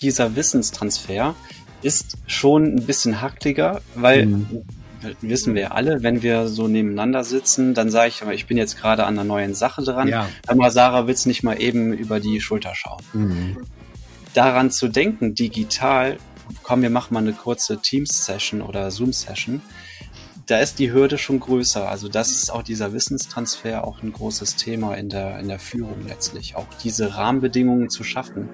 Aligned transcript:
dieser 0.00 0.36
Wissenstransfer 0.36 1.34
ist 1.82 2.16
schon 2.26 2.76
ein 2.76 2.86
bisschen 2.86 3.20
hackliger, 3.20 3.80
weil 3.94 4.26
mhm. 4.26 4.64
wissen 5.20 5.54
wir 5.54 5.74
alle, 5.74 6.02
wenn 6.02 6.22
wir 6.22 6.48
so 6.48 6.68
nebeneinander 6.68 7.24
sitzen, 7.24 7.74
dann 7.74 7.90
sage 7.90 8.08
ich, 8.08 8.22
ich 8.22 8.46
bin 8.46 8.56
jetzt 8.56 8.78
gerade 8.78 9.04
an 9.04 9.14
einer 9.14 9.24
neuen 9.24 9.54
Sache 9.54 9.82
dran. 9.82 10.08
Ja. 10.08 10.28
Aber 10.46 10.70
Sarah 10.70 11.06
will 11.06 11.14
es 11.14 11.26
nicht 11.26 11.42
mal 11.42 11.60
eben 11.60 11.92
über 11.92 12.20
die 12.20 12.40
Schulter 12.40 12.74
schauen. 12.74 13.02
Mhm. 13.12 13.56
Daran 14.34 14.70
zu 14.70 14.88
denken, 14.88 15.34
digital, 15.34 16.18
komm, 16.62 16.82
wir 16.82 16.90
machen 16.90 17.14
mal 17.14 17.20
eine 17.20 17.32
kurze 17.32 17.78
Teams-Session 17.78 18.62
oder 18.62 18.90
Zoom-Session, 18.90 19.62
da 20.50 20.58
ist 20.58 20.80
die 20.80 20.92
Hürde 20.92 21.16
schon 21.16 21.38
größer. 21.38 21.88
Also 21.88 22.08
das 22.08 22.30
ist 22.30 22.52
auch 22.52 22.62
dieser 22.62 22.92
Wissenstransfer 22.92 23.86
auch 23.86 24.02
ein 24.02 24.12
großes 24.12 24.56
Thema 24.56 24.94
in 24.94 25.08
der, 25.08 25.38
in 25.38 25.48
der 25.48 25.60
Führung 25.60 26.06
letztlich, 26.08 26.56
auch 26.56 26.66
diese 26.82 27.14
Rahmenbedingungen 27.16 27.88
zu 27.88 28.02
schaffen. 28.02 28.48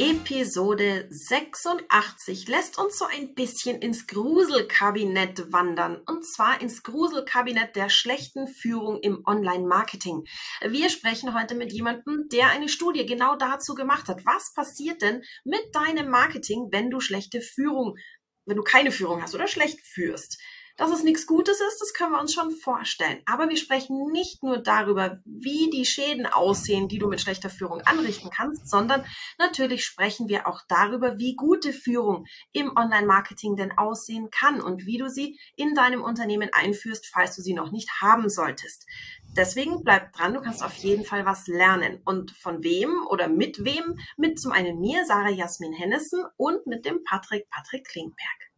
Episode 0.00 1.06
86 1.10 2.48
lässt 2.48 2.78
uns 2.78 2.96
so 2.96 3.04
ein 3.04 3.34
bisschen 3.34 3.82
ins 3.82 4.06
Gruselkabinett 4.06 5.52
wandern. 5.52 6.00
Und 6.06 6.24
zwar 6.24 6.58
ins 6.62 6.82
Gruselkabinett 6.82 7.76
der 7.76 7.90
schlechten 7.90 8.48
Führung 8.48 9.00
im 9.02 9.22
Online-Marketing. 9.26 10.24
Wir 10.66 10.88
sprechen 10.88 11.38
heute 11.38 11.54
mit 11.54 11.70
jemandem, 11.70 12.30
der 12.32 12.48
eine 12.48 12.70
Studie 12.70 13.04
genau 13.04 13.36
dazu 13.36 13.74
gemacht 13.74 14.08
hat. 14.08 14.24
Was 14.24 14.54
passiert 14.54 15.02
denn 15.02 15.22
mit 15.44 15.74
deinem 15.74 16.08
Marketing, 16.08 16.68
wenn 16.72 16.88
du 16.88 17.00
schlechte 17.00 17.42
Führung, 17.42 17.98
wenn 18.46 18.56
du 18.56 18.62
keine 18.62 18.92
Führung 18.92 19.20
hast 19.20 19.34
oder 19.34 19.48
schlecht 19.48 19.80
führst? 19.82 20.40
Dass 20.76 20.90
es 20.90 21.02
nichts 21.02 21.26
Gutes 21.26 21.60
ist, 21.60 21.80
das 21.80 21.92
können 21.92 22.12
wir 22.12 22.20
uns 22.20 22.32
schon 22.32 22.50
vorstellen. 22.50 23.20
Aber 23.26 23.48
wir 23.48 23.56
sprechen 23.56 24.10
nicht 24.12 24.42
nur 24.42 24.58
darüber, 24.58 25.20
wie 25.24 25.70
die 25.70 25.84
Schäden 25.84 26.26
aussehen, 26.26 26.88
die 26.88 26.98
du 26.98 27.08
mit 27.08 27.20
schlechter 27.20 27.50
Führung 27.50 27.80
anrichten 27.82 28.30
kannst, 28.30 28.68
sondern 28.68 29.04
natürlich 29.38 29.84
sprechen 29.84 30.28
wir 30.28 30.46
auch 30.46 30.60
darüber, 30.68 31.18
wie 31.18 31.36
gute 31.36 31.72
Führung 31.72 32.26
im 32.52 32.76
Online-Marketing 32.76 33.56
denn 33.56 33.76
aussehen 33.76 34.30
kann 34.30 34.60
und 34.60 34.86
wie 34.86 34.98
du 34.98 35.08
sie 35.08 35.38
in 35.56 35.74
deinem 35.74 36.02
Unternehmen 36.02 36.50
einführst, 36.52 37.06
falls 37.06 37.36
du 37.36 37.42
sie 37.42 37.54
noch 37.54 37.72
nicht 37.72 38.00
haben 38.00 38.28
solltest. 38.28 38.86
Deswegen 39.36 39.84
bleib 39.84 40.12
dran, 40.12 40.34
du 40.34 40.40
kannst 40.40 40.64
auf 40.64 40.74
jeden 40.74 41.04
Fall 41.04 41.24
was 41.24 41.46
lernen. 41.46 42.00
Und 42.04 42.32
von 42.32 42.64
wem 42.64 43.06
oder 43.08 43.28
mit 43.28 43.64
wem? 43.64 43.98
Mit 44.16 44.40
zum 44.40 44.50
einen 44.50 44.80
mir, 44.80 45.04
Sarah 45.04 45.30
Jasmin 45.30 45.72
Hennessen 45.72 46.24
und 46.36 46.66
mit 46.66 46.84
dem 46.84 47.04
Patrick 47.04 47.48
Patrick 47.48 47.86
Klingberg. 47.86 48.49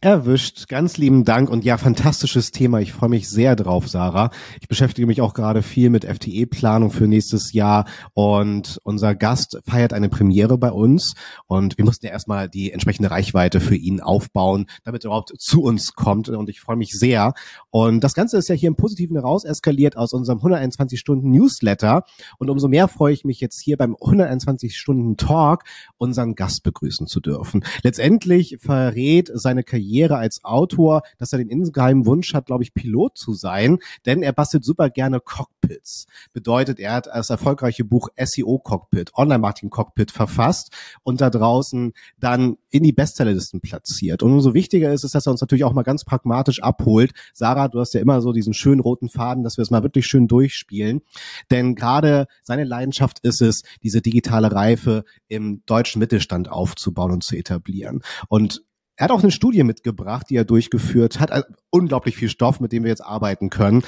Erwischt, 0.00 0.68
ganz 0.68 0.98
lieben 0.98 1.24
Dank 1.24 1.50
und 1.50 1.64
ja, 1.64 1.76
fantastisches 1.78 2.52
Thema. 2.52 2.80
Ich 2.80 2.92
freue 2.92 3.08
mich 3.08 3.28
sehr 3.28 3.56
drauf, 3.56 3.88
Sarah. 3.88 4.30
Ich 4.60 4.68
beschäftige 4.68 5.06
mich 5.06 5.20
auch 5.20 5.34
gerade 5.34 5.62
viel 5.62 5.90
mit 5.90 6.04
FTE-Planung 6.04 6.90
für 6.90 7.08
nächstes 7.08 7.52
Jahr 7.52 7.86
und 8.12 8.78
unser 8.84 9.14
Gast 9.16 9.58
feiert 9.66 9.92
eine 9.92 10.08
Premiere 10.08 10.58
bei 10.58 10.70
uns 10.70 11.14
und 11.46 11.76
wir 11.76 11.84
mussten 11.84 12.06
ja 12.06 12.12
erstmal 12.12 12.48
die 12.48 12.70
entsprechende 12.70 13.10
Reichweite 13.10 13.60
für 13.60 13.74
ihn 13.74 14.00
aufbauen, 14.00 14.66
damit 14.84 15.04
er 15.04 15.08
überhaupt 15.08 15.34
zu 15.38 15.62
uns 15.62 15.94
kommt 15.94 16.28
und 16.28 16.48
ich 16.48 16.60
freue 16.60 16.76
mich 16.76 16.92
sehr. 16.92 17.34
Und 17.70 18.04
das 18.04 18.14
Ganze 18.14 18.38
ist 18.38 18.48
ja 18.48 18.54
hier 18.54 18.68
im 18.68 18.76
Positiven 18.76 19.16
heraus 19.16 19.44
eskaliert 19.44 19.96
aus 19.96 20.12
unserem 20.12 20.38
121 20.38 21.00
Stunden 21.00 21.30
Newsletter 21.30 22.04
und 22.38 22.48
umso 22.48 22.68
mehr 22.68 22.86
freue 22.86 23.12
ich 23.12 23.24
mich 23.24 23.40
jetzt 23.40 23.60
hier 23.60 23.76
beim 23.76 23.96
121 24.00 24.76
Stunden 24.76 25.16
Talk 25.16 25.64
unseren 25.98 26.36
Gast 26.36 26.62
begrüßen 26.62 27.08
zu 27.08 27.20
dürfen. 27.20 27.64
Letztendlich 27.82 28.58
verrät 28.60 29.30
seine 29.34 29.63
Karriere 29.64 30.16
als 30.16 30.44
Autor, 30.44 31.02
dass 31.18 31.32
er 31.32 31.38
den 31.38 31.48
insgeheimen 31.48 32.06
Wunsch 32.06 32.34
hat, 32.34 32.46
glaube 32.46 32.62
ich, 32.62 32.74
Pilot 32.74 33.18
zu 33.18 33.34
sein, 33.34 33.78
denn 34.06 34.22
er 34.22 34.32
bastelt 34.32 34.64
super 34.64 34.90
gerne 34.90 35.20
Cockpits. 35.20 36.06
Bedeutet, 36.32 36.78
er 36.78 36.92
hat 36.92 37.06
das 37.06 37.30
erfolgreiche 37.30 37.84
Buch 37.84 38.08
SEO 38.16 38.58
Cockpit, 38.58 39.12
Online 39.14 39.38
Marketing 39.38 39.70
Cockpit 39.70 40.10
verfasst 40.10 40.72
und 41.02 41.20
da 41.20 41.30
draußen 41.30 41.92
dann 42.18 42.56
in 42.70 42.82
die 42.82 42.92
Bestsellerlisten 42.92 43.60
platziert. 43.60 44.22
Und 44.22 44.32
umso 44.32 44.54
wichtiger 44.54 44.92
ist 44.92 45.04
es, 45.04 45.12
dass 45.12 45.26
er 45.26 45.30
uns 45.30 45.40
natürlich 45.40 45.64
auch 45.64 45.72
mal 45.72 45.82
ganz 45.82 46.04
pragmatisch 46.04 46.62
abholt. 46.62 47.12
Sarah, 47.32 47.68
du 47.68 47.80
hast 47.80 47.94
ja 47.94 48.00
immer 48.00 48.20
so 48.20 48.32
diesen 48.32 48.54
schönen 48.54 48.80
roten 48.80 49.08
Faden, 49.08 49.44
dass 49.44 49.56
wir 49.56 49.62
es 49.62 49.70
mal 49.70 49.82
wirklich 49.82 50.06
schön 50.06 50.28
durchspielen. 50.28 51.02
Denn 51.50 51.74
gerade 51.74 52.26
seine 52.42 52.64
Leidenschaft 52.64 53.20
ist 53.20 53.42
es, 53.42 53.62
diese 53.82 54.02
digitale 54.02 54.52
Reife 54.52 55.04
im 55.28 55.62
deutschen 55.66 56.00
Mittelstand 56.00 56.50
aufzubauen 56.50 57.12
und 57.12 57.24
zu 57.24 57.36
etablieren. 57.36 58.02
Und 58.28 58.64
er 58.96 59.04
hat 59.04 59.10
auch 59.10 59.22
eine 59.22 59.32
Studie 59.32 59.64
mitgebracht, 59.64 60.26
die 60.30 60.36
er 60.36 60.44
durchgeführt 60.44 61.20
hat. 61.20 61.32
Also 61.32 61.46
unglaublich 61.70 62.16
viel 62.16 62.28
Stoff, 62.28 62.60
mit 62.60 62.72
dem 62.72 62.84
wir 62.84 62.90
jetzt 62.90 63.04
arbeiten 63.04 63.50
können. 63.50 63.82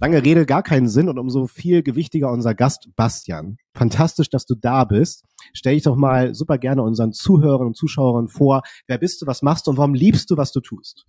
Lange 0.00 0.24
Rede, 0.24 0.46
gar 0.46 0.62
keinen 0.62 0.88
Sinn 0.88 1.10
und 1.10 1.18
umso 1.18 1.46
viel 1.46 1.82
gewichtiger 1.82 2.32
unser 2.32 2.54
Gast 2.54 2.88
Bastian. 2.96 3.58
Fantastisch, 3.74 4.30
dass 4.30 4.46
du 4.46 4.54
da 4.54 4.84
bist. 4.84 5.24
Stell 5.52 5.74
dich 5.74 5.82
doch 5.82 5.96
mal 5.96 6.34
super 6.34 6.56
gerne 6.56 6.82
unseren 6.82 7.12
Zuhörern 7.12 7.66
und 7.66 7.76
Zuschauern 7.76 8.28
vor. 8.28 8.62
Wer 8.86 8.96
bist 8.96 9.20
du, 9.20 9.26
was 9.26 9.42
machst 9.42 9.66
du 9.66 9.72
und 9.72 9.76
warum 9.76 9.92
liebst 9.92 10.30
du, 10.30 10.38
was 10.38 10.52
du 10.52 10.60
tust? 10.60 11.04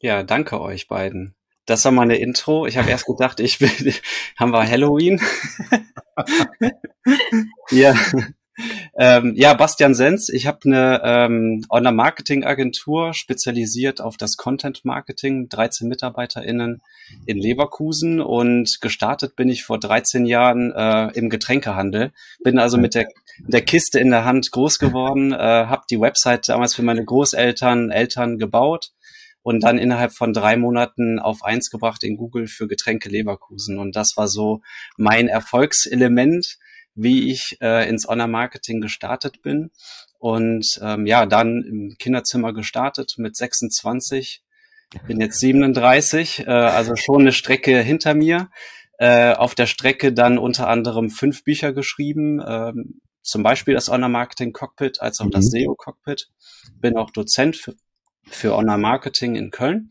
Ja, 0.00 0.24
danke 0.24 0.60
euch 0.60 0.88
beiden. 0.88 1.36
Das 1.64 1.84
war 1.84 1.92
meine 1.92 2.16
Intro. 2.16 2.66
Ich 2.66 2.76
habe 2.76 2.90
erst 2.90 3.06
gedacht, 3.06 3.38
ich 3.38 3.60
will, 3.60 3.70
haben 4.36 4.50
wir 4.50 4.68
Halloween? 4.68 5.20
ja, 7.70 7.94
ähm, 8.98 9.34
ja, 9.36 9.54
Bastian 9.54 9.94
Sens. 9.94 10.28
Ich 10.28 10.46
habe 10.46 10.58
eine 10.64 11.00
ähm, 11.04 11.64
Online-Marketing-Agentur 11.68 13.14
spezialisiert 13.14 14.00
auf 14.00 14.16
das 14.16 14.36
Content-Marketing, 14.36 15.48
13 15.48 15.88
MitarbeiterInnen 15.88 16.82
in 17.26 17.38
Leverkusen 17.38 18.20
und 18.20 18.80
gestartet 18.80 19.36
bin 19.36 19.48
ich 19.48 19.64
vor 19.64 19.78
13 19.78 20.26
Jahren 20.26 20.72
äh, 20.72 21.08
im 21.14 21.30
Getränkehandel. 21.30 22.12
Bin 22.42 22.58
also 22.58 22.78
mit 22.78 22.94
der, 22.94 23.08
der 23.38 23.62
Kiste 23.62 23.98
in 23.98 24.10
der 24.10 24.24
Hand 24.24 24.50
groß 24.50 24.78
geworden, 24.78 25.32
äh, 25.32 25.36
habe 25.36 25.82
die 25.90 26.00
Website 26.00 26.48
damals 26.48 26.74
für 26.74 26.82
meine 26.82 27.04
Großeltern, 27.04 27.90
Eltern 27.90 28.38
gebaut 28.38 28.92
und 29.42 29.62
dann 29.62 29.78
innerhalb 29.78 30.12
von 30.12 30.32
drei 30.32 30.56
Monaten 30.56 31.18
auf 31.18 31.44
eins 31.44 31.70
gebracht 31.70 32.04
in 32.04 32.16
Google 32.16 32.46
für 32.46 32.68
Getränke 32.68 33.08
Leverkusen. 33.08 33.78
Und 33.78 33.96
das 33.96 34.16
war 34.16 34.28
so 34.28 34.62
mein 34.96 35.28
Erfolgselement 35.28 36.58
wie 36.94 37.30
ich 37.30 37.58
äh, 37.60 37.88
ins 37.88 38.08
Online-Marketing 38.08 38.80
gestartet 38.80 39.42
bin. 39.42 39.70
Und 40.18 40.78
ähm, 40.82 41.06
ja, 41.06 41.26
dann 41.26 41.62
im 41.62 41.96
Kinderzimmer 41.98 42.52
gestartet 42.52 43.14
mit 43.16 43.36
26, 43.36 44.42
bin 45.06 45.20
jetzt 45.20 45.40
37, 45.40 46.46
äh, 46.46 46.50
also 46.50 46.96
schon 46.96 47.22
eine 47.22 47.32
Strecke 47.32 47.80
hinter 47.80 48.14
mir. 48.14 48.50
Äh, 48.98 49.32
auf 49.34 49.54
der 49.54 49.66
Strecke 49.66 50.12
dann 50.12 50.38
unter 50.38 50.68
anderem 50.68 51.10
fünf 51.10 51.42
Bücher 51.42 51.72
geschrieben, 51.72 52.40
ähm, 52.46 53.00
zum 53.22 53.42
Beispiel 53.42 53.74
das 53.74 53.88
Online-Marketing 53.88 54.52
Cockpit 54.52 55.00
als 55.00 55.18
auch 55.20 55.26
mhm. 55.26 55.30
das 55.30 55.46
SEO 55.46 55.74
Cockpit. 55.74 56.28
Bin 56.76 56.96
auch 56.96 57.10
Dozent 57.10 57.56
für, 57.56 57.74
für 58.28 58.54
Online-Marketing 58.54 59.34
in 59.34 59.50
Köln. 59.50 59.90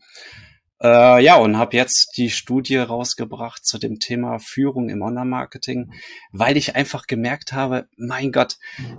Äh, 0.82 1.22
ja, 1.22 1.36
und 1.36 1.58
habe 1.58 1.76
jetzt 1.76 2.14
die 2.16 2.30
Studie 2.30 2.78
rausgebracht 2.78 3.64
zu 3.64 3.78
dem 3.78 4.00
Thema 4.00 4.38
Führung 4.38 4.88
im 4.88 5.02
Online-Marketing, 5.02 5.92
weil 6.32 6.56
ich 6.56 6.74
einfach 6.74 7.06
gemerkt 7.06 7.52
habe, 7.52 7.86
mein 7.96 8.32
Gott, 8.32 8.56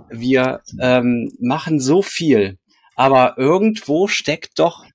wir 0.08 0.62
ähm, 0.80 1.30
machen 1.38 1.80
so 1.80 2.00
viel, 2.00 2.58
aber 2.96 3.36
irgendwo 3.36 4.08
steckt 4.08 4.58
doch 4.58 4.86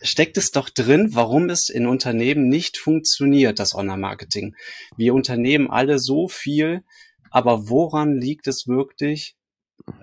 steckt 0.00 0.36
es 0.36 0.50
doch 0.50 0.70
drin, 0.70 1.14
warum 1.14 1.50
es 1.50 1.68
in 1.68 1.86
Unternehmen 1.86 2.48
nicht 2.48 2.76
funktioniert, 2.78 3.58
das 3.58 3.74
Online-Marketing. 3.74 4.54
Wir 4.96 5.14
unternehmen 5.14 5.68
alle 5.68 5.98
so 5.98 6.28
viel, 6.28 6.84
aber 7.30 7.68
woran 7.68 8.14
liegt 8.14 8.46
es 8.46 8.66
wirklich, 8.66 9.34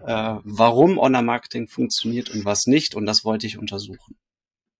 äh, 0.06 0.36
warum 0.44 0.97
Online-Marketing 0.97 1.68
funktioniert 1.68 2.30
und 2.30 2.46
was 2.46 2.66
nicht? 2.66 2.96
Und 2.96 3.06
das 3.06 3.24
wollte 3.24 3.47
ich 3.47 3.57
untersuchen. 3.57 4.18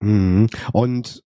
Mhm. 0.00 0.48
Und 0.72 1.22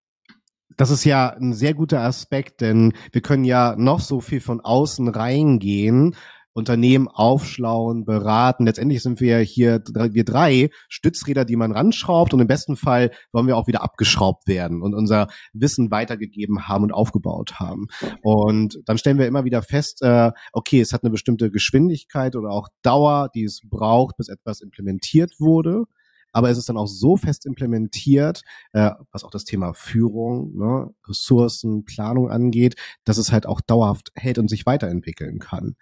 das 0.81 0.89
ist 0.89 1.05
ja 1.05 1.29
ein 1.29 1.53
sehr 1.53 1.75
guter 1.75 2.01
Aspekt, 2.01 2.63
denn 2.63 2.95
wir 3.13 3.21
können 3.21 3.45
ja 3.45 3.75
noch 3.77 4.01
so 4.01 4.23
viel 4.23 4.41
von 4.41 4.63
außen 4.63 5.09
reingehen, 5.09 6.17
Unternehmen 6.55 7.07
aufschlauen, 7.07 8.07
beraten. 8.07 8.65
Letztendlich 8.65 9.03
sind 9.03 9.21
wir 9.21 9.41
hier 9.41 9.83
wir 9.85 10.25
drei 10.25 10.71
Stützräder, 10.89 11.45
die 11.45 11.57
man 11.57 11.73
ranschraubt 11.73 12.33
und 12.33 12.41
im 12.41 12.47
besten 12.47 12.77
Fall 12.77 13.11
wollen 13.31 13.47
wir 13.47 13.59
auch 13.59 13.67
wieder 13.67 13.83
abgeschraubt 13.83 14.49
werden 14.49 14.81
und 14.81 14.95
unser 14.95 15.29
Wissen 15.53 15.91
weitergegeben 15.91 16.67
haben 16.67 16.85
und 16.85 16.93
aufgebaut 16.93 17.61
haben. 17.61 17.89
Und 18.23 18.79
dann 18.87 18.97
stellen 18.97 19.19
wir 19.19 19.27
immer 19.27 19.45
wieder 19.45 19.61
fest, 19.61 20.01
äh, 20.01 20.33
okay, 20.55 20.81
es 20.81 20.95
hat 20.95 21.05
eine 21.05 21.11
bestimmte 21.11 21.51
Geschwindigkeit 21.51 22.37
oder 22.37 22.49
auch 22.53 22.69
Dauer, 22.81 23.29
die 23.35 23.45
es 23.45 23.61
braucht, 23.65 24.17
bis 24.17 24.31
etwas 24.31 24.63
implementiert 24.63 25.35
wurde 25.41 25.85
aber 26.33 26.51
es 26.51 26.59
ist 26.59 26.69
dann 26.69 26.77
auch 26.77 26.87
so 26.87 27.17
fest 27.17 27.47
implementiert, 27.47 28.43
äh, 28.73 28.91
was 29.13 29.25
auch 29.25 29.31
das 29.31 29.45
Thema 29.45 29.75
Führung, 29.75 30.57
ne, 30.57 30.91
Ressourcen, 31.09 31.85
Planung 31.85 32.31
angeht, 32.31 32.75
dass 33.05 33.19
es 33.19 33.33
halt 33.33 33.47
auch 33.47 33.61
dauerhaft 33.61 34.11
hält 34.15 34.39
und 34.39 34.49
sich 34.49 34.67
weiterentwickeln 34.67 35.39
kann. 35.39 35.77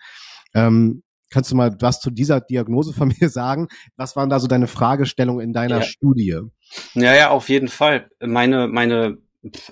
Ähm, 0.55 1.03
kannst 1.31 1.51
du 1.51 1.57
mal 1.57 1.77
was 1.81 2.01
zu 2.01 2.11
dieser 2.11 2.41
Diagnose 2.41 2.93
von 2.93 3.09
mir 3.21 3.29
sagen? 3.29 3.69
Was 3.97 4.17
waren 4.17 4.31
da 4.31 4.41
so 4.41 4.47
deine 4.47 4.67
Fragestellungen 4.67 5.45
in 5.45 5.53
deiner 5.53 5.79
ja. 5.79 5.83
Studie? 5.83 6.41
Ja, 6.95 7.15
ja, 7.15 7.31
auf 7.31 7.49
jeden 7.49 7.69
Fall. 7.69 8.09
Meine, 8.21 8.69
meine 8.69 9.19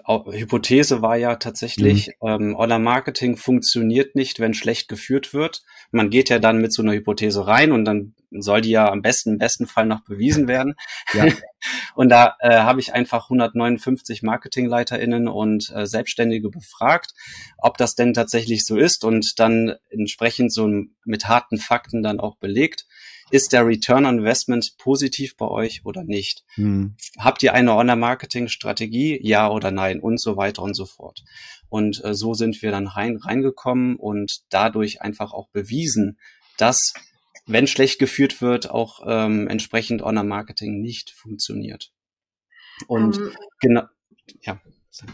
Hypothese 0.07 1.03
war 1.03 1.17
ja 1.17 1.37
tatsächlich, 1.37 2.11
mhm. 2.21 2.29
ähm, 2.29 2.57
Online-Marketing 2.57 3.37
funktioniert 3.37 4.15
nicht, 4.15 4.41
wenn 4.41 4.55
schlecht 4.55 4.89
geführt 4.89 5.35
wird. 5.35 5.63
Man 5.91 6.11
geht 6.11 6.29
ja 6.29 6.39
dann 6.39 6.61
mit 6.61 6.73
so 6.73 6.83
einer 6.83 6.93
Hypothese 6.93 7.47
rein 7.47 7.73
und 7.73 7.85
dann 7.85 8.15
soll 8.31 8.61
die 8.61 8.71
ja 8.71 8.91
am 8.91 9.03
besten, 9.03 9.35
im 9.35 9.39
besten 9.39 9.67
Fall 9.67 9.87
noch 9.87 10.05
bewiesen 10.05 10.49
werden. 10.49 10.75
Ja. 11.15 11.27
und 11.95 12.09
da 12.09 12.37
äh, 12.41 12.51
habe 12.51 12.81
ich 12.81 12.93
einfach 12.93 13.25
159 13.25 14.23
MarketingleiterInnen 14.23 15.29
und 15.29 15.73
äh, 15.75 15.87
Selbstständige 15.87 16.51
befragt, 16.51 17.13
ob 17.59 17.79
das 17.79 17.95
denn 17.95 18.15
tatsächlich 18.15 18.65
so 18.65 18.77
ist 18.77 19.05
und 19.05 19.39
dann 19.39 19.75
entsprechend 19.91 20.53
so 20.53 20.69
mit 21.05 21.29
harten 21.29 21.59
Fakten 21.59 22.03
dann 22.03 22.21
auch 22.21 22.37
belegt 22.37 22.87
ist 23.31 23.53
der 23.53 23.67
Return 23.67 24.07
on 24.07 24.19
Investment 24.19 24.77
positiv 24.79 25.37
bei 25.37 25.49
euch 25.49 25.85
oder 25.85 26.05
nicht? 26.05 26.45
Hm. 26.55 26.97
Habt 27.19 27.43
ihr 27.43 27.55
eine 27.55 27.75
Online-Marketing-Strategie? 27.75 29.21
Ja 29.23 29.51
oder 29.51 29.71
nein? 29.71 30.01
Und 30.01 30.21
so 30.21 30.37
weiter 30.37 30.63
und 30.63 30.75
so 30.75 30.87
fort. 30.87 31.25
Und 31.69 32.05
äh, 32.05 32.15
so 32.15 32.35
sind 32.35 32.63
wir 32.63 32.71
dann 32.71 32.87
rein, 32.87 33.17
reingekommen 33.17 33.97
und 33.97 34.43
dadurch 34.51 35.03
einfach 35.03 35.33
auch 35.33 35.49
bewiesen, 35.49 36.19
dass, 36.57 36.95
wenn 37.47 37.67
schlecht 37.67 37.99
geführt 37.99 38.41
wird, 38.41 38.71
auch 38.71 39.01
ähm, 39.07 39.49
entsprechend 39.49 40.03
Online-Marketing 40.03 40.81
nicht 40.81 41.11
funktioniert. 41.11 41.93
Und 42.87 43.17
um, 43.17 43.25
ähm, 43.25 43.33
genau, 43.61 43.83
ja. 44.43 44.61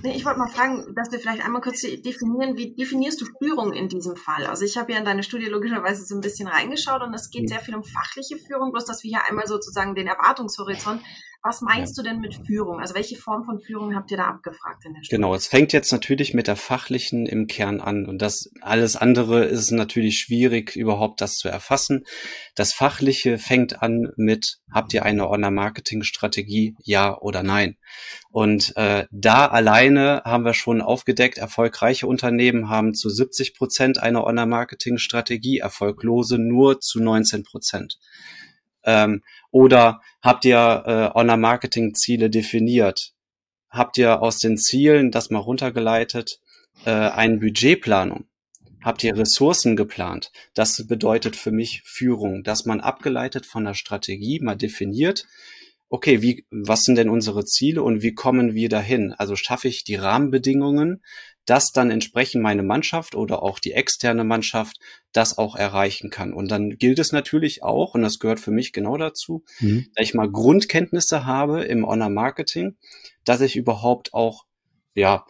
Nee, 0.03 0.15
ich 0.15 0.25
wollte 0.25 0.39
mal 0.39 0.49
fragen, 0.49 0.95
dass 0.95 1.11
wir 1.11 1.19
vielleicht 1.19 1.45
einmal 1.45 1.61
kurz 1.61 1.81
definieren, 1.81 2.57
wie 2.57 2.75
definierst 2.75 3.21
du 3.21 3.27
Führung 3.39 3.73
in 3.73 3.89
diesem 3.89 4.17
Fall? 4.17 4.47
Also 4.47 4.65
ich 4.65 4.77
habe 4.77 4.93
ja 4.93 4.99
in 4.99 5.05
deine 5.05 5.23
Studie 5.23 5.47
logischerweise 5.47 6.05
so 6.05 6.15
ein 6.15 6.21
bisschen 6.21 6.47
reingeschaut 6.47 7.03
und 7.03 7.13
es 7.15 7.31
geht 7.31 7.49
sehr 7.49 7.61
viel 7.61 7.75
um 7.75 7.83
fachliche 7.83 8.37
Führung, 8.37 8.71
bloß 8.71 8.85
dass 8.85 9.03
wir 9.03 9.09
hier 9.09 9.25
einmal 9.29 9.47
sozusagen 9.47 9.95
den 9.95 10.07
Erwartungshorizont 10.07 11.03
was 11.43 11.61
meinst 11.61 11.97
ja. 11.97 12.03
du 12.03 12.09
denn 12.09 12.21
mit 12.21 12.35
Führung? 12.47 12.81
Also 12.81 12.95
welche 12.95 13.17
Form 13.17 13.45
von 13.45 13.61
Führung 13.61 13.95
habt 13.95 14.11
ihr 14.11 14.17
da 14.17 14.29
abgefragt 14.29 14.85
in 14.85 14.95
der 14.95 15.03
Studie? 15.03 15.17
Genau, 15.17 15.35
es 15.35 15.47
fängt 15.47 15.73
jetzt 15.73 15.93
natürlich 15.93 16.35
mit 16.35 16.47
der 16.47 16.57
fachlichen 16.57 17.27
im 17.27 17.47
Kern 17.47 17.81
an 17.81 18.07
und 18.07 18.23
das 18.23 18.51
alles 18.61 18.97
andere 18.97 19.45
ist 19.45 19.71
natürlich 19.73 20.19
schwierig 20.19 20.77
überhaupt 20.77 21.21
das 21.21 21.35
zu 21.35 21.49
erfassen. 21.49 22.05
Das 22.55 22.73
fachliche 22.73 23.39
fängt 23.39 23.83
an 23.83 24.13
mit 24.17 24.59
habt 24.73 24.95
ihr 24.95 25.05
eine 25.05 25.29
Online-Marketing-Strategie, 25.29 26.77
ja 26.83 27.17
oder 27.19 27.43
nein? 27.43 27.77
Und 28.31 28.77
äh, 28.77 29.07
da 29.11 29.47
alleine 29.47 30.23
haben 30.25 30.45
wir 30.45 30.55
schon 30.55 30.81
aufgedeckt, 30.81 31.39
erfolgreiche 31.39 32.07
Unternehmen 32.07 32.71
haben 32.71 32.95
zu 32.95 33.11
70 33.11 33.55
Prozent 33.55 34.03
eine 34.03 34.25
Online-Marketing-Strategie, 34.25 35.59
erfolglose 35.59 36.39
nur 36.39 36.81
zu 36.81 37.03
19 37.03 37.43
Prozent. 37.43 37.99
Ähm, 38.85 39.23
oder 39.51 40.01
habt 40.21 40.45
ihr 40.45 40.83
äh, 40.87 41.19
Online-Marketing-Ziele 41.19 42.31
definiert? 42.31 43.13
Habt 43.71 43.99
ihr 43.99 44.21
aus 44.23 44.39
den 44.39 44.59
Zielen, 44.59 45.11
das 45.11 45.31
mal 45.31 45.39
runtergeleitet, 45.39 46.41
äh, 46.85 46.91
eine 46.91 47.39
Budgetplanung? 47.39 48.27
Habt 48.83 49.05
ihr 49.05 49.17
Ressourcen 49.17 49.77
geplant? 49.77 50.33
Das 50.55 50.87
bedeutet 50.87 51.37
für 51.37 51.53
mich 51.53 51.83
Führung, 51.85 52.43
dass 52.43 52.65
man 52.65 52.81
abgeleitet 52.81 53.47
von 53.47 53.65
der 53.65 53.75
Strategie 53.75 54.41
mal 54.41 54.57
definiert, 54.57 55.27
okay, 55.89 56.23
wie, 56.23 56.47
was 56.51 56.85
sind 56.85 56.97
denn 56.97 57.11
unsere 57.11 57.45
Ziele 57.45 57.83
und 57.83 58.03
wie 58.03 58.15
kommen 58.15 58.55
wir 58.55 58.71
dahin? 58.71 59.13
Also 59.13 59.37
schaffe 59.37 59.69
ich 59.69 59.85
die 59.85 59.95
Rahmenbedingungen, 59.95 61.03
dass 61.45 61.71
dann 61.71 61.91
entsprechend 61.91 62.43
meine 62.43 62.63
Mannschaft 62.63 63.15
oder 63.15 63.43
auch 63.43 63.59
die 63.59 63.73
externe 63.73 64.25
Mannschaft 64.25 64.79
das 65.13 65.39
auch 65.39 65.57
erreichen 65.57 66.11
kann. 66.11 66.33
Und 66.33 66.51
dann 66.51 66.71
gilt 66.79 66.99
es 66.99 67.13
natürlich 67.13 67.63
auch, 67.63 67.95
und 67.95 68.03
das 68.03 68.19
gehört 68.19 68.41
für 68.41 68.51
mich 68.51 68.73
genau 68.73 68.97
dazu, 68.97 69.45
mhm. 69.61 69.87
dass 69.95 70.07
ich 70.07 70.15
mal 70.15 70.31
Grundkenntnisse 70.31 71.27
habe 71.27 71.65
im 71.65 71.85
Online-Marketing, 71.85 72.77
dass 73.25 73.41
ich 73.41 73.57
überhaupt 73.57 74.15
auch, 74.15 74.45
ja, 74.95 75.25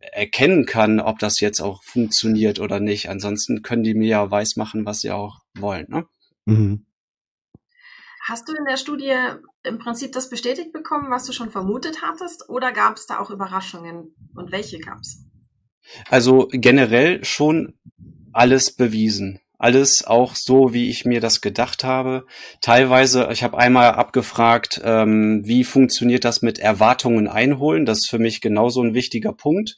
erkennen 0.00 0.64
kann, 0.64 0.98
ob 0.98 1.18
das 1.18 1.40
jetzt 1.40 1.60
auch 1.60 1.82
funktioniert 1.82 2.58
oder 2.58 2.80
nicht. 2.80 3.10
Ansonsten 3.10 3.62
können 3.62 3.84
die 3.84 3.94
mir 3.94 4.08
ja 4.08 4.30
weismachen, 4.30 4.86
was 4.86 5.00
sie 5.00 5.10
auch 5.10 5.40
wollen. 5.58 5.86
Ne? 5.88 6.06
Mhm. 6.46 6.86
Hast 8.26 8.48
du 8.48 8.54
in 8.54 8.64
der 8.64 8.78
Studie 8.78 9.14
im 9.64 9.78
Prinzip 9.78 10.12
das 10.12 10.30
bestätigt 10.30 10.72
bekommen, 10.72 11.10
was 11.10 11.26
du 11.26 11.32
schon 11.32 11.50
vermutet 11.50 12.00
hattest, 12.00 12.48
oder 12.48 12.72
gab 12.72 12.96
es 12.96 13.06
da 13.06 13.18
auch 13.18 13.30
Überraschungen 13.30 14.14
und 14.34 14.50
welche 14.50 14.78
gab 14.78 15.00
es? 15.00 15.26
Also 16.08 16.48
generell 16.50 17.22
schon 17.24 17.74
alles 18.34 18.72
bewiesen. 18.72 19.40
Alles 19.56 20.04
auch 20.04 20.34
so, 20.34 20.74
wie 20.74 20.90
ich 20.90 21.04
mir 21.04 21.20
das 21.20 21.40
gedacht 21.40 21.84
habe. 21.84 22.26
Teilweise, 22.60 23.28
ich 23.32 23.42
habe 23.42 23.56
einmal 23.56 23.92
abgefragt, 23.92 24.80
ähm, 24.84 25.42
wie 25.44 25.64
funktioniert 25.64 26.24
das 26.24 26.42
mit 26.42 26.58
Erwartungen 26.58 27.28
einholen. 27.28 27.86
Das 27.86 27.98
ist 27.98 28.10
für 28.10 28.18
mich 28.18 28.40
genauso 28.40 28.82
ein 28.82 28.94
wichtiger 28.94 29.32
Punkt. 29.32 29.76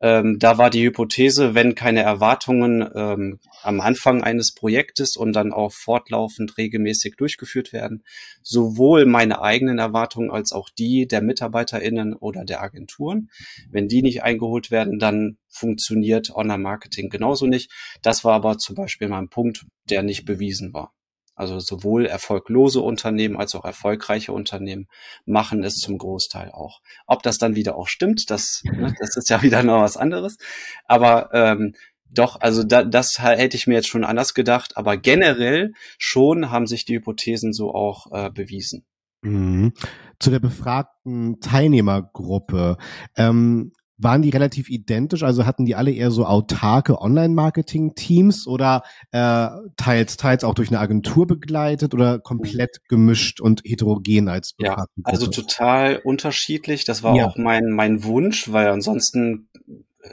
Ähm, 0.00 0.38
da 0.38 0.58
war 0.58 0.68
die 0.68 0.84
Hypothese, 0.84 1.54
wenn 1.54 1.74
keine 1.74 2.02
Erwartungen 2.02 2.86
ähm, 2.94 3.38
am 3.62 3.80
Anfang 3.80 4.22
eines 4.22 4.52
Projektes 4.52 5.16
und 5.16 5.32
dann 5.32 5.52
auch 5.52 5.72
fortlaufend 5.72 6.58
regelmäßig 6.58 7.16
durchgeführt 7.16 7.72
werden, 7.72 8.02
sowohl 8.42 9.06
meine 9.06 9.40
eigenen 9.40 9.78
Erwartungen 9.78 10.30
als 10.30 10.52
auch 10.52 10.68
die 10.68 11.06
der 11.06 11.22
MitarbeiterInnen 11.22 12.14
oder 12.14 12.44
der 12.44 12.62
Agenturen. 12.62 13.30
Wenn 13.70 13.88
die 13.88 14.02
nicht 14.02 14.22
eingeholt 14.22 14.70
werden, 14.70 14.98
dann 14.98 15.38
funktioniert 15.48 16.30
Online-Marketing 16.30 17.08
genauso 17.08 17.46
nicht. 17.46 17.70
Das 18.02 18.22
war 18.22 18.34
aber 18.34 18.58
zum 18.58 18.76
Beispiel 18.76 19.08
mein 19.08 19.28
Punkt, 19.28 19.64
der 19.88 20.02
nicht 20.02 20.26
bewiesen 20.26 20.74
war. 20.74 20.92
Also 21.36 21.60
sowohl 21.60 22.06
erfolglose 22.06 22.80
Unternehmen 22.80 23.36
als 23.36 23.54
auch 23.54 23.64
erfolgreiche 23.64 24.32
Unternehmen 24.32 24.88
machen 25.26 25.62
es 25.62 25.76
zum 25.76 25.98
Großteil 25.98 26.50
auch. 26.50 26.80
Ob 27.06 27.22
das 27.22 27.38
dann 27.38 27.54
wieder 27.54 27.76
auch 27.76 27.88
stimmt, 27.88 28.30
das, 28.30 28.62
ne, 28.64 28.94
das 28.98 29.16
ist 29.16 29.28
ja 29.30 29.42
wieder 29.42 29.62
noch 29.62 29.82
was 29.82 29.96
anderes. 29.96 30.38
Aber 30.86 31.28
ähm, 31.32 31.74
doch, 32.10 32.40
also 32.40 32.64
da, 32.64 32.84
das 32.84 33.18
hätte 33.18 33.56
ich 33.56 33.66
mir 33.66 33.74
jetzt 33.74 33.88
schon 33.88 34.04
anders 34.04 34.34
gedacht. 34.34 34.76
Aber 34.76 34.96
generell 34.96 35.72
schon 35.98 36.50
haben 36.50 36.66
sich 36.66 36.84
die 36.84 36.96
Hypothesen 36.96 37.52
so 37.52 37.74
auch 37.74 38.10
äh, 38.12 38.30
bewiesen. 38.30 38.84
Mhm. 39.22 39.74
Zu 40.18 40.30
der 40.30 40.40
befragten 40.40 41.40
Teilnehmergruppe. 41.40 42.78
Ähm, 43.16 43.72
waren 43.98 44.22
die 44.22 44.30
relativ 44.30 44.68
identisch? 44.68 45.22
Also 45.22 45.46
hatten 45.46 45.64
die 45.64 45.74
alle 45.74 45.92
eher 45.92 46.10
so 46.10 46.26
autarke 46.26 47.00
Online-Marketing-Teams 47.00 48.46
oder 48.46 48.82
äh, 49.12 49.48
teils, 49.76 50.16
teils 50.16 50.44
auch 50.44 50.54
durch 50.54 50.68
eine 50.68 50.80
Agentur 50.80 51.26
begleitet 51.26 51.94
oder 51.94 52.18
komplett 52.18 52.80
gemischt 52.88 53.40
und 53.40 53.62
heterogen 53.64 54.28
als 54.28 54.54
Ja, 54.58 54.86
also 55.04 55.28
total 55.28 56.00
unterschiedlich. 56.02 56.84
Das 56.84 57.02
war 57.02 57.16
ja. 57.16 57.26
auch 57.26 57.36
mein, 57.36 57.70
mein 57.70 58.04
Wunsch, 58.04 58.52
weil 58.52 58.68
ansonsten 58.68 59.48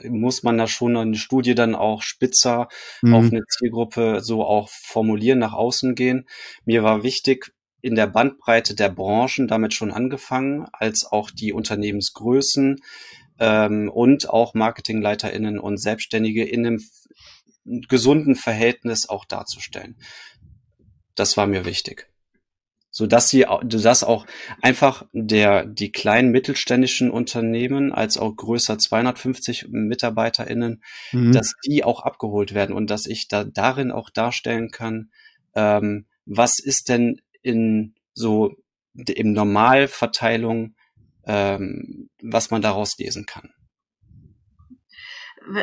muss 0.08 0.42
man 0.42 0.58
da 0.58 0.66
schon 0.66 0.96
eine 0.96 1.16
Studie 1.16 1.54
dann 1.54 1.74
auch 1.74 2.02
spitzer 2.02 2.68
mhm. 3.02 3.14
auf 3.14 3.24
eine 3.26 3.42
Zielgruppe 3.46 4.20
so 4.20 4.44
auch 4.44 4.68
formulieren, 4.68 5.38
nach 5.38 5.52
außen 5.52 5.94
gehen. 5.94 6.26
Mir 6.64 6.82
war 6.82 7.02
wichtig, 7.02 7.52
in 7.80 7.94
der 7.94 8.06
Bandbreite 8.06 8.74
der 8.74 8.88
Branchen 8.88 9.46
damit 9.46 9.74
schon 9.74 9.92
angefangen, 9.92 10.66
als 10.72 11.04
auch 11.04 11.30
die 11.30 11.52
Unternehmensgrößen, 11.52 12.80
ähm, 13.38 13.90
und 13.90 14.28
auch 14.28 14.54
MarketingleiterInnen 14.54 15.58
und 15.58 15.78
Selbstständige 15.78 16.44
in 16.44 16.66
einem 16.66 16.82
gesunden 17.64 18.36
Verhältnis 18.36 19.08
auch 19.08 19.24
darzustellen. 19.24 19.96
Das 21.14 21.36
war 21.36 21.46
mir 21.46 21.64
wichtig. 21.64 22.08
So 22.96 23.08
dass 23.08 23.28
sie, 23.28 23.44
dass 23.64 24.04
auch 24.04 24.24
einfach 24.62 25.04
der, 25.12 25.66
die 25.66 25.90
kleinen 25.90 26.30
mittelständischen 26.30 27.10
Unternehmen 27.10 27.92
als 27.92 28.18
auch 28.18 28.36
größer 28.36 28.78
250 28.78 29.66
MitarbeiterInnen, 29.68 30.80
mhm. 31.10 31.32
dass 31.32 31.54
die 31.66 31.82
auch 31.82 32.04
abgeholt 32.04 32.54
werden 32.54 32.72
und 32.72 32.90
dass 32.90 33.06
ich 33.06 33.26
da 33.26 33.42
darin 33.42 33.90
auch 33.90 34.10
darstellen 34.10 34.70
kann, 34.70 35.10
ähm, 35.56 36.06
was 36.24 36.60
ist 36.60 36.88
denn 36.88 37.20
in 37.42 37.96
so 38.12 38.54
im 38.94 39.32
Normalverteilung 39.32 40.76
ähm, 41.26 42.10
was 42.22 42.50
man 42.50 42.62
daraus 42.62 42.96
lesen 42.98 43.26
kann. 43.26 43.50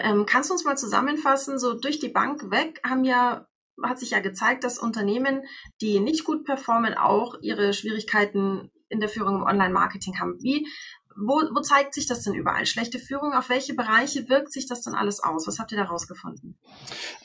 Ähm, 0.03 0.25
kannst 0.27 0.49
du 0.49 0.53
uns 0.53 0.63
mal 0.63 0.77
zusammenfassen, 0.77 1.57
so 1.57 1.73
durch 1.73 1.99
die 1.99 2.09
Bank 2.09 2.51
weg 2.51 2.79
haben 2.85 3.03
ja 3.03 3.47
hat 3.83 3.99
sich 3.99 4.11
ja 4.11 4.19
gezeigt, 4.19 4.63
dass 4.63 4.77
Unternehmen, 4.77 5.43
die 5.81 5.99
nicht 5.99 6.23
gut 6.23 6.45
performen, 6.45 6.93
auch 6.93 7.35
ihre 7.41 7.73
Schwierigkeiten 7.73 8.69
in 8.89 8.99
der 8.99 9.09
Führung 9.09 9.37
im 9.37 9.43
Online-Marketing 9.43 10.19
haben. 10.19 10.37
Wie, 10.41 10.67
wo, 11.15 11.41
wo 11.53 11.61
zeigt 11.61 11.93
sich 11.93 12.05
das 12.07 12.23
denn 12.23 12.33
überall? 12.33 12.65
Schlechte 12.65 12.99
Führung, 12.99 13.33
auf 13.33 13.49
welche 13.49 13.73
Bereiche 13.73 14.29
wirkt 14.29 14.51
sich 14.51 14.67
das 14.67 14.81
dann 14.81 14.95
alles 14.95 15.21
aus? 15.21 15.47
Was 15.47 15.59
habt 15.59 15.71
ihr 15.71 15.77
da 15.77 15.85
rausgefunden? 15.85 16.57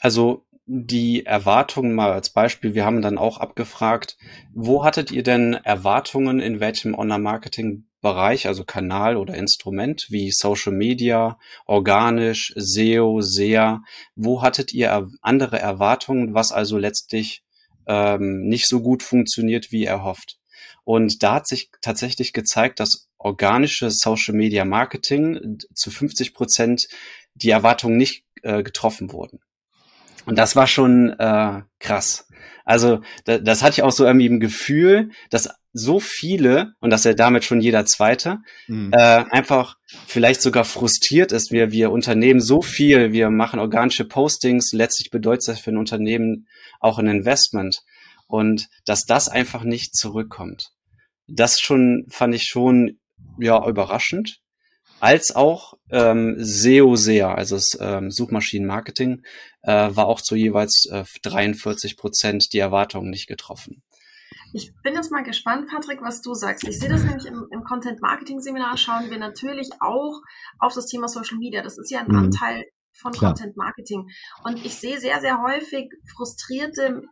Also 0.00 0.46
die 0.66 1.24
Erwartungen 1.24 1.94
mal 1.94 2.12
als 2.12 2.30
Beispiel, 2.30 2.74
wir 2.74 2.84
haben 2.84 3.02
dann 3.02 3.18
auch 3.18 3.38
abgefragt, 3.38 4.16
wo 4.52 4.84
hattet 4.84 5.12
ihr 5.12 5.22
denn 5.22 5.54
Erwartungen 5.54 6.40
in 6.40 6.58
welchem 6.58 6.94
Online-Marketing 6.94 7.85
Bereich, 8.00 8.46
also 8.46 8.64
Kanal 8.64 9.16
oder 9.16 9.34
Instrument 9.34 10.06
wie 10.10 10.30
Social 10.30 10.72
Media, 10.72 11.38
organisch, 11.64 12.52
SEO, 12.56 13.20
SEA? 13.20 13.82
Wo 14.14 14.42
hattet 14.42 14.72
ihr 14.72 15.08
andere 15.22 15.58
Erwartungen, 15.58 16.34
was 16.34 16.52
also 16.52 16.78
letztlich 16.78 17.42
ähm, 17.86 18.48
nicht 18.48 18.68
so 18.68 18.80
gut 18.80 19.02
funktioniert 19.02 19.72
wie 19.72 19.84
erhofft? 19.84 20.38
Und 20.84 21.22
da 21.22 21.34
hat 21.34 21.48
sich 21.48 21.70
tatsächlich 21.80 22.32
gezeigt, 22.32 22.78
dass 22.78 23.08
organische 23.18 23.90
Social 23.90 24.34
Media 24.34 24.64
Marketing 24.64 25.58
zu 25.74 25.90
50 25.90 26.32
Prozent 26.32 26.86
die 27.34 27.50
Erwartungen 27.50 27.96
nicht 27.96 28.24
äh, 28.42 28.62
getroffen 28.62 29.12
wurden. 29.12 29.40
Und 30.26 30.38
das 30.38 30.56
war 30.56 30.66
schon 30.66 31.10
äh, 31.18 31.62
krass. 31.78 32.28
Also 32.64 33.00
da, 33.24 33.38
das 33.38 33.62
hatte 33.62 33.74
ich 33.74 33.82
auch 33.82 33.92
so 33.92 34.04
irgendwie 34.04 34.26
im 34.26 34.40
Gefühl, 34.40 35.10
dass 35.30 35.48
so 35.76 36.00
viele, 36.00 36.72
und 36.80 36.90
dass 36.90 37.04
ja 37.04 37.14
damit 37.14 37.44
schon 37.44 37.60
jeder 37.60 37.84
Zweite, 37.84 38.38
mhm. 38.66 38.92
äh, 38.92 39.24
einfach 39.30 39.76
vielleicht 40.06 40.42
sogar 40.42 40.64
frustriert 40.64 41.32
ist. 41.32 41.52
Wir, 41.52 41.70
wir 41.70 41.90
unternehmen 41.92 42.40
so 42.40 42.62
viel, 42.62 43.12
wir 43.12 43.30
machen 43.30 43.60
organische 43.60 44.04
Postings, 44.04 44.72
letztlich 44.72 45.10
bedeutet 45.10 45.48
das 45.48 45.60
für 45.60 45.70
ein 45.70 45.76
Unternehmen 45.76 46.46
auch 46.80 46.98
ein 46.98 47.08
Investment. 47.08 47.80
Und 48.26 48.68
dass 48.86 49.04
das 49.04 49.28
einfach 49.28 49.62
nicht 49.62 49.94
zurückkommt. 49.94 50.70
Das 51.28 51.60
schon 51.60 52.06
fand 52.08 52.34
ich 52.34 52.44
schon 52.44 52.98
ja 53.38 53.66
überraschend 53.68 54.40
als 55.00 55.34
auch 55.36 55.74
ähm, 55.90 56.36
SEO 56.38 56.96
SEA, 56.96 57.34
also 57.34 57.56
das 57.56 57.76
ähm, 57.80 58.10
Suchmaschinenmarketing, 58.10 59.22
äh, 59.62 59.90
war 59.90 60.06
auch 60.06 60.20
zu 60.20 60.36
jeweils 60.36 60.86
äh, 60.90 61.04
43 61.22 61.96
Prozent 61.96 62.52
die 62.52 62.58
Erwartungen 62.58 63.10
nicht 63.10 63.26
getroffen. 63.26 63.82
Ich 64.52 64.72
bin 64.82 64.94
jetzt 64.94 65.10
mal 65.10 65.22
gespannt, 65.22 65.68
Patrick, 65.68 66.02
was 66.02 66.22
du 66.22 66.34
sagst. 66.34 66.66
Ich 66.66 66.78
sehe 66.78 66.88
das 66.88 67.04
nämlich 67.04 67.26
im, 67.26 67.46
im 67.50 67.64
Content 67.64 68.00
Marketing 68.00 68.40
Seminar, 68.40 68.76
schauen 68.76 69.10
wir 69.10 69.18
natürlich 69.18 69.70
auch 69.80 70.20
auf 70.58 70.74
das 70.74 70.86
Thema 70.86 71.08
Social 71.08 71.38
Media. 71.38 71.62
Das 71.62 71.78
ist 71.78 71.90
ja 71.90 72.00
ein 72.00 72.08
mhm. 72.08 72.18
Anteil 72.18 72.64
von 72.92 73.12
Klar. 73.12 73.32
Content 73.32 73.56
Marketing. 73.56 74.08
Und 74.44 74.64
ich 74.64 74.74
sehe 74.74 74.98
sehr, 74.98 75.20
sehr 75.20 75.42
häufig 75.42 75.90
frustrierte 76.14 77.02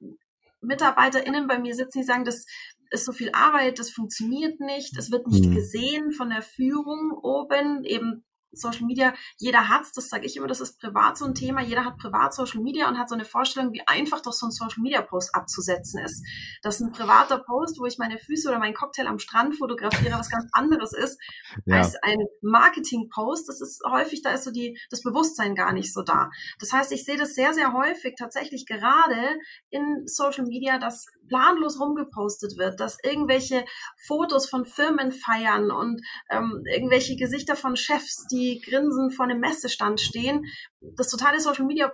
MitarbeiterInnen 0.61 1.47
bei 1.47 1.59
mir 1.59 1.75
sitzen, 1.75 2.01
die 2.01 2.05
sagen, 2.05 2.25
das 2.25 2.47
ist 2.91 3.05
so 3.05 3.13
viel 3.13 3.31
Arbeit, 3.33 3.79
das 3.79 3.91
funktioniert 3.91 4.61
nicht, 4.61 4.97
es 4.97 5.11
wird 5.11 5.27
nicht 5.27 5.47
mhm. 5.47 5.55
gesehen 5.55 6.13
von 6.13 6.31
der 6.31 6.43
Führung 6.43 7.13
oben, 7.13 7.85
eben 7.85 8.25
Social 8.57 8.87
Media, 8.87 9.15
jeder 9.39 9.69
hat's, 9.69 9.93
das 9.93 10.09
sage 10.09 10.27
ich 10.27 10.37
immer, 10.37 10.47
das 10.47 10.61
ist 10.61 10.79
privat 10.81 11.19
so 11.19 11.25
ein 11.25 11.35
Thema, 11.35 11.63
jeder 11.63 11.85
hat 11.85 11.99
privat 11.99 12.35
Social 12.35 12.61
Media 12.61 12.89
und 12.89 12.99
hat 12.99 13.09
so 13.09 13.15
eine 13.15 13.25
Vorstellung, 13.25 13.73
wie 13.73 13.87
einfach 13.87 14.21
doch 14.21 14.33
so 14.33 14.47
ein 14.47 14.53
Social 14.53 14.83
Media 14.83 15.03
Post 15.03 15.35
abzusetzen 15.35 16.01
ist. 16.05 16.25
Dass 16.63 16.81
ein 16.81 16.93
privater 16.93 17.39
Post, 17.39 17.79
wo 17.79 17.87
ich 17.87 17.99
meine 17.99 18.19
Füße 18.19 18.49
oder 18.49 18.59
meinen 18.59 18.75
Cocktail 18.75 19.07
am 19.07 19.19
Strand 19.19 19.57
fotografiere, 19.57 20.19
was 20.19 20.31
ganz 20.31 20.49
anderes 20.53 20.93
ist, 20.93 21.19
ja. 21.67 21.79
als 21.79 21.97
ein 22.03 22.19
Marketing 22.43 23.09
Post. 23.09 23.49
Das 23.49 23.61
ist 23.61 23.83
häufig, 23.89 24.23
da 24.23 24.33
ist 24.33 24.45
so 24.45 24.51
die, 24.51 24.79
das 24.91 25.03
Bewusstsein 25.03 25.55
gar 25.55 25.73
nicht 25.73 25.93
so 25.93 26.03
da. 26.03 26.31
Das 26.61 26.73
heißt, 26.73 26.93
ich 26.93 27.05
sehe 27.05 27.17
das 27.17 27.35
sehr, 27.35 27.55
sehr 27.55 27.73
häufig 27.73 28.15
tatsächlich 28.19 28.67
gerade 28.67 29.39
in 29.71 30.03
Social 30.07 30.45
Media, 30.45 30.79
dass 30.79 31.07
planlos 31.29 31.81
rumgepostet 31.81 32.59
wird, 32.59 32.81
dass 32.81 32.99
irgendwelche 33.03 33.65
Fotos 34.07 34.49
von 34.49 34.65
Firmen 34.65 35.13
feiern 35.13 35.71
und 35.71 36.03
ähm, 36.31 36.63
irgendwelche 36.71 37.17
Gesichter 37.17 37.57
von 37.57 37.77
Chefs, 37.77 38.27
die 38.31 38.61
grinsen 38.61 39.11
vor 39.11 39.25
einem 39.25 39.41
Messestand 39.41 40.01
stehen, 40.01 40.45
das 40.81 41.09
totale 41.09 41.41
Social 41.41 41.67
Media 41.67 41.93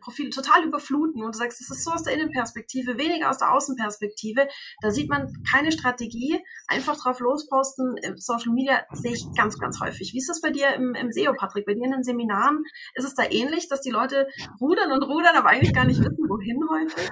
Profile 0.00 0.30
total 0.30 0.64
überfluten 0.64 1.22
und 1.22 1.34
du 1.34 1.38
sagst, 1.38 1.60
das 1.60 1.70
ist 1.70 1.84
so 1.84 1.90
aus 1.90 2.02
der 2.02 2.14
Innenperspektive, 2.14 2.98
weniger 2.98 3.30
aus 3.30 3.38
der 3.38 3.52
Außenperspektive. 3.52 4.48
Da 4.80 4.90
sieht 4.90 5.08
man 5.08 5.32
keine 5.50 5.72
Strategie, 5.72 6.38
einfach 6.66 6.96
drauf 6.96 7.20
losposten. 7.20 7.96
Social 8.16 8.52
Media 8.52 8.82
sehe 8.92 9.12
ich 9.12 9.26
ganz, 9.36 9.58
ganz 9.58 9.80
häufig. 9.80 10.12
Wie 10.12 10.18
ist 10.18 10.28
das 10.28 10.40
bei 10.40 10.50
dir 10.50 10.74
im, 10.74 10.94
im 10.94 11.12
SEO, 11.12 11.34
Patrick? 11.34 11.66
Bei 11.66 11.74
dir 11.74 11.84
in 11.84 11.92
den 11.92 12.02
Seminaren 12.02 12.62
ist 12.94 13.04
es 13.04 13.14
da 13.14 13.24
ähnlich, 13.24 13.68
dass 13.68 13.80
die 13.80 13.90
Leute 13.90 14.28
rudern 14.60 14.92
und 14.92 15.02
rudern, 15.02 15.36
aber 15.36 15.48
eigentlich 15.48 15.74
gar 15.74 15.84
nicht 15.84 16.00
wissen, 16.00 16.28
wohin 16.28 16.58
häufig? 16.70 17.10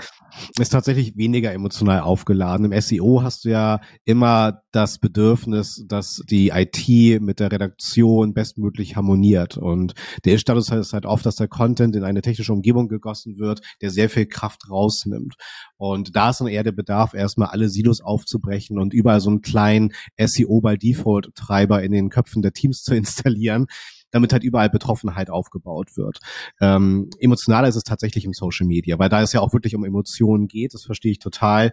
Ist 0.59 0.71
tatsächlich 0.71 1.17
weniger 1.17 1.53
emotional 1.53 2.01
aufgeladen. 2.01 2.71
Im 2.71 2.81
SEO 2.81 3.23
hast 3.23 3.45
du 3.45 3.51
ja 3.51 3.81
immer 4.05 4.63
das 4.73 4.99
Bedürfnis, 4.99 5.85
dass 5.89 6.23
die 6.29 6.51
IT 6.51 7.23
mit 7.23 7.41
der 7.41 7.51
Redaktion 7.51 8.35
bestmöglich 8.35 8.97
harmoniert. 8.97 9.57
Und 9.57 9.95
der 10.25 10.35
Ist-Status 10.35 10.71
ist 10.71 10.93
halt 10.93 11.07
oft, 11.07 11.25
dass 11.25 11.37
der 11.37 11.49
Content 11.49 11.97
in 11.97 12.05
eine 12.05 12.23
technische 12.23 12.53
Umgebung 12.59 12.89
gegossen 12.89 13.39
wird, 13.39 13.61
der 13.81 13.91
sehr 13.91 14.11
viel 14.11 14.27
Kraft 14.27 14.69
rausnimmt. 14.71 15.37
Und 15.77 16.15
da 16.17 16.31
ist 16.31 16.41
dann 16.41 16.49
eher 16.49 16.65
der 16.65 16.73
Bedarf, 16.73 17.15
erstmal 17.15 17.49
alle 17.49 17.69
Silos 17.69 18.01
aufzubrechen 18.01 18.79
und 18.79 18.93
überall 18.93 19.21
so 19.21 19.31
einen 19.31 19.43
kleinen 19.43 19.93
SEO 20.19 20.61
by 20.61 20.77
Default 20.77 21.35
Treiber 21.35 21.83
in 21.83 21.93
den 21.93 22.11
Köpfen 22.11 22.43
der 22.43 22.53
Teams 22.53 22.83
zu 22.85 22.95
installieren, 22.95 23.67
damit 24.11 24.33
halt 24.33 24.45
überall 24.45 24.71
Betroffenheit 24.71 25.31
aufgebaut 25.31 25.97
wird. 25.97 26.19
Ähm, 26.61 27.11
emotionaler 27.21 27.69
ist 27.69 27.77
es 27.77 27.85
tatsächlich 27.85 28.25
im 28.25 28.33
Social 28.33 28.67
Media, 28.67 28.99
weil 28.99 29.09
da 29.09 29.23
es 29.23 29.33
ja 29.33 29.41
auch 29.41 29.53
wirklich 29.53 29.75
um 29.75 29.85
Emotionen 29.85 30.49
geht, 30.49 30.75
das 30.75 30.85
verstehe 30.85 31.13
ich 31.13 31.19
total. 31.19 31.73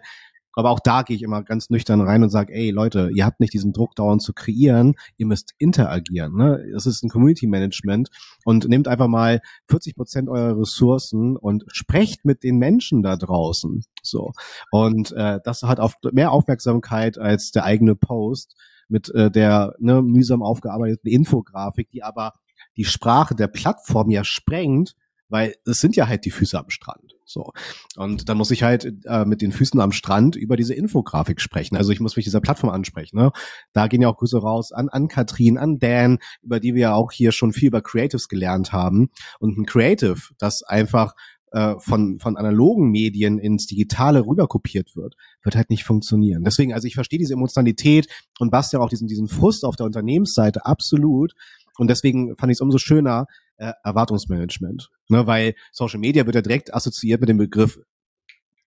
Aber 0.56 0.70
auch 0.70 0.80
da 0.80 1.02
gehe 1.02 1.14
ich 1.14 1.22
immer 1.22 1.42
ganz 1.42 1.70
nüchtern 1.70 2.00
rein 2.00 2.22
und 2.22 2.30
sage, 2.30 2.52
ey 2.52 2.70
Leute, 2.70 3.10
ihr 3.12 3.26
habt 3.26 3.40
nicht 3.40 3.52
diesen 3.52 3.72
Druck 3.72 3.94
dauernd 3.94 4.22
zu 4.22 4.32
kreieren, 4.32 4.94
ihr 5.18 5.26
müsst 5.26 5.54
interagieren. 5.58 6.34
Ne? 6.34 6.66
Das 6.72 6.86
ist 6.86 7.04
ein 7.04 7.10
Community 7.10 7.46
Management 7.46 8.08
und 8.44 8.66
nehmt 8.66 8.88
einfach 8.88 9.06
mal 9.06 9.40
40 9.68 9.94
Prozent 9.94 10.28
eurer 10.28 10.58
Ressourcen 10.58 11.36
und 11.36 11.64
sprecht 11.68 12.24
mit 12.24 12.42
den 12.42 12.56
Menschen 12.56 13.02
da 13.02 13.16
draußen. 13.16 13.84
So 14.02 14.32
und 14.70 15.12
äh, 15.12 15.40
das 15.44 15.62
hat 15.62 15.78
auf 15.78 15.94
mehr 16.12 16.32
Aufmerksamkeit 16.32 17.18
als 17.18 17.52
der 17.52 17.64
eigene 17.64 17.94
Post 17.94 18.56
mit 18.88 19.14
äh, 19.14 19.30
der 19.30 19.74
ne, 19.78 20.00
mühsam 20.00 20.42
aufgearbeiteten 20.42 21.10
Infografik, 21.10 21.90
die 21.90 22.02
aber 22.02 22.32
die 22.76 22.84
Sprache 22.84 23.34
der 23.34 23.48
Plattform 23.48 24.10
ja 24.10 24.24
sprengt, 24.24 24.94
weil 25.28 25.54
es 25.64 25.78
sind 25.80 25.96
ja 25.96 26.08
halt 26.08 26.24
die 26.24 26.30
Füße 26.30 26.58
am 26.58 26.70
Strand. 26.70 27.16
So. 27.24 27.52
Und 27.96 28.28
dann 28.28 28.38
muss 28.38 28.52
ich 28.52 28.62
halt 28.62 29.04
äh, 29.04 29.24
mit 29.24 29.42
den 29.42 29.50
Füßen 29.50 29.80
am 29.80 29.92
Strand 29.92 30.36
über 30.36 30.56
diese 30.56 30.74
Infografik 30.74 31.40
sprechen. 31.40 31.76
Also 31.76 31.90
ich 31.90 32.00
muss 32.00 32.16
mich 32.16 32.24
dieser 32.24 32.40
Plattform 32.40 32.70
ansprechen. 32.70 33.18
Ne? 33.18 33.32
Da 33.72 33.88
gehen 33.88 34.00
ja 34.00 34.08
auch 34.08 34.16
Grüße 34.16 34.38
raus 34.38 34.70
an, 34.72 34.88
an 34.88 35.08
Katrin, 35.08 35.58
an 35.58 35.78
Dan, 35.78 36.18
über 36.42 36.60
die 36.60 36.74
wir 36.74 36.82
ja 36.82 36.94
auch 36.94 37.10
hier 37.10 37.32
schon 37.32 37.52
viel 37.52 37.68
über 37.68 37.82
Creatives 37.82 38.28
gelernt 38.28 38.72
haben. 38.72 39.08
Und 39.40 39.58
ein 39.58 39.66
Creative, 39.66 40.20
das 40.38 40.62
einfach 40.62 41.14
äh, 41.52 41.74
von, 41.78 42.20
von 42.20 42.36
analogen 42.36 42.90
Medien 42.90 43.38
ins 43.38 43.66
Digitale 43.66 44.24
rüberkopiert 44.24 44.94
wird, 44.94 45.16
wird 45.42 45.56
halt 45.56 45.70
nicht 45.70 45.84
funktionieren. 45.84 46.44
Deswegen, 46.44 46.72
also 46.72 46.86
ich 46.86 46.94
verstehe 46.94 47.18
diese 47.18 47.34
Emotionalität 47.34 48.08
und 48.38 48.50
Bastian 48.50 48.82
auch 48.82 48.88
diesen, 48.88 49.08
diesen 49.08 49.26
Frust 49.26 49.64
auf 49.64 49.74
der 49.74 49.86
Unternehmensseite 49.86 50.64
absolut. 50.64 51.34
Und 51.78 51.88
deswegen 51.88 52.36
fand 52.36 52.52
ich 52.52 52.56
es 52.56 52.60
umso 52.60 52.78
schöner, 52.78 53.26
äh, 53.58 53.72
Erwartungsmanagement. 53.84 54.90
Ne, 55.08 55.26
weil 55.26 55.54
Social 55.72 56.00
Media 56.00 56.26
wird 56.26 56.34
ja 56.34 56.42
direkt 56.42 56.74
assoziiert 56.74 57.20
mit 57.20 57.28
dem 57.28 57.38
Begriff 57.38 57.78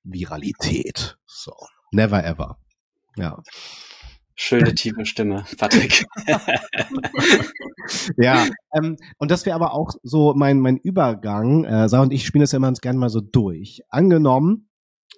Viralität. 0.03 1.17
So, 1.25 1.53
never 1.91 2.23
ever. 2.23 2.57
Ja. 3.15 3.41
Schöne 4.35 4.73
tiefe 4.73 5.05
Stimme, 5.05 5.43
Patrick. 5.57 6.05
ja, 8.17 8.47
ähm, 8.73 8.95
und 9.17 9.31
das 9.31 9.45
wäre 9.45 9.55
aber 9.55 9.73
auch 9.73 9.91
so 10.01 10.33
mein 10.33 10.61
mein 10.61 10.77
Übergang. 10.77 11.65
Äh, 11.65 11.89
Sarah 11.89 12.03
und 12.03 12.13
ich 12.13 12.25
spielen 12.25 12.43
das 12.43 12.53
ja 12.53 12.57
immer 12.57 12.67
ganz 12.67 12.79
gerne 12.79 12.97
mal 12.97 13.09
so 13.09 13.19
durch. 13.19 13.81
Angenommen, 13.89 14.68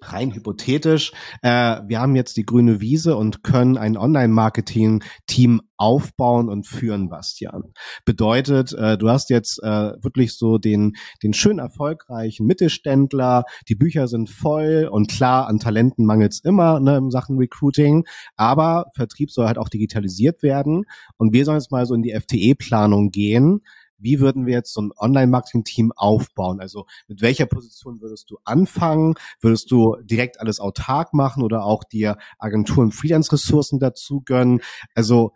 rein 0.02 0.34
hypothetisch, 0.34 1.12
äh, 1.42 1.80
wir 1.86 2.00
haben 2.00 2.16
jetzt 2.16 2.36
die 2.36 2.44
grüne 2.44 2.80
Wiese 2.80 3.16
und 3.16 3.42
können 3.42 3.76
ein 3.76 3.96
Online-Marketing-Team 3.96 5.62
aufbauen 5.76 6.48
und 6.48 6.66
führen, 6.66 7.08
Bastian. 7.08 7.72
Bedeutet, 8.04 8.72
äh, 8.72 8.96
du 8.96 9.08
hast 9.08 9.30
jetzt 9.30 9.60
äh, 9.62 9.92
wirklich 10.02 10.34
so 10.36 10.58
den, 10.58 10.92
den 11.22 11.32
schön 11.32 11.58
erfolgreichen 11.58 12.46
Mittelständler, 12.46 13.44
die 13.68 13.74
Bücher 13.74 14.06
sind 14.06 14.30
voll 14.30 14.88
und 14.90 15.10
klar, 15.10 15.48
an 15.48 15.58
Talenten 15.58 16.06
mangelt 16.06 16.32
es 16.32 16.40
immer 16.40 16.78
ne, 16.78 16.98
in 16.98 17.10
Sachen 17.10 17.36
Recruiting, 17.38 18.04
aber 18.36 18.86
Vertrieb 18.94 19.30
soll 19.30 19.46
halt 19.46 19.58
auch 19.58 19.68
digitalisiert 19.68 20.42
werden. 20.42 20.84
Und 21.16 21.32
wir 21.32 21.44
sollen 21.44 21.58
jetzt 21.58 21.72
mal 21.72 21.86
so 21.86 21.94
in 21.94 22.02
die 22.02 22.12
FTE-Planung 22.12 23.10
gehen 23.10 23.62
wie 24.02 24.20
würden 24.20 24.46
wir 24.46 24.54
jetzt 24.54 24.74
so 24.74 24.82
ein 24.82 24.92
Online-Marketing-Team 24.96 25.92
aufbauen? 25.96 26.60
Also 26.60 26.86
mit 27.08 27.22
welcher 27.22 27.46
Position 27.46 28.00
würdest 28.00 28.30
du 28.30 28.38
anfangen? 28.44 29.14
Würdest 29.40 29.70
du 29.70 29.96
direkt 30.02 30.40
alles 30.40 30.60
autark 30.60 31.14
machen 31.14 31.42
oder 31.42 31.64
auch 31.64 31.84
dir 31.84 32.18
Agenturen 32.38 32.92
Freelance-Ressourcen 32.92 33.78
dazu 33.78 34.22
gönnen? 34.24 34.60
Also 34.94 35.32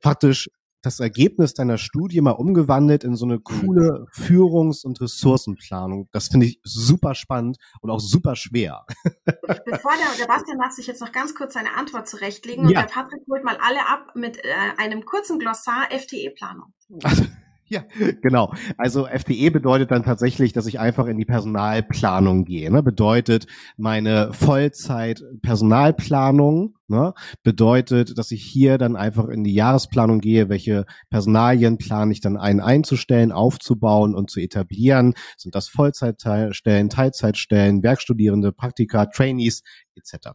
faktisch 0.00 0.48
das 0.82 1.00
Ergebnis 1.00 1.54
deiner 1.54 1.76
Studie 1.76 2.20
mal 2.20 2.32
umgewandelt 2.32 3.02
in 3.02 3.16
so 3.16 3.24
eine 3.24 3.40
coole 3.40 4.06
Führungs- 4.12 4.84
und 4.84 5.00
Ressourcenplanung. 5.00 6.08
Das 6.12 6.28
finde 6.28 6.46
ich 6.46 6.60
super 6.62 7.14
spannend 7.14 7.58
und 7.80 7.90
auch 7.90 8.00
super 8.00 8.36
schwer. 8.36 8.86
Bevor 9.24 9.92
der, 9.92 10.18
der 10.18 10.26
Bastian 10.26 10.58
darf 10.58 10.72
sich 10.72 10.86
jetzt 10.86 11.00
noch 11.00 11.12
ganz 11.12 11.34
kurz 11.34 11.54
seine 11.54 11.74
Antwort 11.74 12.08
zurechtlegen 12.08 12.64
und 12.64 12.70
ja. 12.70 12.82
der 12.82 12.88
Patrick 12.88 13.22
holt 13.28 13.44
mal 13.44 13.58
alle 13.60 13.86
ab 13.88 14.12
mit 14.14 14.38
äh, 14.38 14.50
einem 14.76 15.04
kurzen 15.04 15.38
Glossar 15.38 15.88
FTE-Planung. 15.90 16.72
Ja, 17.70 17.84
genau. 18.22 18.54
Also 18.78 19.06
FPE 19.06 19.50
bedeutet 19.50 19.90
dann 19.90 20.02
tatsächlich, 20.02 20.54
dass 20.54 20.66
ich 20.66 20.80
einfach 20.80 21.06
in 21.06 21.18
die 21.18 21.26
Personalplanung 21.26 22.46
gehe. 22.46 22.70
Ne? 22.70 22.82
Bedeutet 22.82 23.46
meine 23.76 24.32
Vollzeit-Personalplanung. 24.32 26.78
Ne? 26.88 27.12
Bedeutet, 27.42 28.16
dass 28.16 28.30
ich 28.30 28.42
hier 28.42 28.78
dann 28.78 28.96
einfach 28.96 29.28
in 29.28 29.44
die 29.44 29.52
Jahresplanung 29.52 30.20
gehe, 30.20 30.48
welche 30.48 30.86
Personalien 31.10 31.76
plane 31.76 32.12
ich 32.12 32.22
dann 32.22 32.38
ein 32.38 32.60
einzustellen, 32.60 33.32
aufzubauen 33.32 34.14
und 34.14 34.30
zu 34.30 34.40
etablieren. 34.40 35.12
Sind 35.36 35.54
das 35.54 35.68
Vollzeitstellen, 35.68 36.88
Teilzeitstellen, 36.88 37.82
Werkstudierende, 37.82 38.52
Praktika, 38.52 39.04
Trainees 39.06 39.62
etc. 39.94 40.30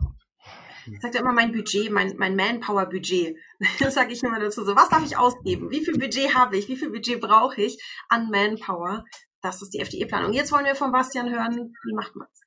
Ich 0.92 1.02
sage 1.02 1.20
immer 1.20 1.34
mein 1.34 1.52
Budget, 1.52 1.92
mein, 1.92 2.16
mein 2.18 2.36
Manpower-Budget. 2.36 3.38
Das 3.80 3.94
sage 3.94 4.12
ich 4.12 4.22
immer 4.24 4.40
dazu 4.40 4.64
so. 4.66 4.76
Was 4.76 4.90
darf 4.90 5.06
ich 5.06 5.18
ausgeben? 5.18 5.72
Wie 5.72 5.86
viel 5.86 5.98
Budget 5.98 6.36
habe 6.36 6.58
ich? 6.58 6.68
Wie 6.68 6.76
viel 6.76 6.90
Budget 6.90 7.22
brauche 7.22 7.62
ich 7.62 7.82
an 8.10 8.30
Manpower? 8.30 9.06
Das 9.42 9.62
ist 9.62 9.74
die 9.74 9.80
FDE-Planung. 9.80 10.34
Jetzt 10.34 10.52
wollen 10.52 10.66
wir 10.66 10.76
von 10.76 10.92
Bastian 10.92 11.30
hören, 11.30 11.74
wie 11.86 11.94
macht 11.94 12.16
man 12.16 12.28
es? 12.32 12.42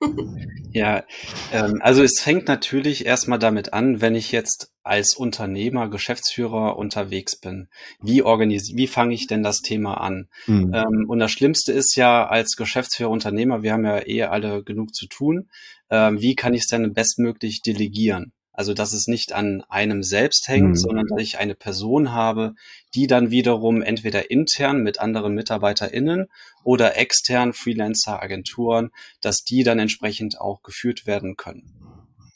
Ja, 0.72 1.04
ähm, 1.52 1.80
also 1.82 2.02
es 2.04 2.20
fängt 2.20 2.46
natürlich 2.46 3.04
erstmal 3.04 3.40
damit 3.40 3.72
an, 3.72 4.00
wenn 4.00 4.14
ich 4.14 4.30
jetzt 4.30 4.72
als 4.84 5.16
Unternehmer, 5.16 5.88
Geschäftsführer 5.88 6.76
unterwegs 6.76 7.38
bin. 7.38 7.68
Wie 8.00 8.22
organisiere, 8.22 8.78
wie 8.78 8.86
fange 8.86 9.14
ich 9.14 9.26
denn 9.26 9.42
das 9.42 9.62
Thema 9.62 9.94
an? 10.00 10.28
Mhm. 10.46 10.72
Ähm, 10.72 11.04
und 11.08 11.18
das 11.18 11.32
Schlimmste 11.32 11.72
ist 11.72 11.96
ja 11.96 12.26
als 12.26 12.54
Geschäftsführer, 12.56 13.10
Unternehmer, 13.10 13.62
wir 13.62 13.72
haben 13.72 13.84
ja 13.84 14.06
eh 14.06 14.22
alle 14.22 14.62
genug 14.62 14.94
zu 14.94 15.08
tun. 15.08 15.48
Ähm, 15.90 16.20
wie 16.20 16.34
kann 16.34 16.54
ich 16.54 16.62
es 16.62 16.68
denn 16.68 16.92
bestmöglich 16.92 17.62
delegieren? 17.62 18.32
Also, 18.52 18.74
dass 18.74 18.92
es 18.92 19.06
nicht 19.06 19.32
an 19.32 19.62
einem 19.68 20.02
selbst 20.02 20.48
hängt, 20.48 20.70
mhm. 20.70 20.76
sondern 20.76 21.06
dass 21.06 21.22
ich 21.22 21.38
eine 21.38 21.54
Person 21.54 22.12
habe, 22.12 22.54
die 22.94 23.06
dann 23.06 23.30
wiederum 23.30 23.80
entweder 23.80 24.30
intern 24.30 24.82
mit 24.82 24.98
anderen 24.98 25.34
MitarbeiterInnen 25.34 26.26
oder 26.62 26.96
extern 26.96 27.52
Freelancer, 27.52 28.20
Agenturen, 28.20 28.90
dass 29.22 29.44
die 29.44 29.62
dann 29.62 29.78
entsprechend 29.78 30.38
auch 30.38 30.62
geführt 30.62 31.06
werden 31.06 31.36
können. 31.36 31.72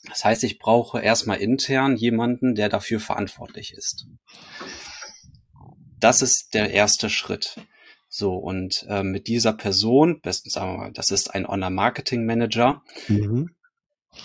Das 0.08 0.25
heißt, 0.25 0.44
ich 0.44 0.58
brauche 0.58 1.00
erstmal 1.00 1.38
intern 1.38 1.96
jemanden, 1.96 2.54
der 2.54 2.68
dafür 2.68 3.00
verantwortlich 3.00 3.73
ist. 3.73 4.06
Das 5.99 6.23
ist 6.23 6.50
der 6.54 6.70
erste 6.70 7.11
Schritt. 7.11 7.56
So, 8.16 8.35
und 8.35 8.87
äh, 8.88 9.02
mit 9.02 9.26
dieser 9.26 9.52
Person, 9.52 10.21
bestens 10.21 10.54
sagen 10.54 10.73
wir 10.73 10.78
mal, 10.78 10.92
das 10.92 11.11
ist 11.11 11.35
ein 11.35 11.47
Online-Marketing-Manager, 11.47 12.83
mhm 13.09 13.50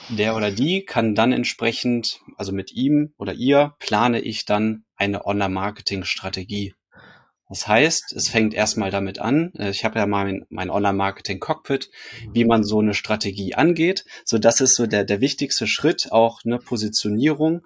der 0.10 0.36
oder 0.36 0.52
die 0.52 0.86
kann 0.86 1.16
dann 1.16 1.32
entsprechend, 1.32 2.20
also 2.38 2.52
mit 2.52 2.72
ihm 2.72 3.14
oder 3.18 3.34
ihr, 3.34 3.74
plane 3.80 4.20
ich 4.20 4.46
dann 4.46 4.84
eine 4.96 5.26
Online-Marketing-Strategie. 5.26 6.76
Das 7.50 7.68
heißt, 7.68 8.14
es 8.16 8.30
fängt 8.30 8.54
erstmal 8.54 8.92
damit 8.92 9.18
an, 9.18 9.52
äh, 9.56 9.72
ich 9.72 9.84
habe 9.84 9.98
ja 9.98 10.06
mal 10.06 10.26
mein, 10.26 10.46
mein 10.50 10.70
Online-Marketing-Cockpit, 10.70 11.90
wie 12.32 12.46
man 12.46 12.64
so 12.64 12.80
eine 12.80 12.94
Strategie 12.94 13.56
angeht. 13.56 14.06
So, 14.24 14.38
das 14.38 14.62
ist 14.62 14.76
so 14.76 14.86
der, 14.86 15.04
der 15.04 15.22
wichtigste 15.22 15.66
Schritt, 15.66 16.12
auch 16.12 16.42
eine 16.46 16.60
Positionierung. 16.60 17.66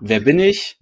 Wer 0.00 0.20
bin 0.20 0.38
ich? 0.38 0.78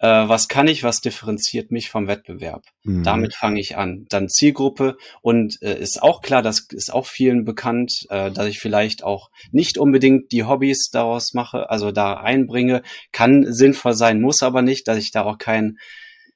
Äh, 0.00 0.28
was 0.28 0.48
kann 0.48 0.68
ich, 0.68 0.82
was 0.82 1.00
differenziert 1.00 1.70
mich 1.70 1.90
vom 1.90 2.06
Wettbewerb. 2.06 2.64
Mhm. 2.84 3.02
Damit 3.02 3.34
fange 3.34 3.60
ich 3.60 3.76
an. 3.76 4.06
Dann 4.08 4.28
Zielgruppe 4.28 4.96
und 5.22 5.60
äh, 5.62 5.78
ist 5.78 6.02
auch 6.02 6.20
klar, 6.20 6.42
das 6.42 6.66
ist 6.70 6.92
auch 6.92 7.06
vielen 7.06 7.44
bekannt, 7.44 8.06
äh, 8.10 8.30
dass 8.30 8.46
ich 8.46 8.60
vielleicht 8.60 9.04
auch 9.04 9.30
nicht 9.50 9.78
unbedingt 9.78 10.32
die 10.32 10.44
Hobbys 10.44 10.90
daraus 10.92 11.34
mache, 11.34 11.70
also 11.70 11.92
da 11.92 12.14
einbringe, 12.14 12.82
kann 13.12 13.52
sinnvoll 13.52 13.94
sein, 13.94 14.20
muss 14.20 14.42
aber 14.42 14.62
nicht, 14.62 14.88
dass 14.88 14.98
ich 14.98 15.10
da 15.10 15.24
auch 15.24 15.38
kein 15.38 15.78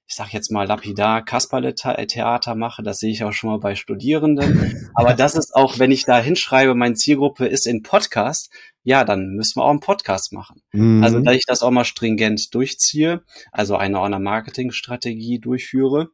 ich 0.06 0.14
sag 0.14 0.32
jetzt 0.32 0.50
mal 0.50 0.66
lapidar 0.66 1.25
Kasperle-Theater 1.25 2.54
mache, 2.54 2.82
das 2.82 2.99
sehe 2.99 3.11
ich 3.11 3.25
auch 3.25 3.32
schon 3.32 3.50
mal 3.50 3.59
bei 3.59 3.75
Studierenden. 3.75 4.90
Aber 4.94 5.14
das 5.14 5.35
ist 5.35 5.54
auch, 5.54 5.78
wenn 5.78 5.90
ich 5.90 6.04
da 6.04 6.21
hinschreibe, 6.21 6.75
meine 6.75 6.94
Zielgruppe 6.94 7.47
ist 7.47 7.66
in 7.66 7.82
Podcast, 7.82 8.50
ja, 8.82 9.04
dann 9.04 9.35
müssen 9.35 9.61
wir 9.61 9.64
auch 9.64 9.71
einen 9.71 9.80
Podcast 9.80 10.32
machen. 10.32 10.62
Mhm. 10.73 11.02
Also, 11.02 11.21
da 11.21 11.32
ich 11.32 11.47
das 11.47 11.62
auch 11.62 11.71
mal 11.71 11.85
stringent 11.85 12.54
durchziehe, 12.54 13.23
also 13.52 13.76
eine 13.76 14.00
Online-Marketing-Strategie 14.00 15.38
durchführe 15.38 16.11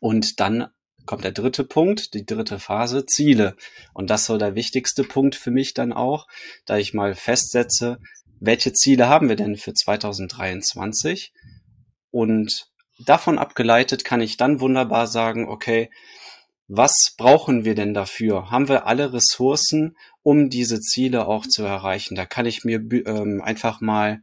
und 0.00 0.40
dann 0.40 0.68
kommt 1.06 1.24
der 1.24 1.32
dritte 1.32 1.64
Punkt, 1.64 2.14
die 2.14 2.24
dritte 2.24 2.58
Phase, 2.58 3.04
Ziele. 3.04 3.56
Und 3.92 4.10
das 4.10 4.26
soll 4.26 4.38
der 4.38 4.54
wichtigste 4.54 5.02
Punkt 5.02 5.34
für 5.34 5.50
mich 5.50 5.74
dann 5.74 5.92
auch, 5.92 6.28
da 6.66 6.78
ich 6.78 6.94
mal 6.94 7.14
festsetze, 7.14 7.98
welche 8.38 8.72
Ziele 8.72 9.08
haben 9.08 9.28
wir 9.28 9.36
denn 9.36 9.56
für 9.56 9.74
2023? 9.74 11.32
Und 12.10 12.69
davon 13.04 13.38
abgeleitet 13.38 14.04
kann 14.04 14.20
ich 14.20 14.36
dann 14.36 14.60
wunderbar 14.60 15.06
sagen, 15.06 15.48
okay, 15.48 15.90
was 16.72 17.14
brauchen 17.16 17.64
wir 17.64 17.74
denn 17.74 17.94
dafür? 17.94 18.52
Haben 18.52 18.68
wir 18.68 18.86
alle 18.86 19.12
Ressourcen, 19.12 19.96
um 20.22 20.50
diese 20.50 20.78
Ziele 20.78 21.26
auch 21.26 21.44
zu 21.44 21.64
erreichen? 21.64 22.14
Da 22.14 22.26
kann 22.26 22.46
ich 22.46 22.64
mir 22.64 22.76
ähm, 22.76 23.42
einfach 23.42 23.80
mal 23.80 24.22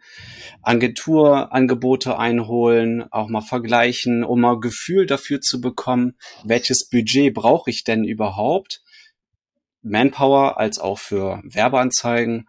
Agenturangebote 0.62 2.18
einholen, 2.18 3.04
auch 3.12 3.28
mal 3.28 3.42
vergleichen, 3.42 4.24
um 4.24 4.40
mal 4.40 4.62
Gefühl 4.62 5.08
dafür 5.08 5.42
zu 5.42 5.60
bekommen, 5.60 6.16
welches 6.46 6.88
Budget 6.88 7.34
brauche 7.34 7.70
ich 7.70 7.84
denn 7.84 8.06
überhaupt? 8.06 8.82
Manpower 9.82 10.58
als 10.58 10.80
auch 10.80 11.00
für 11.00 11.42
Werbeanzeigen, 11.44 12.48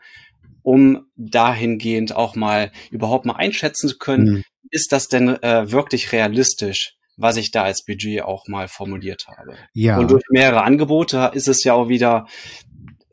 um 0.62 1.06
dahingehend 1.16 2.14
auch 2.14 2.36
mal 2.36 2.70
überhaupt 2.92 3.24
mal 3.24 3.34
einschätzen 3.34 3.88
zu 3.88 3.98
können, 3.98 4.28
mhm. 4.28 4.44
Ist 4.70 4.92
das 4.92 5.08
denn 5.08 5.42
äh, 5.42 5.70
wirklich 5.70 6.12
realistisch? 6.12 6.94
was 7.18 7.36
ich 7.36 7.50
da 7.50 7.64
als 7.64 7.84
Budget 7.84 8.22
auch 8.22 8.46
mal 8.46 8.68
formuliert 8.68 9.26
habe. 9.26 9.56
Ja. 9.74 9.98
Und 9.98 10.10
durch 10.10 10.22
mehrere 10.30 10.62
Angebote 10.62 11.32
ist 11.34 11.48
es 11.48 11.64
ja 11.64 11.74
auch 11.74 11.88
wieder, 11.88 12.26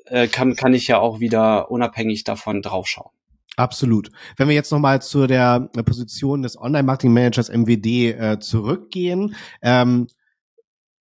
äh, 0.05 0.27
kann, 0.27 0.55
kann 0.55 0.73
ich 0.73 0.87
ja 0.87 0.99
auch 0.99 1.19
wieder 1.19 1.71
unabhängig 1.71 2.23
davon 2.23 2.61
draufschauen. 2.61 3.11
Absolut. 3.57 4.11
Wenn 4.37 4.47
wir 4.47 4.55
jetzt 4.55 4.71
nochmal 4.71 5.01
zu 5.01 5.27
der 5.27 5.69
Position 5.85 6.41
des 6.41 6.57
Online-Marketing-Managers 6.57 7.49
MWD 7.49 7.85
äh, 7.85 8.39
zurückgehen, 8.39 9.35
ähm, 9.61 10.07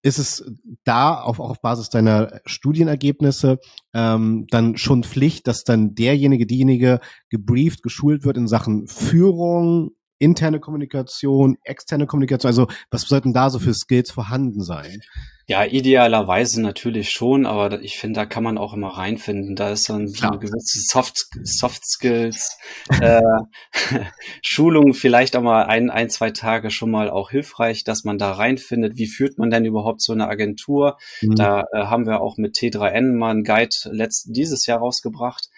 ist 0.03 0.19
es 0.19 0.45
da 0.85 1.21
auf, 1.21 1.41
auch 1.41 1.51
auf 1.51 1.61
Basis 1.63 1.89
deiner 1.89 2.41
Studienergebnisse 2.45 3.59
ähm, 3.95 4.47
dann 4.51 4.77
schon 4.77 5.03
Pflicht, 5.03 5.47
dass 5.47 5.65
dann 5.65 5.95
derjenige, 5.95 6.47
diejenige 6.47 7.01
gebrieft, 7.31 7.83
geschult 7.83 8.25
wird 8.25 8.37
in 8.37 8.47
Sachen 8.47 8.87
Führung, 8.87 9.93
interne 10.19 10.61
Kommunikation, 10.61 11.57
externe 11.63 12.07
Kommunikation? 12.07 12.49
Also 12.49 12.67
was 12.91 13.03
sollten 13.03 13.33
da 13.33 13.51
so 13.51 13.59
für 13.59 13.75
Skills 13.75 14.11
vorhanden 14.11 14.63
sein? 14.63 15.01
Ja, 15.47 15.67
idealerweise 15.67 16.63
natürlich 16.63 17.11
schon, 17.11 17.45
aber 17.45 17.83
ich 17.83 17.99
finde, 17.99 18.21
da 18.21 18.25
kann 18.25 18.43
man 18.43 18.57
auch 18.57 18.73
immer 18.73 18.97
reinfinden. 18.97 19.57
Da 19.57 19.73
ist 19.73 19.91
dann 19.91 20.09
so 20.09 20.27
eine 20.27 20.39
gewisse 20.39 20.81
Soft, 20.81 21.27
Soft 21.43 21.85
Skills, 21.85 22.57
äh, 22.89 23.21
Schulung 24.43 24.95
vielleicht 24.95 25.37
auch 25.37 25.43
mal 25.43 25.65
ein, 25.67 25.91
ein, 25.91 26.09
zwei 26.09 26.31
Tage 26.31 26.71
schon 26.71 26.91
mal 26.91 27.11
auch 27.11 27.31
hilfreich, 27.31 27.85
dass 27.85 28.05
man 28.05 28.17
da 28.17 28.33
reinfindet. 28.33 28.97
Wie 28.97 29.07
führt 29.07 29.37
man 29.37 29.51
denn 29.51 29.67
überhaupt 29.67 30.01
so 30.01 30.15
eine 30.15 30.29
Agentur? 30.29 30.97
Mhm. 31.21 31.35
Da 31.35 31.65
äh, 31.73 31.85
haben 31.85 32.07
wir 32.07 32.23
auch 32.23 32.39
mit 32.39 32.57
T3N 32.57 33.13
mal 33.13 33.33
einen 33.33 33.45
Guide 33.45 33.69
letzt, 33.91 34.29
dieses 34.31 34.65
Jahr 34.65 34.79
rausgebracht. 34.79 35.51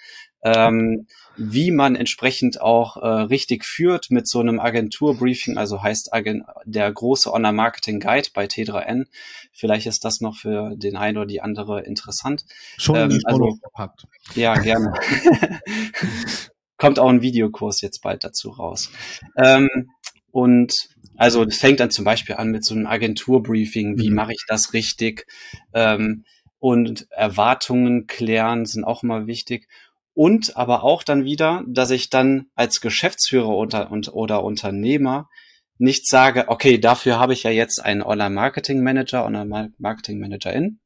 Ähm, 0.46 1.06
wie 1.36 1.70
man 1.70 1.96
entsprechend 1.96 2.60
auch 2.60 2.96
äh, 2.96 3.06
richtig 3.06 3.64
führt 3.64 4.10
mit 4.10 4.28
so 4.28 4.40
einem 4.40 4.58
Agenturbriefing, 4.58 5.58
also 5.58 5.82
heißt 5.82 6.12
Agent, 6.12 6.44
der 6.64 6.90
große 6.90 7.32
Online-Marketing-Guide 7.32 8.28
bei 8.32 8.46
T3N. 8.46 9.06
Vielleicht 9.52 9.86
ist 9.86 10.04
das 10.04 10.20
noch 10.20 10.36
für 10.36 10.74
den 10.76 10.96
einen 10.96 11.18
oder 11.18 11.26
die 11.26 11.42
andere 11.42 11.82
interessant. 11.82 12.44
Schon 12.78 12.96
ähm, 12.96 13.20
also, 13.24 13.58
gepackt. 13.62 14.04
Ja, 14.34 14.54
gerne. 14.54 14.94
Kommt 16.78 16.98
auch 16.98 17.08
ein 17.08 17.22
Videokurs 17.22 17.80
jetzt 17.80 18.02
bald 18.02 18.24
dazu 18.24 18.50
raus. 18.50 18.90
Ähm, 19.36 19.90
und 20.30 20.88
also 21.16 21.42
es 21.44 21.58
fängt 21.58 21.80
dann 21.80 21.90
zum 21.90 22.04
Beispiel 22.04 22.36
an 22.36 22.50
mit 22.50 22.64
so 22.64 22.74
einem 22.74 22.86
Agenturbriefing. 22.86 23.98
Wie 23.98 24.10
mhm. 24.10 24.16
mache 24.16 24.32
ich 24.32 24.44
das 24.46 24.72
richtig? 24.74 25.26
Ähm, 25.72 26.24
und 26.58 27.06
Erwartungen 27.10 28.06
klären 28.06 28.66
sind 28.66 28.84
auch 28.84 29.02
immer 29.02 29.26
wichtig 29.26 29.68
und 30.16 30.56
aber 30.56 30.82
auch 30.82 31.02
dann 31.02 31.24
wieder, 31.24 31.62
dass 31.68 31.90
ich 31.90 32.08
dann 32.08 32.46
als 32.54 32.80
Geschäftsführer 32.80 33.54
unter, 33.54 33.90
und, 33.90 34.08
oder 34.14 34.42
Unternehmer 34.42 35.28
nicht 35.76 36.08
sage, 36.08 36.48
okay, 36.48 36.78
dafür 36.78 37.18
habe 37.18 37.34
ich 37.34 37.42
ja 37.42 37.50
jetzt 37.50 37.84
einen 37.84 38.02
Online-Marketing-Manager, 38.02 39.26
Online-Marketing-Managerin, 39.26 40.80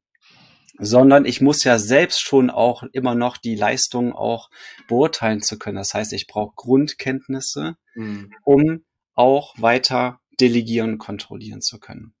sondern 0.79 1.23
ich 1.23 1.39
muss 1.39 1.63
ja 1.63 1.79
selbst 1.79 2.19
schon 2.19 2.49
auch 2.49 2.83
immer 2.91 3.15
noch 3.15 3.37
die 3.37 3.55
Leistung 3.55 4.11
auch 4.11 4.49
beurteilen 4.89 5.41
zu 5.41 5.57
können. 5.57 5.77
Das 5.77 5.93
heißt, 5.93 6.11
ich 6.11 6.27
brauche 6.27 6.51
Grundkenntnisse, 6.57 7.77
mhm. 7.95 8.33
um 8.43 8.83
auch 9.13 9.55
weiter 9.57 10.19
delegieren, 10.41 10.97
kontrollieren 10.97 11.61
zu 11.61 11.79
können. 11.79 12.13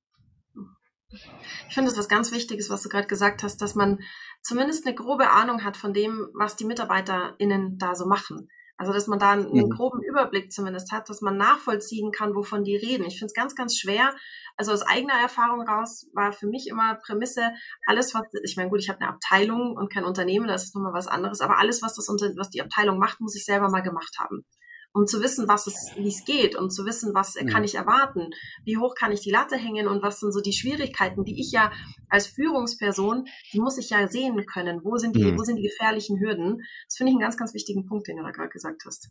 Ich 1.67 1.73
finde 1.73 1.91
es 1.91 1.97
was 1.97 2.07
ganz 2.07 2.31
Wichtiges, 2.31 2.69
was 2.69 2.81
du 2.81 2.89
gerade 2.89 3.07
gesagt 3.07 3.43
hast, 3.43 3.61
dass 3.61 3.75
man 3.75 3.99
zumindest 4.41 4.85
eine 4.85 4.95
grobe 4.95 5.29
Ahnung 5.29 5.63
hat 5.63 5.77
von 5.77 5.93
dem, 5.93 6.29
was 6.33 6.55
die 6.55 6.65
MitarbeiterInnen 6.65 7.77
da 7.77 7.95
so 7.95 8.05
machen. 8.05 8.49
Also, 8.77 8.93
dass 8.93 9.05
man 9.05 9.19
da 9.19 9.33
einen, 9.33 9.51
mhm. 9.51 9.69
groben 9.69 10.01
Überblick 10.01 10.51
zumindest 10.51 10.91
hat, 10.91 11.07
dass 11.07 11.21
man 11.21 11.37
nachvollziehen 11.37 12.11
kann, 12.11 12.33
wovon 12.33 12.63
die 12.63 12.75
reden. 12.75 13.05
Ich 13.05 13.19
finde 13.19 13.27
es 13.27 13.35
ganz, 13.35 13.55
ganz 13.55 13.77
schwer. 13.77 14.15
Also 14.57 14.71
aus 14.71 14.81
eigener 14.81 15.13
Erfahrung 15.13 15.67
raus 15.67 16.09
war 16.13 16.31
für 16.31 16.47
mich 16.47 16.67
immer 16.67 16.95
Prämisse, 16.95 17.51
alles, 17.85 18.15
was, 18.15 18.23
ich 18.43 18.57
meine, 18.57 18.69
gut, 18.69 18.79
ich 18.79 18.89
habe 18.89 18.99
eine 19.01 19.09
Abteilung 19.09 19.75
und 19.77 19.93
kein 19.93 20.03
Unternehmen, 20.03 20.47
das 20.47 20.63
ist 20.63 20.75
nochmal 20.75 20.93
was 20.93 21.07
anderes, 21.07 21.41
aber 21.41 21.59
alles, 21.59 21.83
was 21.83 21.93
das 21.93 22.07
was 22.09 22.49
die 22.49 22.61
Abteilung 22.61 22.97
macht, 22.97 23.21
muss 23.21 23.35
ich 23.35 23.45
selber 23.45 23.69
mal 23.69 23.81
gemacht 23.81 24.15
haben. 24.17 24.45
Um 24.93 25.07
zu 25.07 25.21
wissen, 25.21 25.47
was 25.47 25.67
es, 25.67 25.91
wie 25.95 26.09
es 26.09 26.25
geht, 26.25 26.55
um 26.55 26.69
zu 26.69 26.85
wissen, 26.85 27.13
was 27.13 27.35
mhm. 27.35 27.47
kann 27.47 27.63
ich 27.63 27.75
erwarten, 27.75 28.29
wie 28.65 28.77
hoch 28.77 28.93
kann 28.95 29.11
ich 29.11 29.21
die 29.21 29.31
Latte 29.31 29.55
hängen 29.55 29.87
und 29.87 30.03
was 30.03 30.19
sind 30.19 30.33
so 30.33 30.41
die 30.41 30.53
Schwierigkeiten, 30.53 31.23
die 31.23 31.39
ich 31.39 31.51
ja 31.51 31.71
als 32.09 32.27
Führungsperson, 32.27 33.25
die 33.53 33.59
muss 33.59 33.77
ich 33.77 33.89
ja 33.89 34.07
sehen 34.07 34.45
können. 34.45 34.81
Wo 34.83 34.97
sind 34.97 35.15
die, 35.15 35.23
mhm. 35.23 35.37
wo 35.37 35.43
sind 35.43 35.57
die 35.57 35.63
gefährlichen 35.63 36.19
Hürden? 36.19 36.61
Das 36.87 36.97
finde 36.97 37.11
ich 37.11 37.15
einen 37.15 37.21
ganz, 37.21 37.37
ganz 37.37 37.53
wichtigen 37.53 37.85
Punkt, 37.85 38.07
den 38.07 38.17
du 38.17 38.23
da 38.23 38.31
gerade 38.31 38.49
gesagt 38.49 38.83
hast. 38.85 39.09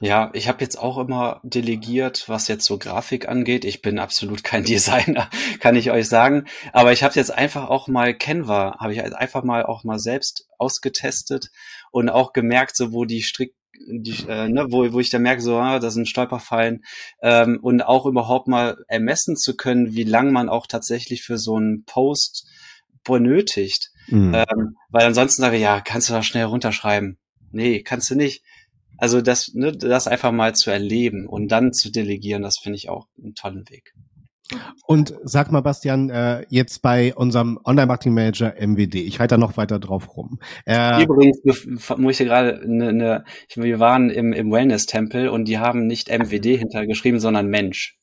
Ja, 0.00 0.30
ich 0.34 0.48
habe 0.48 0.60
jetzt 0.60 0.78
auch 0.78 0.98
immer 0.98 1.40
delegiert, 1.44 2.28
was 2.28 2.48
jetzt 2.48 2.64
so 2.64 2.78
Grafik 2.78 3.28
angeht. 3.28 3.64
Ich 3.64 3.82
bin 3.82 3.98
absolut 3.98 4.42
kein 4.42 4.64
Designer, 4.70 5.30
kann 5.60 5.76
ich 5.76 5.90
euch 5.90 6.08
sagen. 6.08 6.46
Aber 6.72 6.92
ich 6.92 7.04
habe 7.04 7.14
jetzt 7.14 7.32
einfach 7.32 7.68
auch 7.68 7.86
mal 7.86 8.16
Canva, 8.16 8.78
habe 8.80 8.92
ich 8.92 9.02
einfach 9.02 9.44
mal 9.44 9.64
auch 9.64 9.84
mal 9.84 10.00
selbst 10.00 10.48
ausgetestet 10.58 11.50
und 11.92 12.08
auch 12.08 12.32
gemerkt, 12.32 12.76
so 12.76 12.92
wo 12.92 13.04
die 13.04 13.22
Strick 13.22 13.54
die, 13.86 14.26
äh, 14.28 14.48
ne, 14.48 14.66
wo, 14.70 14.92
wo 14.92 15.00
ich 15.00 15.10
da 15.10 15.18
merke, 15.18 15.42
so, 15.42 15.56
ah, 15.56 15.78
das 15.78 15.94
sind 15.94 16.08
Stolperfallen 16.08 16.84
ähm, 17.22 17.58
und 17.62 17.82
auch 17.82 18.06
überhaupt 18.06 18.48
mal 18.48 18.76
ermessen 18.88 19.36
zu 19.36 19.56
können, 19.56 19.94
wie 19.94 20.04
lang 20.04 20.32
man 20.32 20.48
auch 20.48 20.66
tatsächlich 20.66 21.22
für 21.22 21.38
so 21.38 21.56
einen 21.56 21.84
Post 21.84 22.46
benötigt. 23.04 23.90
Mhm. 24.08 24.34
Ähm, 24.34 24.76
weil 24.90 25.06
ansonsten 25.06 25.42
sage 25.42 25.56
ich, 25.56 25.62
ja, 25.62 25.80
kannst 25.80 26.08
du 26.08 26.12
da 26.12 26.22
schnell 26.22 26.44
runterschreiben. 26.44 27.18
Nee, 27.52 27.82
kannst 27.82 28.10
du 28.10 28.14
nicht. 28.14 28.42
Also 28.98 29.22
das, 29.22 29.52
ne, 29.54 29.72
das 29.72 30.06
einfach 30.06 30.32
mal 30.32 30.54
zu 30.54 30.70
erleben 30.70 31.26
und 31.26 31.48
dann 31.48 31.72
zu 31.72 31.90
delegieren, 31.90 32.42
das 32.42 32.58
finde 32.58 32.76
ich 32.76 32.90
auch 32.90 33.06
einen 33.16 33.34
tollen 33.34 33.68
Weg. 33.70 33.94
Und 34.86 35.14
sag 35.22 35.52
mal, 35.52 35.60
Bastian, 35.60 36.10
äh, 36.10 36.44
jetzt 36.48 36.82
bei 36.82 37.14
unserem 37.14 37.58
Online-Marketing-Manager 37.64 38.54
MWD, 38.58 38.96
ich 38.96 39.20
reite 39.20 39.34
da 39.34 39.38
noch 39.38 39.56
weiter 39.56 39.78
drauf 39.78 40.16
rum. 40.16 40.38
Äh, 40.66 41.04
Übrigens, 41.04 41.40
muss 41.96 42.12
ich 42.12 42.18
hier 42.18 42.26
gerade, 42.26 42.60
ne, 42.66 42.92
ne, 42.92 43.24
wir 43.54 43.78
waren 43.78 44.10
im, 44.10 44.32
im 44.32 44.50
Wellness-Tempel 44.50 45.28
und 45.28 45.46
die 45.46 45.58
haben 45.58 45.86
nicht 45.86 46.08
MWD 46.08 46.44
hintergeschrieben, 46.58 47.20
sondern 47.20 47.48
Mensch. 47.48 47.98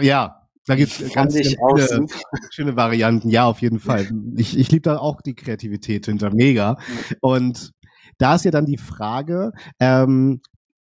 Ja, 0.00 0.40
da 0.66 0.76
gibt 0.76 1.00
es 1.00 1.12
ganz 1.12 1.36
viele 1.36 1.56
schöne 2.50 2.76
Varianten. 2.76 3.28
Ja, 3.28 3.46
auf 3.46 3.60
jeden 3.60 3.80
Fall. 3.80 4.08
Ich, 4.36 4.56
ich 4.56 4.70
liebe 4.70 4.82
da 4.82 4.98
auch 4.98 5.20
die 5.20 5.34
Kreativität 5.34 6.06
hinter. 6.06 6.32
Mega. 6.32 6.76
Und 7.20 7.72
da 8.18 8.36
ist 8.36 8.44
ja 8.44 8.50
dann 8.50 8.66
die 8.66 8.76
Frage, 8.76 9.52
ähm, 9.80 10.40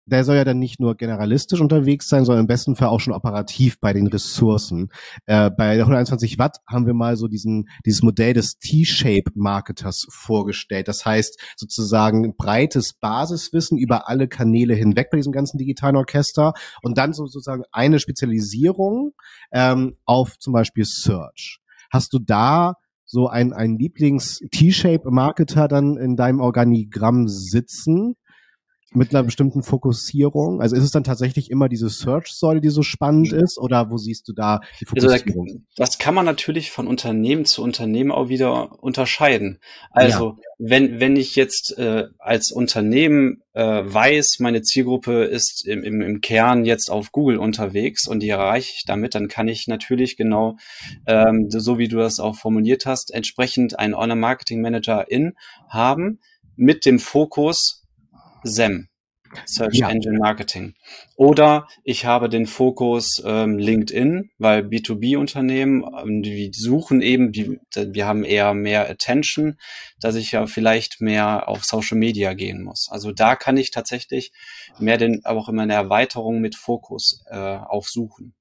der 0.06 0.24
soll 0.24 0.36
ja 0.36 0.44
dann 0.44 0.58
nicht 0.58 0.80
nur 0.80 0.96
generalistisch 0.96 1.60
unterwegs 1.60 2.08
sein, 2.08 2.24
sondern 2.24 2.44
im 2.44 2.46
besten 2.46 2.76
Fall 2.76 2.88
auch 2.88 3.00
schon 3.00 3.14
operativ 3.14 3.80
bei 3.80 3.92
den 3.92 4.06
Ressourcen. 4.06 4.90
Äh, 5.26 5.50
bei 5.50 5.76
der 5.76 5.84
121 5.84 6.38
Watt 6.38 6.58
haben 6.68 6.86
wir 6.86 6.94
mal 6.94 7.16
so 7.16 7.28
diesen, 7.28 7.68
dieses 7.86 8.02
Modell 8.02 8.34
des 8.34 8.58
T-Shape-Marketers 8.58 10.06
vorgestellt. 10.10 10.88
Das 10.88 11.04
heißt 11.04 11.40
sozusagen 11.56 12.36
breites 12.36 12.94
Basiswissen 12.94 13.78
über 13.78 14.08
alle 14.08 14.28
Kanäle 14.28 14.74
hinweg 14.74 15.08
bei 15.10 15.16
diesem 15.16 15.32
ganzen 15.32 15.58
digitalen 15.58 15.96
Orchester 15.96 16.52
und 16.82 16.98
dann 16.98 17.12
so, 17.12 17.26
sozusagen 17.26 17.64
eine 17.72 17.98
Spezialisierung 17.98 19.12
ähm, 19.52 19.96
auf 20.04 20.38
zum 20.38 20.52
Beispiel 20.52 20.84
Search. 20.84 21.60
Hast 21.90 22.12
du 22.12 22.18
da 22.18 22.74
so 23.06 23.28
ein, 23.28 23.52
ein 23.52 23.78
Lieblings-T-Shape-Marketer 23.78 25.68
dann 25.68 25.96
in 25.96 26.16
deinem 26.16 26.40
Organigramm 26.40 27.28
sitzen? 27.28 28.16
Mit 28.94 29.14
einer 29.14 29.22
bestimmten 29.22 29.62
Fokussierung? 29.62 30.60
Also 30.60 30.76
ist 30.76 30.84
es 30.84 30.90
dann 30.90 31.04
tatsächlich 31.04 31.50
immer 31.50 31.68
diese 31.68 31.88
Search-Säule, 31.88 32.60
die 32.60 32.68
so 32.68 32.82
spannend 32.82 33.32
ist, 33.32 33.58
oder 33.58 33.90
wo 33.90 33.96
siehst 33.96 34.28
du 34.28 34.32
da 34.32 34.60
die 34.80 34.86
Fokussierung? 34.86 35.46
Also 35.48 35.60
das 35.76 35.98
kann 35.98 36.14
man 36.14 36.24
natürlich 36.24 36.70
von 36.70 36.86
Unternehmen 36.86 37.44
zu 37.44 37.62
Unternehmen 37.62 38.12
auch 38.12 38.28
wieder 38.28 38.82
unterscheiden. 38.82 39.58
Also 39.90 40.30
ja. 40.30 40.36
wenn 40.58 41.00
wenn 41.00 41.16
ich 41.16 41.36
jetzt 41.36 41.76
äh, 41.78 42.08
als 42.18 42.52
Unternehmen 42.52 43.42
äh, 43.54 43.82
weiß, 43.84 44.38
meine 44.40 44.62
Zielgruppe 44.62 45.24
ist 45.24 45.66
im, 45.66 45.84
im, 45.84 46.00
im 46.00 46.20
Kern 46.20 46.64
jetzt 46.64 46.90
auf 46.90 47.12
Google 47.12 47.38
unterwegs 47.38 48.06
und 48.06 48.20
die 48.20 48.28
erreiche 48.28 48.72
ich 48.76 48.84
damit, 48.84 49.14
dann 49.14 49.28
kann 49.28 49.48
ich 49.48 49.66
natürlich 49.68 50.16
genau, 50.16 50.56
ähm, 51.06 51.46
so 51.50 51.78
wie 51.78 51.88
du 51.88 51.98
das 51.98 52.18
auch 52.18 52.36
formuliert 52.36 52.86
hast, 52.86 53.14
entsprechend 53.14 53.78
einen 53.78 53.94
Online-Marketing-Manager 53.94 55.10
in 55.10 55.34
haben 55.68 56.20
mit 56.56 56.84
dem 56.84 56.98
Fokus 56.98 57.83
SEM. 58.44 58.88
Search 59.46 59.78
ja. 59.78 59.90
Engine 59.90 60.18
Marketing. 60.18 60.74
Oder 61.16 61.66
ich 61.82 62.04
habe 62.04 62.28
den 62.28 62.46
Fokus 62.46 63.22
ähm, 63.24 63.58
LinkedIn, 63.58 64.30
weil 64.38 64.62
B2B-Unternehmen, 64.62 65.84
ähm, 66.00 66.22
die 66.22 66.50
suchen 66.54 67.02
eben, 67.02 67.32
die, 67.32 67.58
wir 67.74 68.06
haben 68.06 68.24
eher 68.24 68.54
mehr 68.54 68.88
Attention, 68.88 69.56
dass 70.00 70.14
ich 70.14 70.32
ja 70.32 70.46
vielleicht 70.46 71.00
mehr 71.00 71.48
auf 71.48 71.64
Social 71.64 71.98
Media 71.98 72.34
gehen 72.34 72.62
muss. 72.62 72.88
Also 72.90 73.12
da 73.12 73.36
kann 73.36 73.56
ich 73.56 73.70
tatsächlich 73.70 74.32
mehr 74.78 74.98
den, 74.98 75.24
aber 75.24 75.40
auch 75.40 75.48
immer 75.48 75.62
eine 75.62 75.74
Erweiterung 75.74 76.40
mit 76.40 76.54
Fokus 76.54 77.24
äh, 77.30 77.36
auch 77.36 77.86
suchen. 77.86 78.34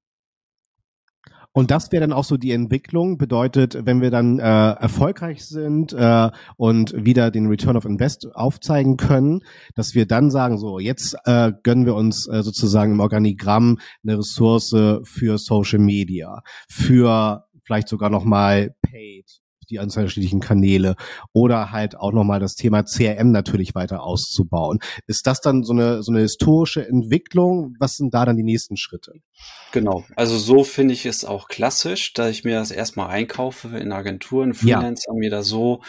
Und 1.54 1.72
das 1.72 1.92
wäre 1.92 2.02
dann 2.02 2.14
auch 2.14 2.24
so 2.24 2.38
die 2.38 2.52
Entwicklung. 2.52 3.18
Bedeutet, 3.18 3.86
wenn 3.86 4.02
wir 4.02 4.12
dann 4.12 4.40
äh, 4.40 4.44
erfolgreich 4.44 5.46
sind 5.46 5.94
äh, 5.94 6.32
und 6.58 6.94
wieder 6.98 7.32
den 7.32 7.48
Return 7.48 7.78
of 7.78 7.86
Invest 7.86 8.28
aufzeigen 8.34 8.98
können, 8.98 9.42
dass 9.76 9.94
wir 9.94 10.08
dann 10.08 10.32
sagen, 10.32 10.58
so 10.58 10.80
jetzt 10.80 11.16
äh, 11.26 11.52
gönnen 11.64 11.86
wir 11.86 11.96
uns 11.96 12.28
äh, 12.28 12.42
sozusagen 12.42 12.94
im 12.94 13.00
Organigramm 13.00 13.80
eine 14.04 14.18
Ressource 14.18 14.76
für 15.04 15.38
Social 15.38 15.80
Media, 15.80 16.42
für 16.68 17.46
vielleicht 17.64 17.88
sogar 17.88 18.10
nochmal 18.10 18.76
Paid 18.82 19.44
die 19.70 19.80
unterschiedlichen 19.80 20.40
Kanäle 20.40 20.96
oder 21.34 21.72
halt 21.72 21.98
auch 21.98 22.12
nochmal 22.12 22.40
das 22.40 22.56
Thema 22.56 22.84
CRM 22.84 23.32
natürlich 23.32 23.76
weiter 23.76 24.04
auszubauen. 24.04 24.80
Ist 25.08 25.28
das 25.28 25.42
dann 25.42 25.64
so 25.64 25.74
eine, 25.74 26.04
so 26.04 26.12
eine 26.12 26.22
historische 26.22 26.88
Entwicklung? 26.88 27.76
Was 27.80 27.96
sind 27.96 28.14
da 28.14 28.26
dann 28.26 28.38
die 28.38 28.44
nächsten 28.44 28.78
Schritte? 28.78 29.14
Genau, 29.72 30.06
also 30.16 30.38
so 30.38 30.64
finde 30.64 30.94
ich 30.94 31.08
es 31.08 31.26
auch 31.26 31.48
klassisch, 31.48 32.14
dass 32.14 32.30
ich 32.30 32.44
mir 32.44 32.56
das 32.56 32.70
erstmal 32.70 33.10
einkaufe 33.10 33.76
in 33.78 33.92
Agenturen, 33.92 34.54
Freelancer, 34.54 35.14
ja. 35.14 35.20
mir 35.20 35.32
da 35.32 35.42
so 35.42 35.82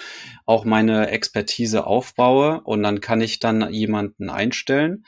auch 0.46 0.64
meine 0.64 1.10
Expertise 1.10 1.86
aufbaue 1.86 2.62
und 2.62 2.82
dann 2.82 3.00
kann 3.00 3.20
ich 3.20 3.40
dann 3.40 3.70
jemanden 3.72 4.30
einstellen 4.30 5.04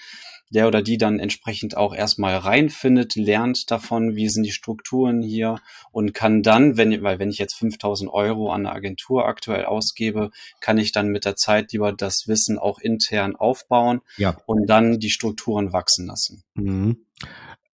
der 0.51 0.69
oder 0.69 0.83
die 0.83 0.97
dann 0.97 1.19
entsprechend 1.19 1.77
auch 1.77 1.95
erstmal 1.95 2.37
reinfindet, 2.37 3.17
lernt 3.17 3.71
davon, 3.71 4.15
wie 4.15 4.29
sind 4.29 4.45
die 4.45 4.53
Strukturen 4.53 5.23
hier 5.23 5.59
und 5.91 6.15
kann 6.15 6.43
dann, 6.43 6.77
wenn, 6.77 7.03
weil 7.03 7.19
wenn 7.19 7.31
ich 7.31 7.39
jetzt 7.39 7.55
5000 7.55 8.11
Euro 8.11 8.53
an 8.53 8.67
eine 8.67 8.75
Agentur 8.75 9.27
aktuell 9.27 9.65
ausgebe, 9.65 10.31
kann 10.61 10.79
ich 10.79 10.93
dann 10.93 11.09
mit 11.09 11.25
der 11.25 11.37
Zeit 11.37 11.73
lieber 11.73 11.93
das 11.93 12.29
Wissen 12.29 12.59
auch 12.59 12.79
intern 12.79 13.35
aufbauen 13.35 14.03
ja. 14.17 14.37
und 14.47 14.67
dann 14.67 15.01
die 15.01 15.11
Strukturen 15.11 15.73
wachsen 15.73 16.07
lassen. 16.07 16.45
Mhm. 16.55 17.07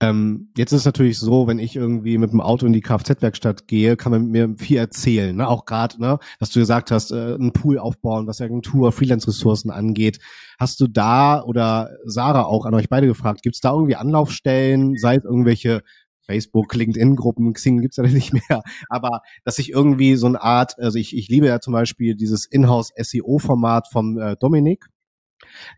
Ähm, 0.03 0.49
jetzt 0.57 0.73
ist 0.73 0.81
es 0.81 0.85
natürlich 0.85 1.17
so, 1.17 1.47
wenn 1.47 1.61
ich 1.61 1.77
irgendwie 1.77 2.19
mit 2.19 2.33
dem 2.33 2.41
Auto 2.41 2.67
in 2.67 2.73
die 2.73 2.81
Kfz-Werkstatt 2.81 3.69
gehe, 3.69 3.97
kann 3.97 4.11
man 4.11 4.27
mir 4.27 4.53
viel 4.59 4.79
erzählen. 4.79 5.37
Ne? 5.37 5.47
Auch 5.47 5.65
gerade, 5.65 6.01
ne, 6.01 6.19
was 6.41 6.51
du 6.51 6.59
gesagt 6.59 6.91
hast, 6.91 7.12
äh, 7.12 7.35
einen 7.35 7.53
Pool 7.53 7.79
aufbauen, 7.79 8.27
was 8.27 8.41
Agentur, 8.41 8.91
Freelance-Ressourcen 8.91 9.71
angeht. 9.71 10.19
Hast 10.59 10.81
du 10.81 10.88
da 10.88 11.41
oder 11.45 11.91
Sarah 12.05 12.47
auch 12.47 12.67
an 12.67 12.75
euch 12.75 12.88
beide 12.88 13.07
gefragt, 13.07 13.43
gibt 13.43 13.55
es 13.55 13.61
da 13.61 13.71
irgendwie 13.73 13.95
Anlaufstellen, 13.95 14.97
sei 14.97 15.15
es 15.15 15.25
irgendwelche 15.25 15.83
Facebook, 16.27 16.75
LinkedIn-Gruppen, 16.75 17.53
Xing 17.53 17.81
gibt's 17.81 17.97
ja 17.97 18.03
nicht 18.09 18.33
mehr, 18.33 18.62
aber 18.88 19.21
dass 19.45 19.61
ich 19.61 19.71
irgendwie 19.71 20.17
so 20.17 20.27
eine 20.27 20.43
Art, 20.43 20.81
also 20.81 20.99
ich, 20.99 21.17
ich 21.17 21.29
liebe 21.29 21.47
ja 21.47 21.61
zum 21.61 21.75
Beispiel 21.75 22.17
dieses 22.17 22.47
Inhouse-SEO-Format 22.47 23.87
vom 23.93 24.19
äh, 24.19 24.35
Dominik, 24.37 24.87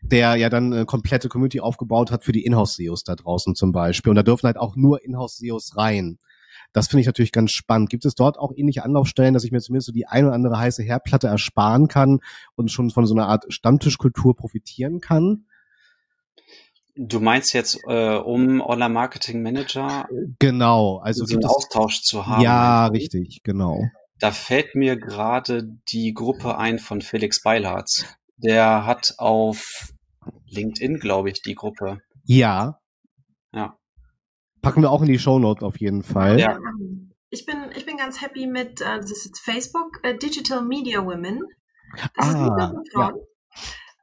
der 0.03 0.37
ja 0.37 0.49
dann 0.49 0.73
eine 0.73 0.87
komplette 0.87 1.29
Community 1.29 1.61
aufgebaut 1.61 2.11
hat 2.11 2.25
für 2.25 2.33
die 2.33 2.45
Inhouse-SEOs 2.45 3.05
da 3.05 3.15
draußen 3.17 3.55
zum 3.55 3.73
Beispiel. 3.73 4.11
Und 4.11 4.17
da 4.17 4.23
dürfen 4.23 4.47
halt 4.47 4.57
auch 4.57 4.77
nur 4.77 5.05
Inhouse-SEOs 5.05 5.77
rein. 5.77 6.19
Das 6.73 6.89
finde 6.89 7.03
ich 7.03 7.07
natürlich 7.07 7.33
ganz 7.33 7.53
spannend. 7.53 7.89
Gibt 7.89 8.05
es 8.05 8.15
dort 8.15 8.39
auch 8.39 8.53
ähnliche 8.55 8.85
Anlaufstellen, 8.85 9.33
dass 9.33 9.45
ich 9.45 9.53
mir 9.53 9.61
zumindest 9.61 9.87
so 9.87 9.93
die 9.93 10.07
ein 10.07 10.25
oder 10.25 10.35
andere 10.35 10.59
heiße 10.59 10.83
Herdplatte 10.83 11.29
ersparen 11.29 11.89
kann 11.89 12.21
und 12.57 12.71
schon 12.71 12.91
von 12.91 13.07
so 13.07 13.15
einer 13.15 13.29
Art 13.29 13.45
Stammtischkultur 13.49 14.35
profitieren 14.37 15.01
kann? 15.01 15.47
Du 16.97 17.21
meinst 17.21 17.53
jetzt, 17.55 17.79
äh, 17.89 18.17
um 18.17 18.61
Online-Marketing-Manager 18.61 20.09
genau, 20.39 20.99
also 20.99 21.25
einen 21.25 21.45
Austausch 21.45 22.03
zu 22.03 22.27
haben? 22.27 22.43
Ja, 22.43 22.87
richtig, 22.87 23.41
genau. 23.43 23.83
Da 24.21 24.31
fällt 24.31 24.75
mir 24.75 24.97
gerade 24.97 25.69
die 25.89 26.15
Gruppe 26.15 26.57
ein 26.57 26.79
von 26.79 27.03
Felix 27.03 27.43
Beilharz. 27.43 28.05
Der 28.37 28.87
hat 28.87 29.15
auf 29.19 29.93
LinkedIn, 30.49 30.99
glaube 30.99 31.31
ich, 31.31 31.43
die 31.43 31.55
Gruppe. 31.55 32.01
Ja. 32.25 32.81
Ja. 33.53 33.79
Packen 34.63 34.83
wir 34.83 34.91
auch 34.91 35.03
in 35.03 35.09
die 35.09 35.19
Show 35.19 35.39
Notes 35.39 35.63
auf 35.63 35.79
jeden 35.81 36.03
Fall. 36.03 36.41
Ja. 36.41 36.59
Ich 37.31 37.47
bin, 37.47 37.57
ich 37.77 37.85
bin 37.85 37.97
ganz 37.97 38.21
happy 38.21 38.47
mit, 38.47 38.81
äh, 38.81 38.99
das 38.99 39.11
ist 39.11 39.25
jetzt 39.27 39.41
Facebook, 39.41 39.99
äh, 40.03 40.17
Digital 40.17 40.63
Media 40.65 41.05
Women. 41.05 41.41
Das 42.17 42.29
ah, 42.29 42.31
ist 42.31 42.37
nicht 42.37 42.93
Frauen. 42.93 43.15
Ja. 43.15 43.15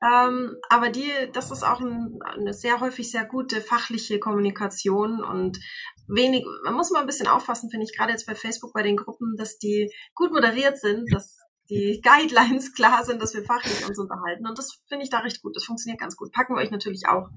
Ähm, 0.03 0.55
aber 0.69 0.89
die, 0.89 1.11
das 1.31 1.51
ist 1.51 1.63
auch 1.63 1.79
ein, 1.79 2.19
eine 2.25 2.53
sehr 2.53 2.79
häufig 2.79 3.11
sehr 3.11 3.23
gute 3.25 3.61
fachliche 3.61 4.19
Kommunikation 4.19 5.23
und 5.23 5.59
wenig, 6.07 6.43
man 6.63 6.73
muss 6.73 6.89
mal 6.89 7.01
ein 7.01 7.05
bisschen 7.05 7.27
aufpassen, 7.27 7.69
finde 7.69 7.85
ich, 7.85 7.95
gerade 7.95 8.11
jetzt 8.11 8.25
bei 8.25 8.33
Facebook 8.33 8.73
bei 8.73 8.81
den 8.81 8.97
Gruppen, 8.97 9.35
dass 9.37 9.59
die 9.59 9.91
gut 10.15 10.31
moderiert 10.31 10.79
sind, 10.79 11.11
dass 11.13 11.40
die 11.71 12.01
Guidelines 12.03 12.73
klar 12.73 13.03
sind, 13.03 13.21
dass 13.21 13.33
wir 13.33 13.43
fachlich 13.43 13.87
uns 13.87 13.97
unterhalten. 13.97 14.45
Und 14.45 14.57
das 14.57 14.81
finde 14.87 15.03
ich 15.03 15.09
da 15.09 15.19
recht 15.19 15.41
gut. 15.41 15.55
Das 15.55 15.63
funktioniert 15.63 15.99
ganz 15.99 16.15
gut. 16.15 16.31
Packen 16.31 16.55
wir 16.55 16.61
euch 16.61 16.71
natürlich 16.71 17.07
auch 17.07 17.29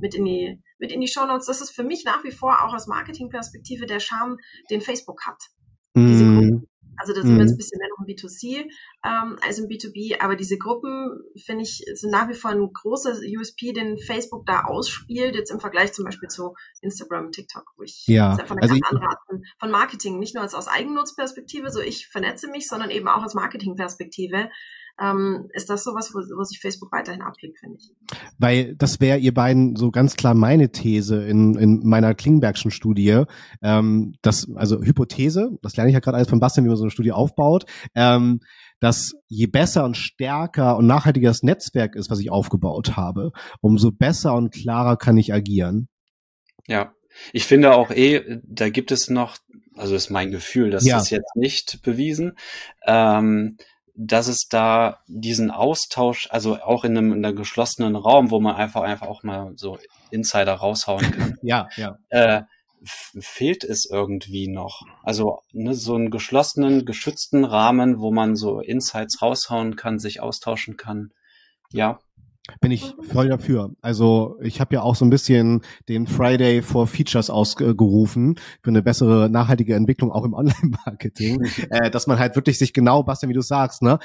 mit 0.00 0.14
in 0.14 0.24
die, 0.24 0.62
mit 0.78 0.92
in 0.92 1.00
die 1.00 1.08
Show 1.08 1.26
Notes. 1.26 1.46
Das 1.46 1.60
ist 1.60 1.70
für 1.70 1.84
mich 1.84 2.04
nach 2.04 2.24
wie 2.24 2.32
vor 2.32 2.64
auch 2.64 2.72
aus 2.72 2.86
Marketingperspektive 2.86 3.86
der 3.86 4.00
Charme, 4.00 4.36
den 4.70 4.80
Facebook 4.80 5.26
hat. 5.26 5.42
Mm. 5.94 6.64
Also 6.96 7.14
da 7.14 7.22
sind 7.22 7.36
wir 7.36 7.42
jetzt 7.42 7.52
ein 7.52 7.56
bisschen 7.56 7.78
mehr 7.78 7.88
noch 7.88 8.06
im 8.06 8.14
B2C 8.14 8.70
ähm, 9.04 9.38
als 9.40 9.58
im 9.58 9.66
B2B, 9.66 10.20
aber 10.20 10.36
diese 10.36 10.58
Gruppen, 10.58 11.20
finde 11.36 11.62
ich, 11.62 11.82
sind 11.94 12.10
nach 12.10 12.28
wie 12.28 12.34
vor 12.34 12.50
ein 12.50 12.70
großer 12.72 13.14
USP, 13.38 13.72
den 13.72 13.98
Facebook 13.98 14.44
da 14.44 14.64
ausspielt, 14.64 15.34
jetzt 15.34 15.50
im 15.50 15.60
Vergleich 15.60 15.92
zum 15.92 16.04
Beispiel 16.04 16.28
zu 16.28 16.54
Instagram, 16.82 17.30
TikTok, 17.30 17.64
wo 17.76 17.82
ich 17.82 18.04
ja, 18.06 18.36
von 18.46 18.58
einer 18.58 18.62
also 18.62 18.74
ganz 18.74 18.86
andere 18.90 19.08
Art 19.08 19.18
von 19.58 19.70
Marketing, 19.70 20.18
nicht 20.18 20.34
nur 20.34 20.42
als 20.42 20.54
aus 20.54 20.68
Eigennutzperspektive, 20.68 21.70
so 21.70 21.80
ich 21.80 22.08
vernetze 22.08 22.48
mich, 22.50 22.68
sondern 22.68 22.90
eben 22.90 23.08
auch 23.08 23.24
aus 23.24 23.34
Marketingperspektive. 23.34 24.50
Ähm, 25.00 25.48
ist 25.54 25.70
das 25.70 25.82
sowas, 25.82 26.10
wo, 26.12 26.18
wo 26.18 26.44
sich 26.44 26.60
Facebook 26.60 26.92
weiterhin 26.92 27.22
abhebt, 27.22 27.58
finde 27.58 27.78
ich. 27.78 27.90
Weil 28.38 28.74
das 28.76 29.00
wäre 29.00 29.18
ihr 29.18 29.32
beiden 29.32 29.76
so 29.76 29.90
ganz 29.90 30.14
klar 30.14 30.34
meine 30.34 30.72
These 30.72 31.24
in, 31.24 31.54
in 31.54 31.80
meiner 31.88 32.14
Klingbergschen 32.14 32.70
Studie. 32.70 33.24
Ähm, 33.62 34.14
das, 34.20 34.46
also 34.54 34.82
Hypothese, 34.82 35.56
das 35.62 35.76
lerne 35.76 35.88
ich 35.88 35.94
ja 35.94 36.00
gerade 36.00 36.16
alles 36.16 36.28
von 36.28 36.40
Bastian, 36.40 36.66
wie 36.66 36.68
man 36.68 36.76
so 36.76 36.82
eine 36.84 36.90
Studie 36.90 37.12
aufbaut, 37.12 37.64
ähm, 37.94 38.40
dass 38.80 39.12
je 39.28 39.46
besser 39.46 39.84
und 39.84 39.96
stärker 39.96 40.76
und 40.76 40.86
nachhaltiger 40.86 41.28
das 41.28 41.42
Netzwerk 41.42 41.94
ist, 41.94 42.10
was 42.10 42.18
ich 42.18 42.30
aufgebaut 42.30 42.96
habe, 42.96 43.32
umso 43.60 43.92
besser 43.92 44.34
und 44.34 44.52
klarer 44.52 44.96
kann 44.96 45.16
ich 45.16 45.32
agieren. 45.32 45.88
Ja, 46.66 46.92
ich 47.32 47.44
finde 47.44 47.72
auch 47.72 47.90
eh, 47.90 48.40
da 48.42 48.68
gibt 48.70 48.90
es 48.92 49.10
noch, 49.10 49.36
also 49.76 49.94
ist 49.94 50.10
mein 50.10 50.30
Gefühl, 50.30 50.70
das 50.70 50.84
ja. 50.84 50.98
ist 50.98 51.10
jetzt 51.10 51.36
nicht 51.36 51.82
bewiesen, 51.82 52.36
ähm, 52.86 53.56
dass 53.94 54.28
es 54.28 54.46
da 54.48 55.00
diesen 55.08 55.50
Austausch, 55.50 56.28
also 56.30 56.56
auch 56.56 56.84
in 56.84 56.96
einem, 56.96 57.12
in 57.12 57.24
einem 57.24 57.36
geschlossenen 57.36 57.96
Raum, 57.96 58.30
wo 58.30 58.40
man 58.40 58.56
einfach 58.56 58.82
einfach 58.82 59.08
auch 59.08 59.22
mal 59.22 59.52
so 59.56 59.78
Insider 60.10 60.54
raushauen 60.54 61.10
kann. 61.10 61.38
ja, 61.42 61.68
ja. 61.76 61.98
Äh, 62.08 62.42
fehlt 62.84 63.64
es 63.64 63.86
irgendwie 63.90 64.48
noch. 64.48 64.82
Also 65.02 65.40
ne, 65.52 65.74
so 65.74 65.94
einen 65.94 66.10
geschlossenen, 66.10 66.84
geschützten 66.84 67.44
Rahmen, 67.44 68.00
wo 68.00 68.10
man 68.10 68.36
so 68.36 68.60
Insights 68.60 69.20
raushauen 69.22 69.76
kann, 69.76 69.98
sich 69.98 70.20
austauschen 70.20 70.76
kann. 70.76 71.12
Ja, 71.72 72.00
bin 72.60 72.72
ich 72.72 72.94
voll 73.02 73.28
dafür. 73.28 73.74
Also 73.80 74.38
ich 74.40 74.60
habe 74.60 74.74
ja 74.74 74.82
auch 74.82 74.94
so 74.94 75.04
ein 75.04 75.10
bisschen 75.10 75.60
den 75.88 76.06
Friday 76.06 76.62
for 76.62 76.86
Features 76.86 77.30
ausgerufen 77.30 78.36
für 78.62 78.70
eine 78.70 78.82
bessere 78.82 79.28
nachhaltige 79.30 79.74
Entwicklung 79.74 80.10
auch 80.10 80.24
im 80.24 80.34
Online-Marketing, 80.40 81.42
äh, 81.70 81.90
dass 81.90 82.06
man 82.06 82.18
halt 82.18 82.36
wirklich 82.36 82.58
sich 82.58 82.72
genau, 82.72 83.02
Bastian, 83.02 83.30
wie 83.30 83.34
du 83.34 83.42
sagst, 83.42 83.82
ne, 83.82 83.98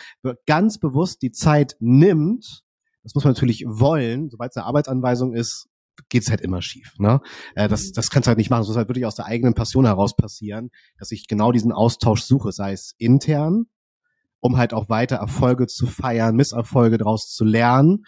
ganz 0.46 0.78
bewusst 0.78 1.22
die 1.22 1.32
Zeit 1.32 1.76
nimmt. 1.80 2.64
Das 3.04 3.16
muss 3.16 3.24
man 3.24 3.34
natürlich 3.34 3.66
wollen. 3.68 4.30
Sobald 4.30 4.52
es 4.52 4.58
eine 4.58 4.66
Arbeitsanweisung 4.66 5.34
ist, 5.34 5.68
geht's 6.10 6.30
halt 6.30 6.42
immer 6.42 6.62
schief. 6.62 6.94
Ne? 6.98 7.22
Äh, 7.56 7.68
das, 7.68 7.92
das 7.92 8.10
kannst 8.10 8.28
du 8.28 8.30
halt 8.30 8.38
nicht 8.38 8.50
machen. 8.50 8.62
Das 8.62 8.68
muss 8.68 8.78
halt 8.78 8.90
wirklich 8.90 9.06
aus 9.06 9.16
der 9.16 9.26
eigenen 9.26 9.54
Passion 9.54 9.86
heraus 9.86 10.16
passieren, 10.16 10.72
dass 10.98 11.12
ich 11.12 11.28
genau 11.28 11.52
diesen 11.52 11.72
Austausch 11.72 12.22
suche, 12.22 12.52
sei 12.52 12.74
es 12.74 12.96
intern, 12.98 13.66
um 14.40 14.58
halt 14.58 14.74
auch 14.74 14.90
weiter 14.90 15.18
Erfolge 15.18 15.68
zu 15.68 15.88
feiern, 15.88 16.36
Misserfolge 16.36 16.98
daraus 16.98 17.30
zu 17.30 17.46
lernen 17.46 18.06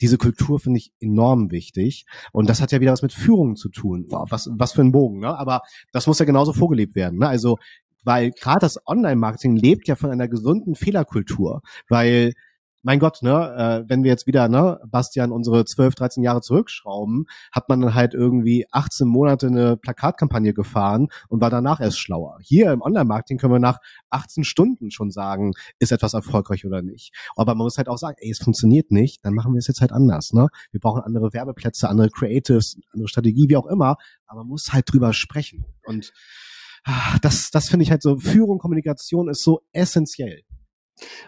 diese 0.00 0.18
Kultur 0.18 0.60
finde 0.60 0.78
ich 0.78 0.92
enorm 1.00 1.50
wichtig. 1.50 2.06
Und 2.32 2.48
das 2.48 2.60
hat 2.60 2.72
ja 2.72 2.80
wieder 2.80 2.92
was 2.92 3.02
mit 3.02 3.12
Führung 3.12 3.56
zu 3.56 3.68
tun. 3.68 4.06
Wow, 4.08 4.26
was, 4.30 4.48
was 4.52 4.72
für 4.72 4.82
ein 4.82 4.92
Bogen, 4.92 5.20
ne? 5.20 5.36
Aber 5.38 5.62
das 5.92 6.06
muss 6.06 6.18
ja 6.18 6.24
genauso 6.24 6.52
vorgelebt 6.52 6.94
werden. 6.94 7.18
Ne? 7.18 7.28
Also, 7.28 7.58
weil 8.04 8.30
gerade 8.30 8.60
das 8.60 8.78
Online-Marketing 8.86 9.56
lebt 9.56 9.88
ja 9.88 9.96
von 9.96 10.10
einer 10.10 10.28
gesunden 10.28 10.74
Fehlerkultur. 10.74 11.62
Weil 11.88 12.34
mein 12.86 13.00
Gott, 13.00 13.20
ne, 13.20 13.82
äh, 13.84 13.90
wenn 13.90 14.04
wir 14.04 14.12
jetzt 14.12 14.28
wieder, 14.28 14.48
ne, 14.48 14.78
Bastian, 14.86 15.32
unsere 15.32 15.64
12, 15.64 15.96
13 15.96 16.22
Jahre 16.22 16.40
zurückschrauben, 16.40 17.26
hat 17.50 17.68
man 17.68 17.80
dann 17.80 17.94
halt 17.94 18.14
irgendwie 18.14 18.64
18 18.70 19.08
Monate 19.08 19.48
eine 19.48 19.76
Plakatkampagne 19.76 20.54
gefahren 20.54 21.08
und 21.28 21.40
war 21.40 21.50
danach 21.50 21.80
erst 21.80 21.98
schlauer. 21.98 22.38
Hier 22.42 22.70
im 22.70 22.82
Online-Marketing 22.82 23.38
können 23.38 23.52
wir 23.52 23.58
nach 23.58 23.78
18 24.10 24.44
Stunden 24.44 24.92
schon 24.92 25.10
sagen, 25.10 25.54
ist 25.80 25.90
etwas 25.90 26.14
erfolgreich 26.14 26.64
oder 26.64 26.80
nicht. 26.80 27.12
Aber 27.34 27.56
man 27.56 27.64
muss 27.64 27.76
halt 27.76 27.88
auch 27.88 27.98
sagen, 27.98 28.18
ey, 28.20 28.30
es 28.30 28.38
funktioniert 28.38 28.92
nicht, 28.92 29.24
dann 29.24 29.34
machen 29.34 29.52
wir 29.52 29.58
es 29.58 29.66
jetzt 29.66 29.80
halt 29.80 29.90
anders, 29.90 30.32
ne? 30.32 30.46
Wir 30.70 30.78
brauchen 30.78 31.02
andere 31.02 31.32
Werbeplätze, 31.32 31.88
andere 31.88 32.08
Creatives, 32.10 32.78
andere 32.92 33.08
Strategie, 33.08 33.48
wie 33.48 33.56
auch 33.56 33.66
immer, 33.66 33.96
aber 34.28 34.42
man 34.42 34.46
muss 34.46 34.72
halt 34.72 34.84
drüber 34.92 35.12
sprechen. 35.12 35.64
Und 35.82 36.12
ah, 36.84 37.18
das, 37.20 37.50
das 37.50 37.68
finde 37.68 37.82
ich 37.82 37.90
halt 37.90 38.02
so, 38.02 38.16
Führung, 38.18 38.60
Kommunikation 38.60 39.28
ist 39.28 39.42
so 39.42 39.62
essentiell. 39.72 40.42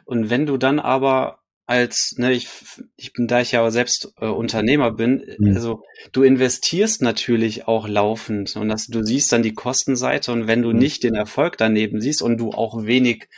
Und 0.05 0.31
wenn 0.31 0.47
du 0.47 0.57
dann 0.57 0.79
aber 0.79 1.41
als, 1.69 2.15
ne, 2.17 2.33
ich, 2.33 2.49
ich 2.97 3.13
bin, 3.13 3.27
da 3.27 3.43
ich 3.43 3.53
ja 3.53 3.71
selbst 3.71 4.15
äh, 4.23 4.27
Unternehmer 4.27 4.91
bin, 4.91 5.23
mhm. 5.39 5.55
also 5.55 5.83
du 6.13 6.23
investierst 6.23 7.03
natürlich 7.03 7.69
auch 7.69 7.87
laufend 7.87 8.57
und 8.57 8.71
das, 8.71 8.87
du 8.87 9.05
siehst 9.05 9.31
dann 9.33 9.43
die 9.43 9.53
Kostenseite 9.53 10.33
und 10.33 10.47
wenn 10.47 10.63
du 10.63 10.73
mhm. 10.73 10.79
nicht 10.79 11.03
den 11.03 11.15
Erfolg 11.15 11.59
daneben 11.59 12.01
siehst 12.01 12.23
und 12.23 12.39
du 12.39 12.53
auch 12.53 12.87
wenig, 12.87 13.29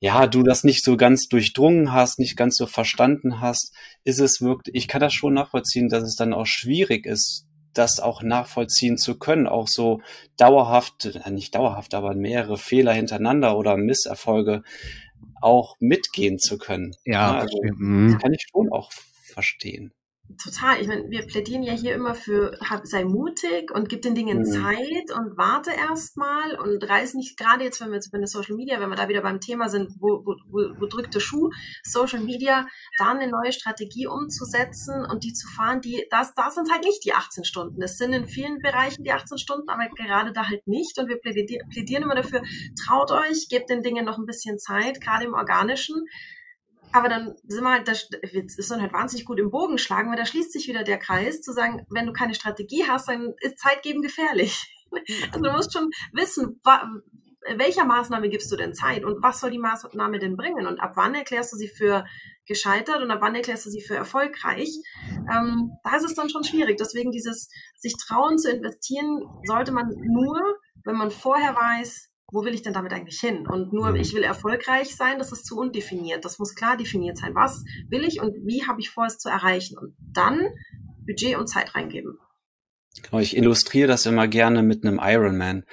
ja, 0.00 0.26
du 0.26 0.42
das 0.42 0.64
nicht 0.64 0.84
so 0.84 0.98
ganz 0.98 1.28
durchdrungen 1.28 1.94
hast, 1.94 2.18
nicht 2.18 2.36
ganz 2.36 2.56
so 2.56 2.66
verstanden 2.66 3.40
hast, 3.40 3.72
ist 4.04 4.20
es 4.20 4.42
wirklich, 4.42 4.76
ich 4.76 4.86
kann 4.86 5.00
das 5.00 5.14
schon 5.14 5.32
nachvollziehen, 5.32 5.88
dass 5.88 6.02
es 6.02 6.14
dann 6.14 6.34
auch 6.34 6.46
schwierig 6.46 7.06
ist, 7.06 7.46
das 7.72 8.00
auch 8.00 8.22
nachvollziehen 8.22 8.98
zu 8.98 9.18
können, 9.18 9.46
auch 9.46 9.68
so 9.68 10.02
dauerhaft, 10.36 11.06
äh, 11.06 11.30
nicht 11.30 11.54
dauerhaft, 11.54 11.94
aber 11.94 12.14
mehrere 12.14 12.58
Fehler 12.58 12.92
hintereinander 12.92 13.56
oder 13.56 13.78
Misserfolge 13.78 14.62
auch 15.40 15.76
mitgehen 15.80 16.38
zu 16.38 16.58
können. 16.58 16.94
Ja, 17.04 17.12
ja 17.34 17.40
also, 17.40 17.60
mhm. 17.62 18.12
das 18.12 18.22
kann 18.22 18.34
ich 18.34 18.46
schon 18.50 18.70
auch 18.72 18.92
verstehen. 18.92 19.92
Total. 20.42 20.80
Ich 20.80 20.88
meine, 20.88 21.08
wir 21.08 21.24
plädieren 21.24 21.62
ja 21.62 21.72
hier 21.72 21.94
immer 21.94 22.14
für, 22.14 22.58
hab, 22.60 22.84
sei 22.86 23.04
mutig 23.04 23.70
und 23.70 23.88
gib 23.88 24.02
den 24.02 24.16
Dingen 24.16 24.38
mhm. 24.38 24.44
Zeit 24.44 25.10
und 25.16 25.36
warte 25.36 25.70
erstmal 25.70 26.56
und 26.58 26.82
reiß 26.82 27.14
nicht, 27.14 27.38
gerade 27.38 27.62
jetzt, 27.62 27.80
wenn 27.80 27.88
wir 27.88 27.94
jetzt 27.94 28.10
bei 28.10 28.18
der 28.18 28.26
Social 28.26 28.56
Media, 28.56 28.80
wenn 28.80 28.88
wir 28.88 28.96
da 28.96 29.08
wieder 29.08 29.22
beim 29.22 29.40
Thema 29.40 29.68
sind, 29.68 29.92
wo, 30.00 30.24
wo, 30.24 30.34
wo, 30.50 30.86
drückt 30.86 31.14
der 31.14 31.20
Schuh, 31.20 31.50
Social 31.84 32.20
Media, 32.20 32.66
da 32.98 33.12
eine 33.12 33.30
neue 33.30 33.52
Strategie 33.52 34.08
umzusetzen 34.08 35.06
und 35.08 35.22
die 35.22 35.32
zu 35.32 35.46
fahren, 35.46 35.80
die, 35.80 36.04
das, 36.10 36.34
das 36.34 36.56
sind 36.56 36.72
halt 36.72 36.84
nicht 36.84 37.04
die 37.04 37.12
18 37.12 37.44
Stunden. 37.44 37.80
Es 37.80 37.96
sind 37.96 38.12
in 38.12 38.26
vielen 38.26 38.58
Bereichen 38.58 39.04
die 39.04 39.12
18 39.12 39.38
Stunden, 39.38 39.68
aber 39.68 39.88
gerade 39.90 40.32
da 40.32 40.48
halt 40.48 40.66
nicht 40.66 40.98
und 40.98 41.08
wir 41.08 41.18
plädieren, 41.18 41.68
plädieren 41.68 42.02
immer 42.02 42.16
dafür, 42.16 42.42
traut 42.84 43.12
euch, 43.12 43.48
gebt 43.48 43.70
den 43.70 43.82
Dingen 43.82 44.04
noch 44.04 44.18
ein 44.18 44.26
bisschen 44.26 44.58
Zeit, 44.58 45.00
gerade 45.00 45.24
im 45.24 45.34
Organischen 45.34 46.06
aber 46.92 47.08
dann 47.08 47.34
sind 47.46 47.62
wir 47.62 47.70
halt, 47.70 47.88
das 47.88 48.08
ist 48.32 48.70
dann 48.70 48.80
halt 48.80 48.92
wahnsinnig 48.92 49.26
gut 49.26 49.38
im 49.38 49.50
Bogen 49.50 49.78
schlagen, 49.78 50.10
weil 50.10 50.16
da 50.16 50.26
schließt 50.26 50.52
sich 50.52 50.68
wieder 50.68 50.84
der 50.84 50.98
Kreis, 50.98 51.40
zu 51.40 51.52
sagen, 51.52 51.84
wenn 51.90 52.06
du 52.06 52.12
keine 52.12 52.34
Strategie 52.34 52.84
hast, 52.88 53.08
dann 53.08 53.34
ist 53.40 53.58
Zeit 53.58 53.82
geben 53.82 54.02
gefährlich. 54.02 54.72
Also 55.32 55.42
du 55.42 55.50
musst 55.50 55.72
schon 55.72 55.90
wissen, 56.12 56.60
welcher 57.56 57.84
Maßnahme 57.84 58.28
gibst 58.28 58.50
du 58.50 58.56
denn 58.56 58.72
Zeit 58.72 59.04
und 59.04 59.22
was 59.22 59.40
soll 59.40 59.50
die 59.50 59.58
Maßnahme 59.58 60.18
denn 60.18 60.36
bringen 60.36 60.66
und 60.66 60.80
ab 60.80 60.92
wann 60.94 61.14
erklärst 61.14 61.52
du 61.52 61.56
sie 61.56 61.68
für 61.68 62.04
gescheitert 62.46 63.02
und 63.02 63.10
ab 63.10 63.18
wann 63.20 63.34
erklärst 63.34 63.66
du 63.66 63.70
sie 63.70 63.82
für 63.82 63.96
erfolgreich. 63.96 64.70
Ähm, 65.30 65.72
da 65.82 65.96
ist 65.96 66.04
es 66.04 66.14
dann 66.14 66.30
schon 66.30 66.44
schwierig. 66.44 66.76
Deswegen 66.78 67.10
dieses 67.10 67.48
sich 67.76 67.94
trauen 67.96 68.38
zu 68.38 68.50
investieren 68.50 69.22
sollte 69.44 69.72
man 69.72 69.88
nur, 69.88 70.40
wenn 70.84 70.96
man 70.96 71.10
vorher 71.10 71.54
weiß, 71.54 72.10
wo 72.36 72.44
will 72.44 72.54
ich 72.54 72.60
denn 72.60 72.74
damit 72.74 72.92
eigentlich 72.92 73.18
hin? 73.18 73.46
Und 73.46 73.72
nur, 73.72 73.92
mhm. 73.92 73.96
ich 73.96 74.14
will 74.14 74.22
erfolgreich 74.22 74.94
sein, 74.94 75.18
das 75.18 75.32
ist 75.32 75.46
zu 75.46 75.56
undefiniert. 75.56 76.24
Das 76.26 76.38
muss 76.38 76.54
klar 76.54 76.76
definiert 76.76 77.16
sein. 77.16 77.34
Was 77.34 77.64
will 77.88 78.04
ich 78.04 78.20
und 78.20 78.34
wie 78.46 78.66
habe 78.66 78.78
ich 78.78 78.90
vor, 78.90 79.06
es 79.06 79.16
zu 79.16 79.30
erreichen? 79.30 79.78
Und 79.78 79.96
dann 80.12 80.50
Budget 81.06 81.38
und 81.38 81.46
Zeit 81.46 81.74
reingeben. 81.74 82.18
Genau, 83.02 83.20
ich 83.20 83.36
illustriere 83.36 83.88
das 83.88 84.04
immer 84.04 84.28
gerne 84.28 84.62
mit 84.62 84.84
einem 84.84 85.00
Ironman. 85.02 85.64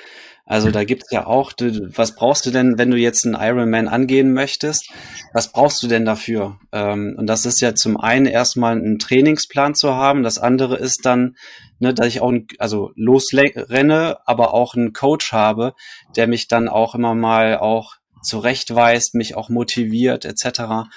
Also 0.45 0.71
da 0.71 0.83
gibt's 0.83 1.09
ja 1.09 1.25
auch, 1.25 1.53
du, 1.53 1.89
was 1.95 2.15
brauchst 2.15 2.45
du 2.45 2.51
denn, 2.51 2.77
wenn 2.77 2.91
du 2.91 2.97
jetzt 2.97 3.25
einen 3.25 3.35
Ironman 3.35 3.87
angehen 3.87 4.33
möchtest? 4.33 4.89
Was 5.33 5.53
brauchst 5.53 5.81
du 5.81 5.87
denn 5.87 6.03
dafür? 6.03 6.59
Ähm, 6.73 7.15
und 7.17 7.27
das 7.27 7.45
ist 7.45 7.61
ja 7.61 7.75
zum 7.75 7.97
einen 7.97 8.25
erstmal 8.25 8.73
einen 8.73 8.99
Trainingsplan 8.99 9.73
zu 9.73 9.95
haben. 9.95 10.21
Das 10.21 10.39
andere 10.39 10.75
ist 10.75 11.05
dann, 11.05 11.37
ne, 11.79 11.93
dass 11.93 12.07
ich 12.07 12.19
auch, 12.19 12.33
also 12.59 12.91
losrenne, 12.95 14.17
aber 14.25 14.53
auch 14.53 14.75
einen 14.75 14.91
Coach 14.91 15.31
habe, 15.31 15.75
der 16.17 16.27
mich 16.27 16.49
dann 16.49 16.67
auch 16.67 16.93
immer 16.93 17.15
mal 17.15 17.57
auch 17.57 17.95
zurechtweist, 18.21 19.15
mich 19.15 19.35
auch 19.35 19.47
motiviert 19.47 20.25
etc. 20.25 20.89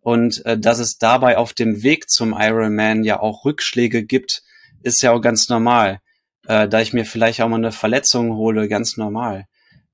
Und 0.00 0.44
äh, 0.46 0.58
dass 0.58 0.78
es 0.78 0.96
dabei 0.96 1.36
auf 1.36 1.52
dem 1.52 1.82
Weg 1.82 2.08
zum 2.08 2.34
Ironman 2.38 3.04
ja 3.04 3.20
auch 3.20 3.44
Rückschläge 3.44 4.02
gibt, 4.02 4.42
ist 4.82 5.02
ja 5.02 5.12
auch 5.12 5.20
ganz 5.20 5.50
normal 5.50 6.00
äh, 6.46 6.68
da 6.68 6.80
ich 6.80 6.92
mir 6.92 7.04
vielleicht 7.04 7.40
auch 7.40 7.48
mal 7.48 7.56
eine 7.56 7.72
Verletzung 7.72 8.34
hole, 8.34 8.68
ganz 8.68 8.96
normal. 8.96 9.46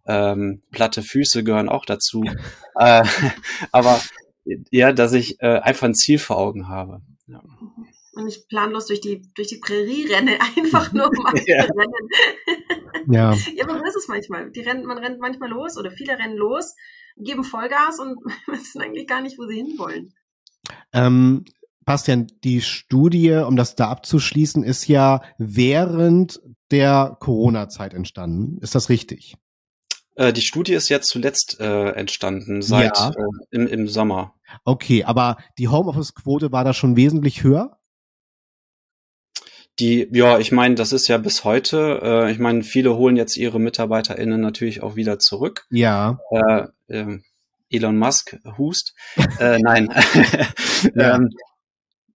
Ähm, 0.06 0.62
platte 0.70 1.02
Füße 1.02 1.44
gehören 1.44 1.68
auch 1.68 1.84
dazu. 1.84 2.24
äh, 2.78 3.04
aber 3.72 4.00
ja, 4.70 4.92
dass 4.92 5.12
ich 5.12 5.40
äh, 5.40 5.58
einfach 5.58 5.86
ein 5.86 5.94
Ziel 5.94 6.18
vor 6.18 6.38
Augen 6.38 6.68
habe. 6.68 7.02
Ja. 7.26 7.42
Und 8.12 8.24
nicht 8.24 8.48
planlos 8.48 8.86
durch 8.86 9.00
die, 9.00 9.22
durch 9.34 9.48
die 9.48 9.58
Prärie 9.58 10.06
renne, 10.12 10.38
einfach 10.56 10.92
nur 10.92 11.10
mal 11.22 11.34
ja. 11.46 11.62
rennen. 11.62 12.08
ja. 13.06 13.34
ja, 13.54 13.64
aber 13.64 13.78
so 13.78 13.84
ist 13.84 13.96
es 13.96 14.08
manchmal. 14.08 14.50
Die 14.50 14.60
rennen, 14.60 14.84
man 14.84 14.98
rennt 14.98 15.20
manchmal 15.20 15.50
los 15.50 15.76
oder 15.76 15.90
viele 15.90 16.18
rennen 16.18 16.36
los 16.36 16.74
geben 17.16 17.44
Vollgas 17.44 17.98
und 17.98 18.18
wissen 18.46 18.80
eigentlich 18.80 19.06
gar 19.06 19.20
nicht, 19.20 19.38
wo 19.38 19.46
sie 19.46 19.56
hinwollen. 19.56 20.14
Ähm, 20.92 21.44
Bastian, 21.84 22.26
die 22.44 22.60
Studie, 22.60 23.32
um 23.32 23.56
das 23.56 23.74
da 23.74 23.88
abzuschließen, 23.88 24.62
ist 24.62 24.86
ja 24.86 25.22
während 25.38 26.40
der 26.70 27.16
Corona-Zeit 27.20 27.94
entstanden. 27.94 28.58
Ist 28.60 28.74
das 28.74 28.88
richtig? 28.88 29.36
Äh, 30.16 30.32
die 30.32 30.42
Studie 30.42 30.74
ist 30.74 30.88
jetzt 30.88 31.08
zuletzt 31.08 31.58
äh, 31.60 31.90
entstanden, 31.92 32.62
seit 32.62 32.96
ja. 32.96 33.10
äh, 33.10 33.46
im, 33.50 33.66
im 33.66 33.88
Sommer. 33.88 34.34
Okay, 34.64 35.04
aber 35.04 35.38
die 35.58 35.68
Homeoffice-Quote 35.68 36.52
war 36.52 36.64
da 36.64 36.74
schon 36.74 36.96
wesentlich 36.96 37.42
höher? 37.42 37.78
Die, 39.78 40.08
ja, 40.12 40.38
ich 40.38 40.52
meine, 40.52 40.74
das 40.74 40.92
ist 40.92 41.08
ja 41.08 41.16
bis 41.16 41.44
heute. 41.44 42.00
Äh, 42.02 42.32
ich 42.32 42.38
meine, 42.38 42.62
viele 42.62 42.96
holen 42.96 43.16
jetzt 43.16 43.36
ihre 43.36 43.58
MitarbeiterInnen 43.58 44.40
natürlich 44.40 44.82
auch 44.82 44.94
wieder 44.94 45.18
zurück. 45.18 45.66
Ja. 45.70 46.18
Äh, 46.30 46.66
äh, 46.88 47.18
Elon 47.70 47.96
Musk 47.96 48.36
hust. 48.58 48.94
äh, 49.38 49.58
nein. 49.60 49.88
ja. 50.94 51.16
ähm, 51.16 51.30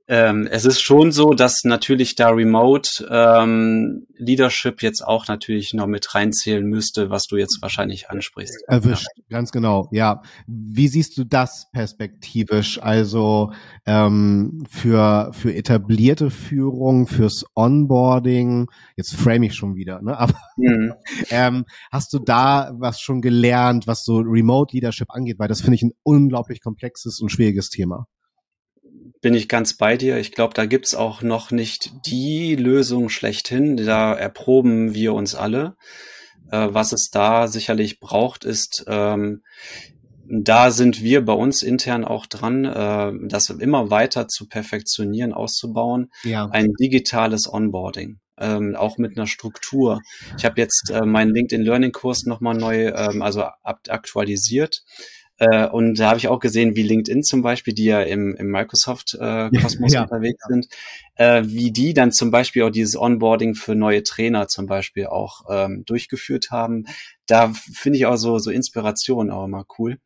ähm, 0.07 0.47
es 0.51 0.65
ist 0.65 0.81
schon 0.81 1.11
so, 1.11 1.31
dass 1.31 1.63
natürlich 1.63 2.13
da 2.13 2.29
Remote 2.29 3.07
ähm, 3.09 4.05
Leadership 4.17 4.83
jetzt 4.83 5.01
auch 5.01 5.27
natürlich 5.27 5.73
noch 5.73 5.87
mit 5.87 6.13
reinzählen 6.13 6.63
müsste, 6.63 7.09
was 7.09 7.23
du 7.25 7.37
jetzt 7.37 7.57
wahrscheinlich 7.61 8.09
ansprichst. 8.09 8.63
Erwischt, 8.67 9.07
ja. 9.15 9.23
ganz 9.29 9.51
genau, 9.51 9.89
ja. 9.91 10.21
Wie 10.45 10.87
siehst 10.87 11.17
du 11.17 11.23
das 11.23 11.71
perspektivisch? 11.71 12.79
Also 12.81 13.51
ähm, 13.87 14.63
für, 14.69 15.31
für 15.33 15.55
etablierte 15.55 16.29
Führung, 16.29 17.07
fürs 17.07 17.43
Onboarding, 17.55 18.67
jetzt 18.95 19.15
frame 19.15 19.43
ich 19.43 19.55
schon 19.55 19.75
wieder, 19.75 20.03
ne? 20.03 20.17
Aber 20.25 20.35
mhm. 20.57 20.93
ähm, 21.31 21.65
hast 21.91 22.13
du 22.13 22.19
da 22.19 22.71
was 22.77 22.99
schon 22.99 23.21
gelernt, 23.21 23.87
was 23.87 24.03
so 24.03 24.17
Remote 24.17 24.75
Leadership 24.75 25.09
angeht? 25.09 25.39
Weil 25.39 25.47
das 25.47 25.61
finde 25.61 25.75
ich 25.75 25.83
ein 25.83 25.93
unglaublich 26.03 26.61
komplexes 26.61 27.21
und 27.21 27.29
schwieriges 27.29 27.69
Thema 27.69 28.05
bin 29.25 29.33
ich 29.33 29.49
ganz 29.49 29.73
bei 29.73 29.97
dir. 29.97 30.19
Ich 30.19 30.33
glaube, 30.33 30.53
da 30.53 30.67
gibt's 30.67 30.93
auch 30.93 31.23
noch 31.23 31.49
nicht 31.49 31.89
die 32.05 32.55
Lösung 32.55 33.09
schlechthin. 33.09 33.75
Da 33.75 34.13
erproben 34.13 34.93
wir 34.93 35.15
uns 35.15 35.33
alle. 35.33 35.77
Äh, 36.51 36.67
was 36.69 36.91
es 36.91 37.09
da 37.09 37.47
sicherlich 37.47 37.99
braucht, 37.99 38.45
ist, 38.45 38.85
ähm, 38.87 39.41
da 40.29 40.69
sind 40.69 41.01
wir 41.01 41.25
bei 41.25 41.33
uns 41.33 41.63
intern 41.63 42.05
auch 42.05 42.27
dran, 42.27 42.65
äh, 42.65 43.13
das 43.27 43.49
immer 43.49 43.89
weiter 43.89 44.27
zu 44.27 44.47
perfektionieren, 44.47 45.33
auszubauen. 45.33 46.11
Ja. 46.23 46.45
Ein 46.51 46.73
digitales 46.79 47.51
Onboarding. 47.51 48.19
Ähm, 48.37 48.75
auch 48.75 48.99
mit 48.99 49.17
einer 49.17 49.25
Struktur. 49.25 50.01
Ich 50.37 50.45
habe 50.45 50.61
jetzt 50.61 50.91
äh, 50.93 51.03
meinen 51.03 51.33
LinkedIn 51.33 51.65
Learning 51.65 51.93
Kurs 51.93 52.27
nochmal 52.27 52.53
neu, 52.53 52.89
ähm, 52.89 53.23
also 53.23 53.45
aktualisiert 53.63 54.83
äh, 55.37 55.67
und 55.67 55.99
da 55.99 56.09
habe 56.09 56.17
ich 56.17 56.27
auch 56.27 56.39
gesehen, 56.39 56.75
wie 56.75 56.83
LinkedIn 56.83 57.23
zum 57.23 57.41
Beispiel, 57.41 57.73
die 57.73 57.85
ja 57.85 58.01
im, 58.01 58.35
im 58.35 58.47
Microsoft-Kosmos 58.47 59.91
äh, 59.91 59.95
ja. 59.95 60.03
unterwegs 60.03 60.43
sind, 60.47 60.67
äh, 61.15 61.43
wie 61.45 61.71
die 61.71 61.93
dann 61.93 62.11
zum 62.11 62.31
Beispiel 62.31 62.63
auch 62.63 62.69
dieses 62.69 62.95
Onboarding 62.95 63.55
für 63.55 63.75
neue 63.75 64.03
Trainer 64.03 64.47
zum 64.47 64.65
Beispiel 64.65 65.07
auch 65.07 65.41
ähm, 65.49 65.83
durchgeführt 65.85 66.51
haben. 66.51 66.85
Da 67.27 67.51
finde 67.53 67.97
ich 67.97 68.05
auch 68.05 68.17
so, 68.17 68.37
so 68.37 68.49
Inspiration 68.49 69.29
auch 69.29 69.45
immer 69.45 69.65
cool. 69.77 69.97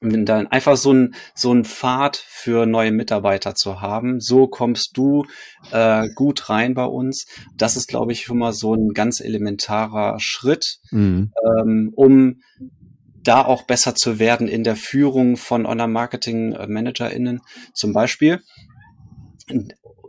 Und 0.00 0.26
dann 0.26 0.46
einfach 0.46 0.76
so 0.76 0.92
ein, 0.92 1.14
so 1.34 1.52
ein 1.52 1.64
Pfad 1.64 2.16
für 2.16 2.66
neue 2.66 2.92
Mitarbeiter 2.92 3.56
zu 3.56 3.80
haben. 3.80 4.20
So 4.20 4.46
kommst 4.46 4.96
du 4.96 5.26
äh, 5.72 6.08
gut 6.14 6.48
rein 6.48 6.74
bei 6.74 6.84
uns. 6.84 7.26
Das 7.56 7.76
ist, 7.76 7.88
glaube 7.88 8.12
ich, 8.12 8.22
schon 8.22 8.38
mal 8.38 8.52
so 8.52 8.74
ein 8.74 8.90
ganz 8.94 9.20
elementarer 9.20 10.20
Schritt, 10.20 10.78
mhm. 10.92 11.32
ähm, 11.44 11.92
um 11.96 12.40
da 13.22 13.44
auch 13.44 13.62
besser 13.62 13.94
zu 13.94 14.18
werden 14.18 14.48
in 14.48 14.64
der 14.64 14.76
Führung 14.76 15.36
von 15.36 15.66
Online-Marketing-ManagerInnen 15.66 17.40
zum 17.74 17.92
Beispiel, 17.92 18.40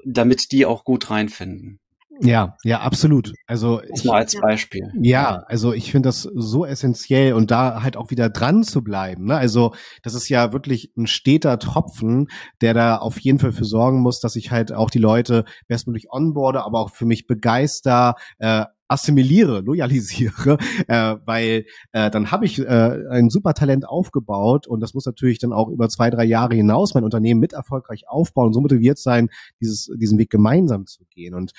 damit 0.05 0.51
die 0.51 0.65
auch 0.65 0.83
gut 0.83 1.09
reinfinden. 1.09 1.79
Ja, 2.21 2.57
ja, 2.63 2.81
absolut. 2.81 3.33
Also 3.47 3.81
ich, 3.81 4.03
mal 4.03 4.17
als 4.17 4.35
Beispiel. 4.39 4.91
Ja, 5.01 5.43
also 5.47 5.71
ich 5.71 5.91
finde 5.91 6.09
das 6.09 6.23
so 6.23 6.65
essentiell 6.65 7.33
und 7.33 7.49
da 7.49 7.81
halt 7.81 7.95
auch 7.95 8.11
wieder 8.11 8.29
dran 8.29 8.63
zu 8.63 8.83
bleiben. 8.83 9.25
Ne? 9.25 9.37
Also 9.37 9.73
das 10.03 10.15
ist 10.15 10.27
ja 10.27 10.51
wirklich 10.51 10.91
ein 10.97 11.07
steter 11.07 11.59
Tropfen, 11.59 12.27
der 12.61 12.73
da 12.73 12.97
auf 12.97 13.19
jeden 13.19 13.39
Fall 13.39 13.53
für 13.53 13.63
sorgen 13.63 14.01
muss, 14.01 14.19
dass 14.19 14.35
ich 14.35 14.51
halt 14.51 14.73
auch 14.73 14.89
die 14.89 14.99
Leute 14.99 15.45
bestmöglich 15.67 16.07
onboarde, 16.11 16.63
aber 16.63 16.79
auch 16.79 16.91
für 16.91 17.05
mich 17.05 17.25
begeister, 17.25 18.15
äh, 18.39 18.65
assimiliere, 18.89 19.61
loyalisiere, 19.61 20.57
äh, 20.87 21.15
weil 21.25 21.65
äh, 21.93 22.09
dann 22.09 22.31
habe 22.31 22.45
ich 22.45 22.59
äh, 22.59 22.65
ein 23.09 23.29
super 23.29 23.53
Talent 23.53 23.87
aufgebaut 23.87 24.67
und 24.67 24.81
das 24.81 24.93
muss 24.93 25.05
natürlich 25.05 25.39
dann 25.39 25.53
auch 25.53 25.69
über 25.69 25.87
zwei, 25.89 26.09
drei 26.09 26.25
Jahre 26.25 26.55
hinaus 26.55 26.95
mein 26.95 27.03
Unternehmen 27.03 27.39
mit 27.39 27.53
erfolgreich 27.53 28.09
aufbauen 28.09 28.47
und 28.47 28.53
so 28.53 28.61
motiviert 28.61 28.97
sein, 28.97 29.29
dieses, 29.61 29.89
diesen 29.95 30.17
Weg 30.17 30.31
gemeinsam 30.31 30.87
zu 30.87 31.05
gehen. 31.11 31.35
Und 31.35 31.51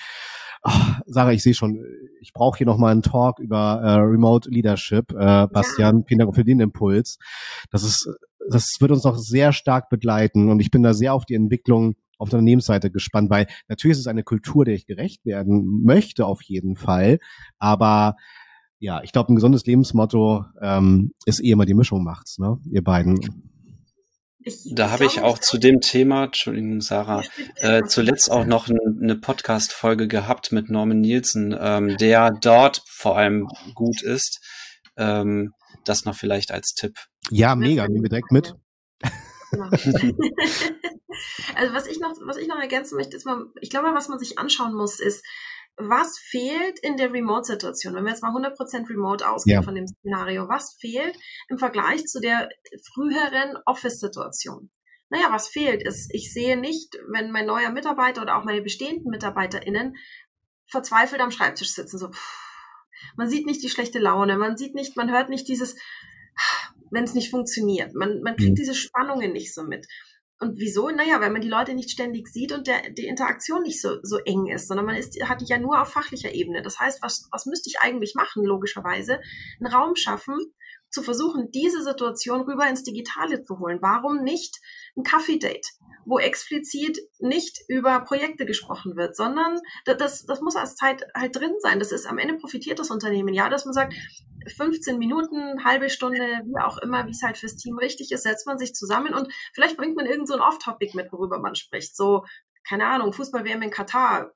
ach, 0.61 0.99
Sarah, 1.05 1.31
ich 1.31 1.41
sehe 1.41 1.53
schon, 1.53 1.83
ich 2.19 2.33
brauche 2.33 2.57
hier 2.57 2.67
nochmal 2.67 2.91
einen 2.91 3.01
Talk 3.01 3.39
über 3.39 3.81
äh, 3.81 3.91
Remote 3.93 4.49
Leadership. 4.49 5.11
Äh, 5.13 5.47
Bastian, 5.47 5.99
ja. 5.99 6.05
vielen 6.07 6.19
Dank 6.19 6.35
für 6.35 6.43
den 6.43 6.59
Impuls. 6.59 7.17
Das 7.71 7.83
ist, 7.83 8.09
das 8.49 8.75
wird 8.79 8.91
uns 8.91 9.05
noch 9.05 9.17
sehr 9.17 9.53
stark 9.53 9.89
begleiten 9.89 10.49
und 10.49 10.59
ich 10.59 10.69
bin 10.69 10.83
da 10.83 10.93
sehr 10.93 11.13
auf 11.13 11.25
die 11.25 11.35
Entwicklung 11.35 11.95
auf 12.21 12.29
der 12.29 12.39
Unternehmensseite 12.39 12.91
gespannt, 12.91 13.29
weil 13.29 13.47
natürlich 13.67 13.93
ist 13.95 14.01
es 14.01 14.07
eine 14.07 14.23
Kultur, 14.23 14.65
der 14.65 14.75
ich 14.75 14.85
gerecht 14.85 15.25
werden 15.25 15.83
möchte 15.83 16.25
auf 16.25 16.41
jeden 16.43 16.75
Fall, 16.75 17.19
aber 17.59 18.15
ja, 18.81 19.01
ich 19.03 19.11
glaube, 19.11 19.31
ein 19.31 19.35
gesundes 19.35 19.65
Lebensmotto 19.65 20.43
ähm, 20.59 21.11
ist 21.25 21.39
eh 21.43 21.51
immer 21.51 21.65
die 21.65 21.75
Mischung 21.75 22.03
macht's, 22.03 22.39
ne? 22.39 22.57
Ihr 22.71 22.83
beiden. 22.83 23.19
Ich, 24.39 24.73
da 24.73 24.89
habe 24.89 25.05
ich 25.05 25.21
auch 25.21 25.37
zu 25.37 25.59
dem 25.59 25.81
Thema, 25.81 26.23
Entschuldigung, 26.23 26.81
Sarah, 26.81 27.21
äh, 27.57 27.83
zuletzt 27.83 28.31
auch 28.31 28.43
noch 28.43 28.67
eine 28.67 29.15
Podcast-Folge 29.15 30.07
gehabt 30.07 30.51
mit 30.51 30.71
Norman 30.71 30.99
Nielsen, 30.99 31.55
ähm, 31.59 31.95
der 31.97 32.31
dort 32.31 32.81
vor 32.87 33.17
allem 33.19 33.47
gut 33.75 34.01
ist. 34.01 34.39
Ähm, 34.97 35.51
das 35.85 36.05
noch 36.05 36.15
vielleicht 36.15 36.51
als 36.51 36.73
Tipp. 36.73 36.97
Ja, 37.29 37.55
mega, 37.55 37.87
nehmen 37.87 38.03
wir 38.03 38.09
direkt 38.09 38.31
mit. 38.31 38.55
Genau. 39.51 39.65
also 41.55 41.73
was 41.73 41.87
ich 41.87 41.99
noch, 41.99 42.13
was 42.25 42.37
ich 42.37 42.47
noch 42.47 42.59
ergänzen 42.59 42.95
möchte, 42.97 43.15
ist 43.15 43.25
mal, 43.25 43.45
ich 43.59 43.69
glaube, 43.69 43.93
was 43.93 44.09
man 44.09 44.19
sich 44.19 44.39
anschauen 44.39 44.73
muss, 44.73 44.99
ist, 44.99 45.23
was 45.77 46.17
fehlt 46.19 46.79
in 46.81 46.97
der 46.97 47.13
Remote-Situation? 47.13 47.95
Wenn 47.95 48.03
wir 48.03 48.11
jetzt 48.11 48.23
mal 48.23 48.31
100% 48.31 48.89
Remote 48.89 49.27
ausgehen 49.27 49.55
ja. 49.55 49.61
von 49.61 49.75
dem 49.75 49.87
Szenario, 49.87 50.47
was 50.47 50.75
fehlt 50.79 51.17
im 51.49 51.57
Vergleich 51.57 52.05
zu 52.05 52.19
der 52.19 52.49
früheren 52.93 53.57
Office-Situation? 53.65 54.69
Naja, 55.09 55.27
was 55.31 55.49
fehlt 55.49 55.83
ist, 55.83 56.13
ich 56.13 56.31
sehe 56.31 56.57
nicht, 56.57 56.97
wenn 57.09 57.31
mein 57.31 57.45
neuer 57.45 57.71
Mitarbeiter 57.71 58.21
oder 58.21 58.37
auch 58.37 58.45
meine 58.45 58.61
bestehenden 58.61 59.09
MitarbeiterInnen 59.09 59.97
verzweifelt 60.67 61.21
am 61.21 61.31
Schreibtisch 61.31 61.73
sitzen, 61.73 61.97
so, 61.97 62.09
pff, 62.09 62.37
man 63.17 63.29
sieht 63.29 63.45
nicht 63.45 63.61
die 63.61 63.69
schlechte 63.69 63.99
Laune, 63.99 64.37
man 64.37 64.55
sieht 64.55 64.73
nicht, 64.73 64.95
man 64.95 65.11
hört 65.11 65.29
nicht 65.29 65.47
dieses, 65.47 65.75
wenn 66.91 67.03
es 67.03 67.13
nicht 67.13 67.31
funktioniert. 67.31 67.93
Man, 67.95 68.21
man 68.21 68.35
kriegt 68.35 68.51
mhm. 68.51 68.55
diese 68.55 68.75
Spannungen 68.75 69.31
nicht 69.33 69.53
so 69.53 69.63
mit. 69.63 69.87
Und 70.39 70.57
wieso? 70.57 70.89
Naja, 70.89 71.21
weil 71.21 71.29
man 71.29 71.41
die 71.41 71.49
Leute 71.49 71.75
nicht 71.75 71.91
ständig 71.91 72.27
sieht 72.27 72.51
und 72.51 72.65
der, 72.65 72.89
die 72.89 73.05
Interaktion 73.05 73.61
nicht 73.61 73.79
so, 73.79 73.97
so 74.01 74.17
eng 74.17 74.47
ist, 74.47 74.67
sondern 74.67 74.87
man 74.87 74.95
ist, 74.95 75.15
hat 75.23 75.41
die 75.41 75.45
ja 75.45 75.59
nur 75.59 75.79
auf 75.79 75.89
fachlicher 75.89 76.33
Ebene. 76.33 76.63
Das 76.63 76.79
heißt, 76.79 77.01
was, 77.03 77.27
was 77.31 77.45
müsste 77.45 77.69
ich 77.69 77.79
eigentlich 77.79 78.15
machen, 78.15 78.43
logischerweise? 78.43 79.19
Einen 79.59 79.71
Raum 79.71 79.95
schaffen, 79.95 80.35
zu 80.91 81.03
versuchen, 81.03 81.51
diese 81.51 81.81
Situation 81.81 82.41
rüber 82.41 82.67
ins 82.67 82.83
Digitale 82.83 83.43
zu 83.43 83.59
holen. 83.59 83.79
Warum 83.81 84.23
nicht 84.23 84.59
ein 84.97 85.03
Kaffee-Date, 85.03 85.67
wo 86.05 86.19
explizit 86.19 86.99
nicht 87.19 87.61
über 87.67 88.01
Projekte 88.01 88.45
gesprochen 88.45 88.95
wird, 88.95 89.15
sondern 89.15 89.59
das, 89.85 90.25
das 90.25 90.41
muss 90.41 90.55
als 90.55 90.75
Zeit 90.75 91.05
halt 91.15 91.35
drin 91.35 91.53
sein. 91.59 91.79
Das 91.79 91.91
ist 91.91 92.05
am 92.05 92.17
Ende 92.17 92.35
profitiert 92.35 92.79
das 92.79 92.91
Unternehmen, 92.91 93.33
ja, 93.33 93.49
dass 93.49 93.65
man 93.65 93.73
sagt, 93.73 93.93
15 94.47 94.97
Minuten, 94.97 95.63
halbe 95.63 95.89
Stunde, 95.89 96.41
wie 96.45 96.61
auch 96.61 96.77
immer, 96.79 97.05
wie 97.05 97.11
es 97.11 97.21
halt 97.23 97.37
fürs 97.37 97.55
Team 97.55 97.77
richtig 97.77 98.11
ist, 98.11 98.23
setzt 98.23 98.47
man 98.47 98.57
sich 98.57 98.73
zusammen 98.73 99.13
und 99.13 99.31
vielleicht 99.53 99.77
bringt 99.77 99.95
man 99.95 100.05
irgend 100.05 100.27
so 100.27 100.33
ein 100.33 100.41
Off-Topic 100.41 100.95
mit, 100.95 101.11
worüber 101.11 101.39
man 101.39 101.55
spricht. 101.55 101.95
So, 101.95 102.25
keine 102.67 102.87
Ahnung, 102.87 103.13
Fußball-WM 103.13 103.61
in 103.61 103.71
Katar, 103.71 104.31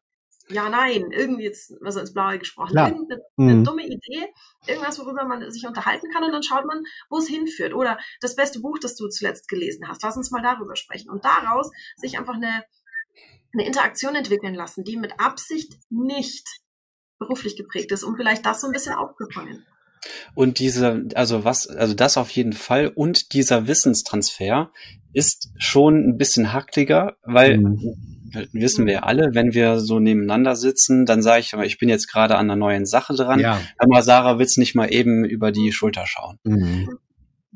ja, 0.48 0.70
nein, 0.70 1.12
irgendwie 1.12 1.44
jetzt, 1.44 1.74
also 1.84 2.00
ins 2.00 2.13
Blaue 2.13 2.38
gesprochen, 2.38 2.74
Klar. 2.74 2.89
irgendeine 2.89 3.22
mhm. 3.36 3.63
dumme 3.63 3.84
Idee, 3.84 4.32
irgendwas, 4.68 5.00
worüber 5.00 5.26
man 5.26 5.50
sich 5.50 5.65
unterhalten 5.65 6.12
kann 6.12 6.24
und 6.24 6.32
dann 6.32 6.44
schaut 6.44 6.65
man, 6.65 6.84
wo 7.10 7.18
es 7.18 7.28
hinführt. 7.28 7.74
Oder 7.74 7.98
das 8.22 8.36
beste 8.36 8.60
Buch, 8.60 8.78
das 8.80 8.96
du 8.96 9.08
zuletzt 9.08 9.48
gelesen 9.48 9.88
hast, 9.88 10.04
lass 10.04 10.18
uns 10.18 10.32
mal 10.32 10.44
darüber 10.44 10.76
sprechen. 10.76 11.10
Und 11.10 11.26
daraus 11.26 11.72
sich 11.98 12.20
einfach 12.20 12.36
eine, 12.36 12.63
eine 13.54 13.65
Interaktion 13.65 14.15
entwickeln 14.15 14.54
lassen, 14.54 14.84
die 14.84 14.98
mit 14.98 15.20
Absicht 15.20 15.74
nicht 15.89 16.48
beruflich 17.18 17.58
geprägt 17.58 17.91
ist, 17.91 18.04
um 18.04 18.15
vielleicht 18.15 18.46
das 18.46 18.62
so 18.62 18.68
ein 18.68 18.74
bisschen 18.74 18.94
aufzufangen. 18.94 19.66
Und 20.34 20.60
diese, 20.60 21.06
also 21.16 21.43
was, 21.43 21.68
also 21.68 21.93
das 21.93 22.18
auf 22.18 22.30
jeden 22.32 22.53
Fall 22.53 22.88
und 22.88 23.34
dieser 23.34 23.68
Wissenstransfer 23.68 24.72
ist 25.14 25.49
schon 25.58 26.10
ein 26.10 26.18
bisschen 26.18 26.53
hackliger, 26.53 27.18
weil 27.24 27.58
mhm 27.60 28.16
wissen 28.51 28.86
wir 28.86 29.06
alle, 29.06 29.30
wenn 29.34 29.53
wir 29.53 29.80
so 29.80 29.99
nebeneinander 29.99 30.56
sitzen, 30.56 31.06
dann 31.06 31.22
sage 31.22 31.41
ich, 31.41 31.53
aber 31.53 31.66
ich 31.66 31.78
bin 31.78 31.89
jetzt 31.89 32.12
gerade 32.12 32.36
an 32.36 32.49
einer 32.49 32.56
neuen 32.56 32.86
Sache 32.86 33.14
dran. 33.16 33.39
Ja. 33.39 33.62
Aber 33.78 34.01
Sarah 34.01 34.39
will's 34.39 34.58
nicht 34.58 34.76
mal 34.76 34.93
eben 34.93 35.24
über 35.26 35.51
die 35.51 35.72
Schulter 35.72 36.06
schauen. 36.06 36.39
Mhm. 36.43 36.97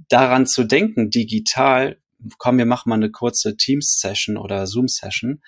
daran 0.07 0.47
zu 0.47 0.63
denken, 0.63 1.09
digital, 1.09 1.97
komm, 2.37 2.57
wir 2.57 2.65
machen 2.65 2.89
mal 2.89 2.95
eine 2.95 3.11
kurze 3.11 3.55
Teams-Session 3.55 4.37
oder 4.37 4.67
Zoom-Session, 4.67 5.41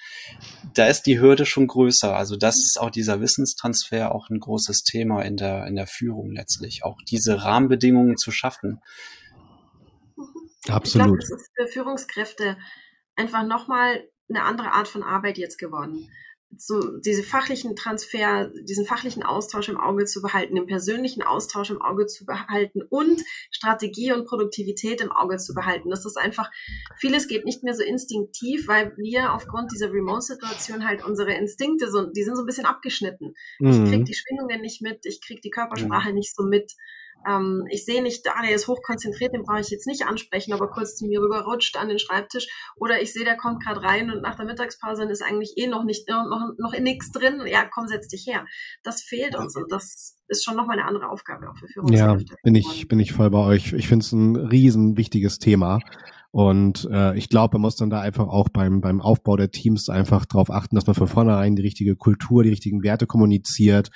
da 0.74 0.88
ist 0.88 1.04
die 1.04 1.20
Hürde 1.20 1.46
schon 1.46 1.68
größer. 1.68 2.16
Also 2.16 2.38
das 2.38 2.56
ist 2.58 2.80
auch 2.80 2.90
dieser 2.90 3.22
Wissenstransfer 3.22 4.14
auch 4.14 4.30
ein 4.30 4.40
großes 4.40 4.84
Thema 4.84 5.22
in 5.22 5.38
der, 5.38 5.68
in 5.68 5.76
der 5.76 5.88
Führung 5.88 6.32
letztlich, 6.32 6.84
auch 6.84 6.98
diese 7.10 7.44
Rahmenbedingungen 7.44 8.18
zu 8.18 8.32
schaffen. 8.32 8.82
Absolut. 10.68 10.86
Ich 10.86 10.94
glaube, 10.94 11.18
das 11.18 11.32
ist 11.32 11.52
für 11.56 11.68
Führungskräfte 11.68 12.58
einfach 13.16 13.46
nochmal 13.46 14.04
eine 14.30 14.44
andere 14.44 14.72
Art 14.72 14.88
von 14.88 15.04
Arbeit 15.04 15.38
jetzt 15.38 15.58
geworden 15.58 16.10
so 16.58 16.98
diese 17.00 17.24
fachlichen 17.24 17.76
Transfer, 17.76 18.52
diesen 18.68 18.86
fachlichen 18.86 19.24
Austausch 19.24 19.70
im 19.70 19.80
Auge 19.80 20.06
zu 20.06 20.22
behalten, 20.22 20.56
den 20.56 20.68
persönlichen 20.68 21.24
Austausch 21.24 21.70
im 21.70 21.82
Auge 21.82 22.08
zu 22.08 22.26
behalten 22.26 22.82
und 22.90 23.22
Strategie 23.52 24.12
und 24.12 24.26
Produktivität 24.26 25.02
im 25.02 25.12
Auge 25.12 25.38
zu 25.38 25.54
behalten. 25.54 25.90
Das 25.90 26.06
ist 26.06 26.18
einfach, 26.18 26.52
vieles 26.98 27.28
geht 27.28 27.46
nicht 27.46 27.64
mehr 27.64 27.74
so 27.74 27.84
instinktiv, 27.84 28.68
weil 28.68 28.96
wir 28.98 29.34
aufgrund 29.34 29.72
dieser 29.72 29.92
Remote-Situation 29.92 30.88
halt 30.88 31.04
unsere 31.06 31.34
Instinkte 31.34 31.90
so, 31.90 32.06
die 32.06 32.24
sind 32.24 32.36
so 32.36 32.44
ein 32.44 32.48
bisschen 32.48 32.66
abgeschnitten. 32.66 33.34
Mhm. 33.60 33.72
Ich 33.72 33.92
krieg 33.92 34.06
die 34.06 34.16
Schwingungen 34.16 34.62
nicht 34.62 34.82
mit, 34.82 35.06
ich 35.06 35.22
krieg 35.22 35.42
die 35.42 35.50
Körpersprache 35.50 36.10
mhm. 36.10 36.16
nicht 36.16 36.36
so 36.36 36.44
mit. 36.44 36.74
Ähm, 37.28 37.66
ich 37.70 37.86
sehe 37.86 38.02
nicht, 38.02 38.28
ah, 38.28 38.42
der 38.42 38.56
ist 38.56 38.68
hochkonzentriert, 38.68 39.34
den 39.34 39.44
brauche 39.44 39.62
ich 39.62 39.70
jetzt 39.70 39.88
nicht 39.88 40.06
ansprechen, 40.06 40.54
aber 40.54 40.70
kurz 40.70 40.96
zu 40.96 41.06
mir 41.06 41.22
rüber 41.22 41.42
rutscht 41.44 41.78
an 41.78 41.90
den 41.90 42.00
Schreibtisch. 42.00 42.48
Oder 42.76 43.02
ich 43.02 43.14
sehe, 43.14 43.26
der 43.26 43.38
kommt 43.38 43.64
gerade 43.64 43.82
rein 43.82 44.12
und 44.12 44.22
nach 44.22 44.36
der 44.36 44.46
Mittagspause 44.46 45.04
ist 45.04 45.22
eigentlich 45.22 45.54
eh 45.58 45.68
noch 45.68 45.84
nicht 45.84 46.08
noch, 46.10 46.52
noch 46.58 46.74
in 46.74 46.84
nichts 46.84 47.12
drin. 47.12 47.42
Ja, 47.46 47.66
komm, 47.72 47.88
setz 47.88 48.08
dich 48.08 48.26
her. 48.28 48.46
Das 48.84 49.02
fehlt 49.02 49.36
uns 49.36 49.56
und 49.56 49.72
das 49.72 50.18
ist 50.28 50.46
schon 50.46 50.56
nochmal 50.56 50.80
eine 50.80 50.88
andere 50.88 51.10
Aufgabe 51.10 51.50
auch 51.50 51.58
für 51.58 51.68
Führungskräfte. 51.68 52.34
Ja, 52.34 52.36
bin 52.44 52.56
ich, 52.56 52.88
bin 52.88 53.00
ich 53.00 53.14
voll 53.14 53.30
bei 53.30 53.40
euch. 53.40 53.74
Ich 53.74 53.88
finde 53.88 54.04
es 54.04 54.12
ein 54.12 54.36
riesen 54.36 54.98
wichtiges 54.98 55.40
Thema. 55.40 55.80
Und 56.32 56.88
äh, 56.90 57.18
ich 57.18 57.28
glaube, 57.28 57.56
man 57.56 57.64
muss 57.64 57.76
dann 57.76 57.90
da 57.90 58.00
einfach 58.00 58.28
auch 58.28 58.48
beim, 58.48 58.80
beim 58.80 59.02
Aufbau 59.02 59.36
der 59.36 59.52
Teams 59.52 59.90
einfach 59.90 60.26
darauf 60.26 60.50
achten, 60.50 60.76
dass 60.76 60.88
man 60.88 60.96
von 60.96 61.08
vornherein 61.08 61.58
die 61.58 61.62
richtige 61.62 61.98
Kultur, 61.98 62.44
die 62.44 62.50
richtigen 62.50 62.84
Werte 62.84 63.06
kommuniziert 63.06 63.90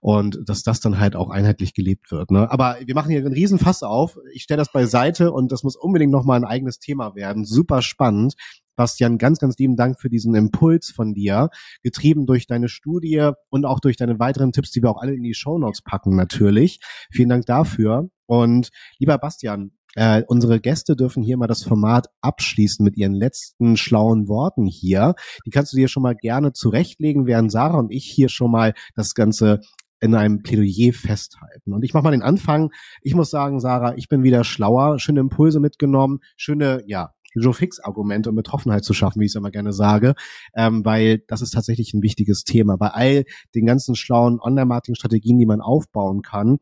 und 0.00 0.40
dass 0.44 0.64
das 0.64 0.80
dann 0.80 0.98
halt 0.98 1.14
auch 1.14 1.30
einheitlich 1.30 1.74
gelebt 1.74 2.10
wird. 2.10 2.32
Ne? 2.32 2.50
Aber 2.50 2.76
wir 2.84 2.94
machen 2.96 3.10
hier 3.10 3.20
einen 3.20 3.32
riesen 3.32 3.60
Fass 3.60 3.84
auf. 3.84 4.18
Ich 4.32 4.42
stelle 4.42 4.58
das 4.58 4.72
beiseite 4.72 5.30
und 5.30 5.52
das 5.52 5.62
muss 5.62 5.76
unbedingt 5.76 6.10
nochmal 6.10 6.38
ein 6.38 6.44
eigenes 6.44 6.80
Thema 6.80 7.14
werden. 7.14 7.44
Super 7.44 7.82
spannend. 7.82 8.34
Bastian, 8.74 9.16
ganz, 9.16 9.38
ganz 9.38 9.56
lieben 9.56 9.76
Dank 9.76 9.98
für 9.98 10.10
diesen 10.10 10.34
Impuls 10.34 10.90
von 10.90 11.14
dir, 11.14 11.48
getrieben 11.82 12.26
durch 12.26 12.46
deine 12.46 12.68
Studie 12.68 13.30
und 13.48 13.64
auch 13.64 13.80
durch 13.80 13.96
deine 13.96 14.18
weiteren 14.18 14.52
Tipps, 14.52 14.70
die 14.70 14.82
wir 14.82 14.90
auch 14.90 15.00
alle 15.00 15.14
in 15.14 15.22
die 15.22 15.34
Show 15.34 15.58
Notes 15.58 15.82
packen, 15.82 16.14
natürlich. 16.14 16.80
Vielen 17.10 17.30
Dank 17.30 17.46
dafür. 17.46 18.10
Und 18.26 18.70
lieber 18.98 19.16
Bastian, 19.18 19.72
äh, 19.96 20.22
unsere 20.28 20.60
Gäste 20.60 20.94
dürfen 20.94 21.22
hier 21.22 21.36
mal 21.36 21.46
das 21.46 21.64
Format 21.64 22.08
abschließen 22.20 22.84
mit 22.84 22.96
ihren 22.96 23.14
letzten 23.14 23.76
schlauen 23.76 24.28
Worten 24.28 24.66
hier. 24.66 25.14
Die 25.44 25.50
kannst 25.50 25.72
du 25.72 25.76
dir 25.76 25.88
schon 25.88 26.02
mal 26.02 26.14
gerne 26.14 26.52
zurechtlegen, 26.52 27.26
während 27.26 27.50
Sarah 27.50 27.78
und 27.78 27.90
ich 27.90 28.04
hier 28.04 28.28
schon 28.28 28.50
mal 28.50 28.74
das 28.94 29.14
Ganze 29.14 29.60
in 30.00 30.14
einem 30.14 30.42
Plädoyer 30.42 30.92
festhalten. 30.92 31.72
Und 31.72 31.82
ich 31.82 31.94
mache 31.94 32.04
mal 32.04 32.10
den 32.10 32.22
Anfang. 32.22 32.70
Ich 33.00 33.14
muss 33.14 33.30
sagen, 33.30 33.60
Sarah, 33.60 33.94
ich 33.96 34.08
bin 34.08 34.22
wieder 34.22 34.44
schlauer, 34.44 34.98
schöne 34.98 35.20
Impulse 35.20 35.58
mitgenommen, 35.58 36.20
schöne, 36.36 36.82
ja, 36.86 37.10
Joe 37.34 37.52
Fix-Argumente, 37.52 38.30
um 38.30 38.36
Betroffenheit 38.36 38.84
zu 38.84 38.94
schaffen, 38.94 39.20
wie 39.20 39.26
ich 39.26 39.32
es 39.32 39.36
immer 39.36 39.50
gerne 39.50 39.72
sage, 39.72 40.14
ähm, 40.54 40.84
weil 40.84 41.22
das 41.28 41.42
ist 41.42 41.50
tatsächlich 41.50 41.92
ein 41.92 42.02
wichtiges 42.02 42.44
Thema. 42.44 42.76
Bei 42.76 42.88
all 42.88 43.24
den 43.54 43.66
ganzen 43.66 43.94
schlauen 43.94 44.40
Online-Marketing-Strategien, 44.40 45.38
die 45.38 45.46
man 45.46 45.60
aufbauen 45.60 46.22
kann, 46.22 46.58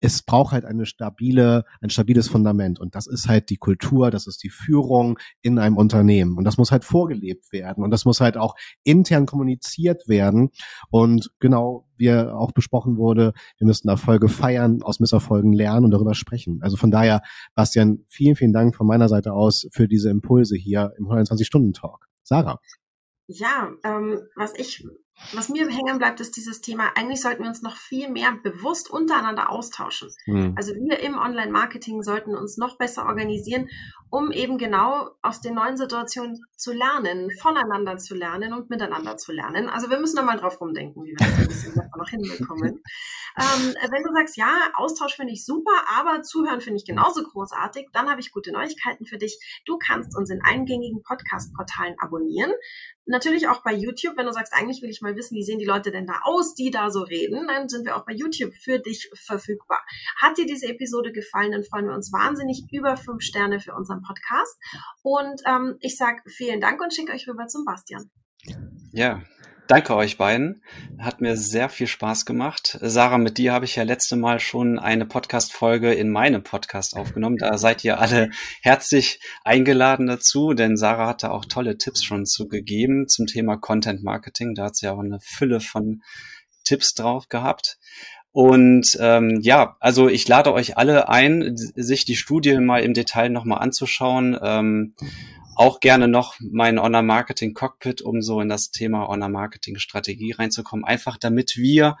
es 0.00 0.22
braucht 0.22 0.52
halt 0.52 0.64
eine 0.64 0.86
stabile, 0.86 1.64
ein 1.80 1.90
stabiles 1.90 2.28
Fundament. 2.28 2.80
Und 2.80 2.94
das 2.94 3.06
ist 3.06 3.28
halt 3.28 3.50
die 3.50 3.58
Kultur, 3.58 4.10
das 4.10 4.26
ist 4.26 4.42
die 4.42 4.48
Führung 4.48 5.18
in 5.42 5.58
einem 5.58 5.76
Unternehmen. 5.76 6.36
Und 6.38 6.44
das 6.44 6.56
muss 6.56 6.72
halt 6.72 6.84
vorgelebt 6.84 7.52
werden. 7.52 7.84
Und 7.84 7.90
das 7.90 8.04
muss 8.06 8.20
halt 8.20 8.36
auch 8.36 8.54
intern 8.82 9.26
kommuniziert 9.26 10.08
werden. 10.08 10.50
Und 10.90 11.30
genau, 11.38 11.86
wie 11.96 12.10
auch 12.10 12.52
besprochen 12.52 12.96
wurde, 12.96 13.34
wir 13.58 13.66
müssen 13.66 13.88
Erfolge 13.88 14.28
feiern, 14.28 14.82
aus 14.82 15.00
Misserfolgen 15.00 15.52
lernen 15.52 15.84
und 15.84 15.90
darüber 15.90 16.14
sprechen. 16.14 16.60
Also 16.62 16.78
von 16.78 16.90
daher, 16.90 17.20
Bastian, 17.54 18.04
vielen, 18.08 18.36
vielen 18.36 18.52
Dank 18.54 18.74
von 18.74 18.86
meiner 18.86 19.08
Seite 19.08 19.34
aus 19.34 19.68
für 19.70 19.86
diese 19.86 20.08
Impulse 20.08 20.56
hier 20.56 20.92
im 20.96 21.06
120-Stunden-Talk. 21.06 22.06
Sarah. 22.22 22.58
Ja, 23.26 23.70
ähm, 23.84 24.20
was 24.34 24.54
ich 24.56 24.84
was 25.32 25.48
mir 25.48 25.68
hängen 25.68 25.98
bleibt, 25.98 26.20
ist 26.20 26.36
dieses 26.36 26.60
Thema, 26.60 26.90
eigentlich 26.96 27.20
sollten 27.20 27.42
wir 27.42 27.48
uns 27.48 27.62
noch 27.62 27.76
viel 27.76 28.10
mehr 28.10 28.32
bewusst 28.42 28.90
untereinander 28.90 29.50
austauschen. 29.50 30.08
Mhm. 30.26 30.54
Also 30.56 30.74
wir 30.74 31.00
im 31.00 31.18
Online-Marketing 31.18 32.02
sollten 32.02 32.34
uns 32.34 32.56
noch 32.56 32.78
besser 32.78 33.06
organisieren, 33.06 33.68
um 34.10 34.32
eben 34.32 34.58
genau 34.58 35.10
aus 35.22 35.40
den 35.40 35.54
neuen 35.54 35.76
Situationen 35.76 36.40
zu 36.56 36.72
lernen, 36.72 37.30
voneinander 37.40 37.96
zu 37.96 38.14
lernen 38.14 38.52
und 38.52 38.68
miteinander 38.68 39.16
zu 39.16 39.32
lernen. 39.32 39.68
Also 39.68 39.88
wir 39.88 40.00
müssen 40.00 40.16
da 40.16 40.22
mal 40.22 40.36
drauf 40.36 40.60
rumdenken, 40.60 41.04
wie 41.04 41.10
wir 41.10 41.16
das 41.16 41.38
ein 41.38 41.46
bisschen 41.46 41.74
noch 41.96 42.08
hinbekommen. 42.08 42.82
ähm, 43.38 43.74
wenn 43.90 44.02
du 44.02 44.12
sagst, 44.12 44.36
ja, 44.36 44.70
Austausch 44.74 45.14
finde 45.14 45.32
ich 45.32 45.46
super, 45.46 45.70
aber 45.96 46.22
Zuhören 46.22 46.60
finde 46.60 46.78
ich 46.78 46.84
genauso 46.84 47.22
großartig, 47.22 47.88
dann 47.92 48.10
habe 48.10 48.20
ich 48.20 48.32
gute 48.32 48.52
Neuigkeiten 48.52 49.06
für 49.06 49.16
dich. 49.16 49.38
Du 49.64 49.78
kannst 49.78 50.16
uns 50.16 50.28
in 50.30 50.40
eingängigen 50.42 51.02
Podcast-Portalen 51.02 51.94
abonnieren. 51.98 52.52
Natürlich 53.06 53.48
auch 53.48 53.62
bei 53.62 53.72
YouTube, 53.72 54.16
wenn 54.16 54.26
du 54.26 54.32
sagst, 54.32 54.52
eigentlich 54.52 54.82
will 54.82 54.90
ich 54.90 55.00
mal 55.02 55.09
wissen, 55.16 55.36
wie 55.36 55.42
sehen 55.42 55.58
die 55.58 55.64
Leute 55.64 55.90
denn 55.90 56.06
da 56.06 56.20
aus, 56.24 56.54
die 56.54 56.70
da 56.70 56.90
so 56.90 57.02
reden, 57.02 57.46
dann 57.46 57.68
sind 57.68 57.84
wir 57.84 57.96
auch 57.96 58.04
bei 58.04 58.12
YouTube 58.12 58.54
für 58.54 58.78
dich 58.78 59.10
verfügbar. 59.14 59.82
Hat 60.20 60.38
dir 60.38 60.46
diese 60.46 60.68
Episode 60.68 61.12
gefallen, 61.12 61.52
dann 61.52 61.64
freuen 61.64 61.86
wir 61.86 61.94
uns 61.94 62.12
wahnsinnig 62.12 62.66
über 62.70 62.96
fünf 62.96 63.22
Sterne 63.22 63.60
für 63.60 63.74
unseren 63.74 64.02
Podcast. 64.02 64.58
Und 65.02 65.40
ähm, 65.46 65.76
ich 65.80 65.96
sage 65.96 66.22
vielen 66.26 66.60
Dank 66.60 66.80
und 66.80 66.94
schicke 66.94 67.12
euch 67.12 67.28
rüber 67.28 67.46
zum 67.46 67.64
Bastian. 67.64 68.10
Ja, 68.92 69.22
Danke 69.70 69.94
euch 69.94 70.18
beiden. 70.18 70.64
Hat 70.98 71.20
mir 71.20 71.36
sehr 71.36 71.68
viel 71.68 71.86
Spaß 71.86 72.26
gemacht. 72.26 72.76
Sarah, 72.82 73.18
mit 73.18 73.38
dir 73.38 73.52
habe 73.52 73.66
ich 73.66 73.76
ja 73.76 73.84
letzte 73.84 74.16
Mal 74.16 74.40
schon 74.40 74.80
eine 74.80 75.06
Podcast-Folge 75.06 75.94
in 75.94 76.10
meinem 76.10 76.42
Podcast 76.42 76.96
aufgenommen. 76.96 77.36
Da 77.36 77.56
seid 77.56 77.84
ihr 77.84 78.00
alle 78.00 78.30
herzlich 78.62 79.20
eingeladen 79.44 80.08
dazu, 80.08 80.54
denn 80.54 80.76
Sarah 80.76 81.06
hatte 81.06 81.30
auch 81.30 81.44
tolle 81.44 81.78
Tipps 81.78 82.02
schon 82.02 82.26
zugegeben 82.26 83.06
zum 83.06 83.28
Thema 83.28 83.58
Content 83.58 84.02
Marketing. 84.02 84.56
Da 84.56 84.64
hat 84.64 84.74
sie 84.74 84.88
auch 84.88 84.98
eine 84.98 85.20
Fülle 85.20 85.60
von 85.60 86.02
Tipps 86.64 86.94
drauf 86.94 87.28
gehabt. 87.28 87.78
Und 88.32 88.98
ähm, 89.00 89.38
ja, 89.40 89.76
also 89.78 90.08
ich 90.08 90.26
lade 90.26 90.52
euch 90.52 90.78
alle 90.78 91.08
ein, 91.08 91.52
sich 91.54 92.04
die 92.04 92.16
Studie 92.16 92.58
mal 92.58 92.82
im 92.82 92.92
Detail 92.92 93.28
nochmal 93.28 93.60
anzuschauen. 93.60 94.36
Ähm, 94.42 94.94
auch 95.60 95.80
gerne 95.80 96.08
noch 96.08 96.36
mein 96.40 96.80
Honor 96.80 97.02
Marketing 97.02 97.52
Cockpit, 97.52 98.00
um 98.00 98.22
so 98.22 98.40
in 98.40 98.48
das 98.48 98.70
Thema 98.70 99.08
Honor 99.08 99.28
Marketing 99.28 99.76
Strategie 99.78 100.32
reinzukommen. 100.32 100.86
Einfach 100.86 101.18
damit 101.18 101.58
wir 101.58 101.98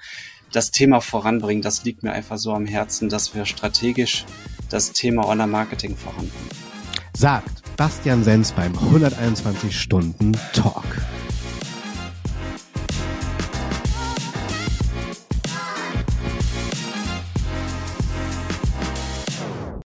das 0.50 0.70
Thema 0.70 1.02
voranbringen. 1.02 1.60
Das 1.60 1.84
liegt 1.84 2.02
mir 2.02 2.12
einfach 2.12 2.38
so 2.38 2.54
am 2.54 2.64
Herzen, 2.64 3.10
dass 3.10 3.34
wir 3.34 3.44
strategisch 3.44 4.24
das 4.70 4.92
Thema 4.92 5.24
Honor 5.24 5.46
Marketing 5.46 5.94
voranbringen. 5.94 6.48
Sagt 7.14 7.76
Bastian 7.76 8.24
Sens 8.24 8.52
beim 8.52 8.72
121 8.78 9.78
Stunden 9.78 10.32
Talk. 10.54 10.86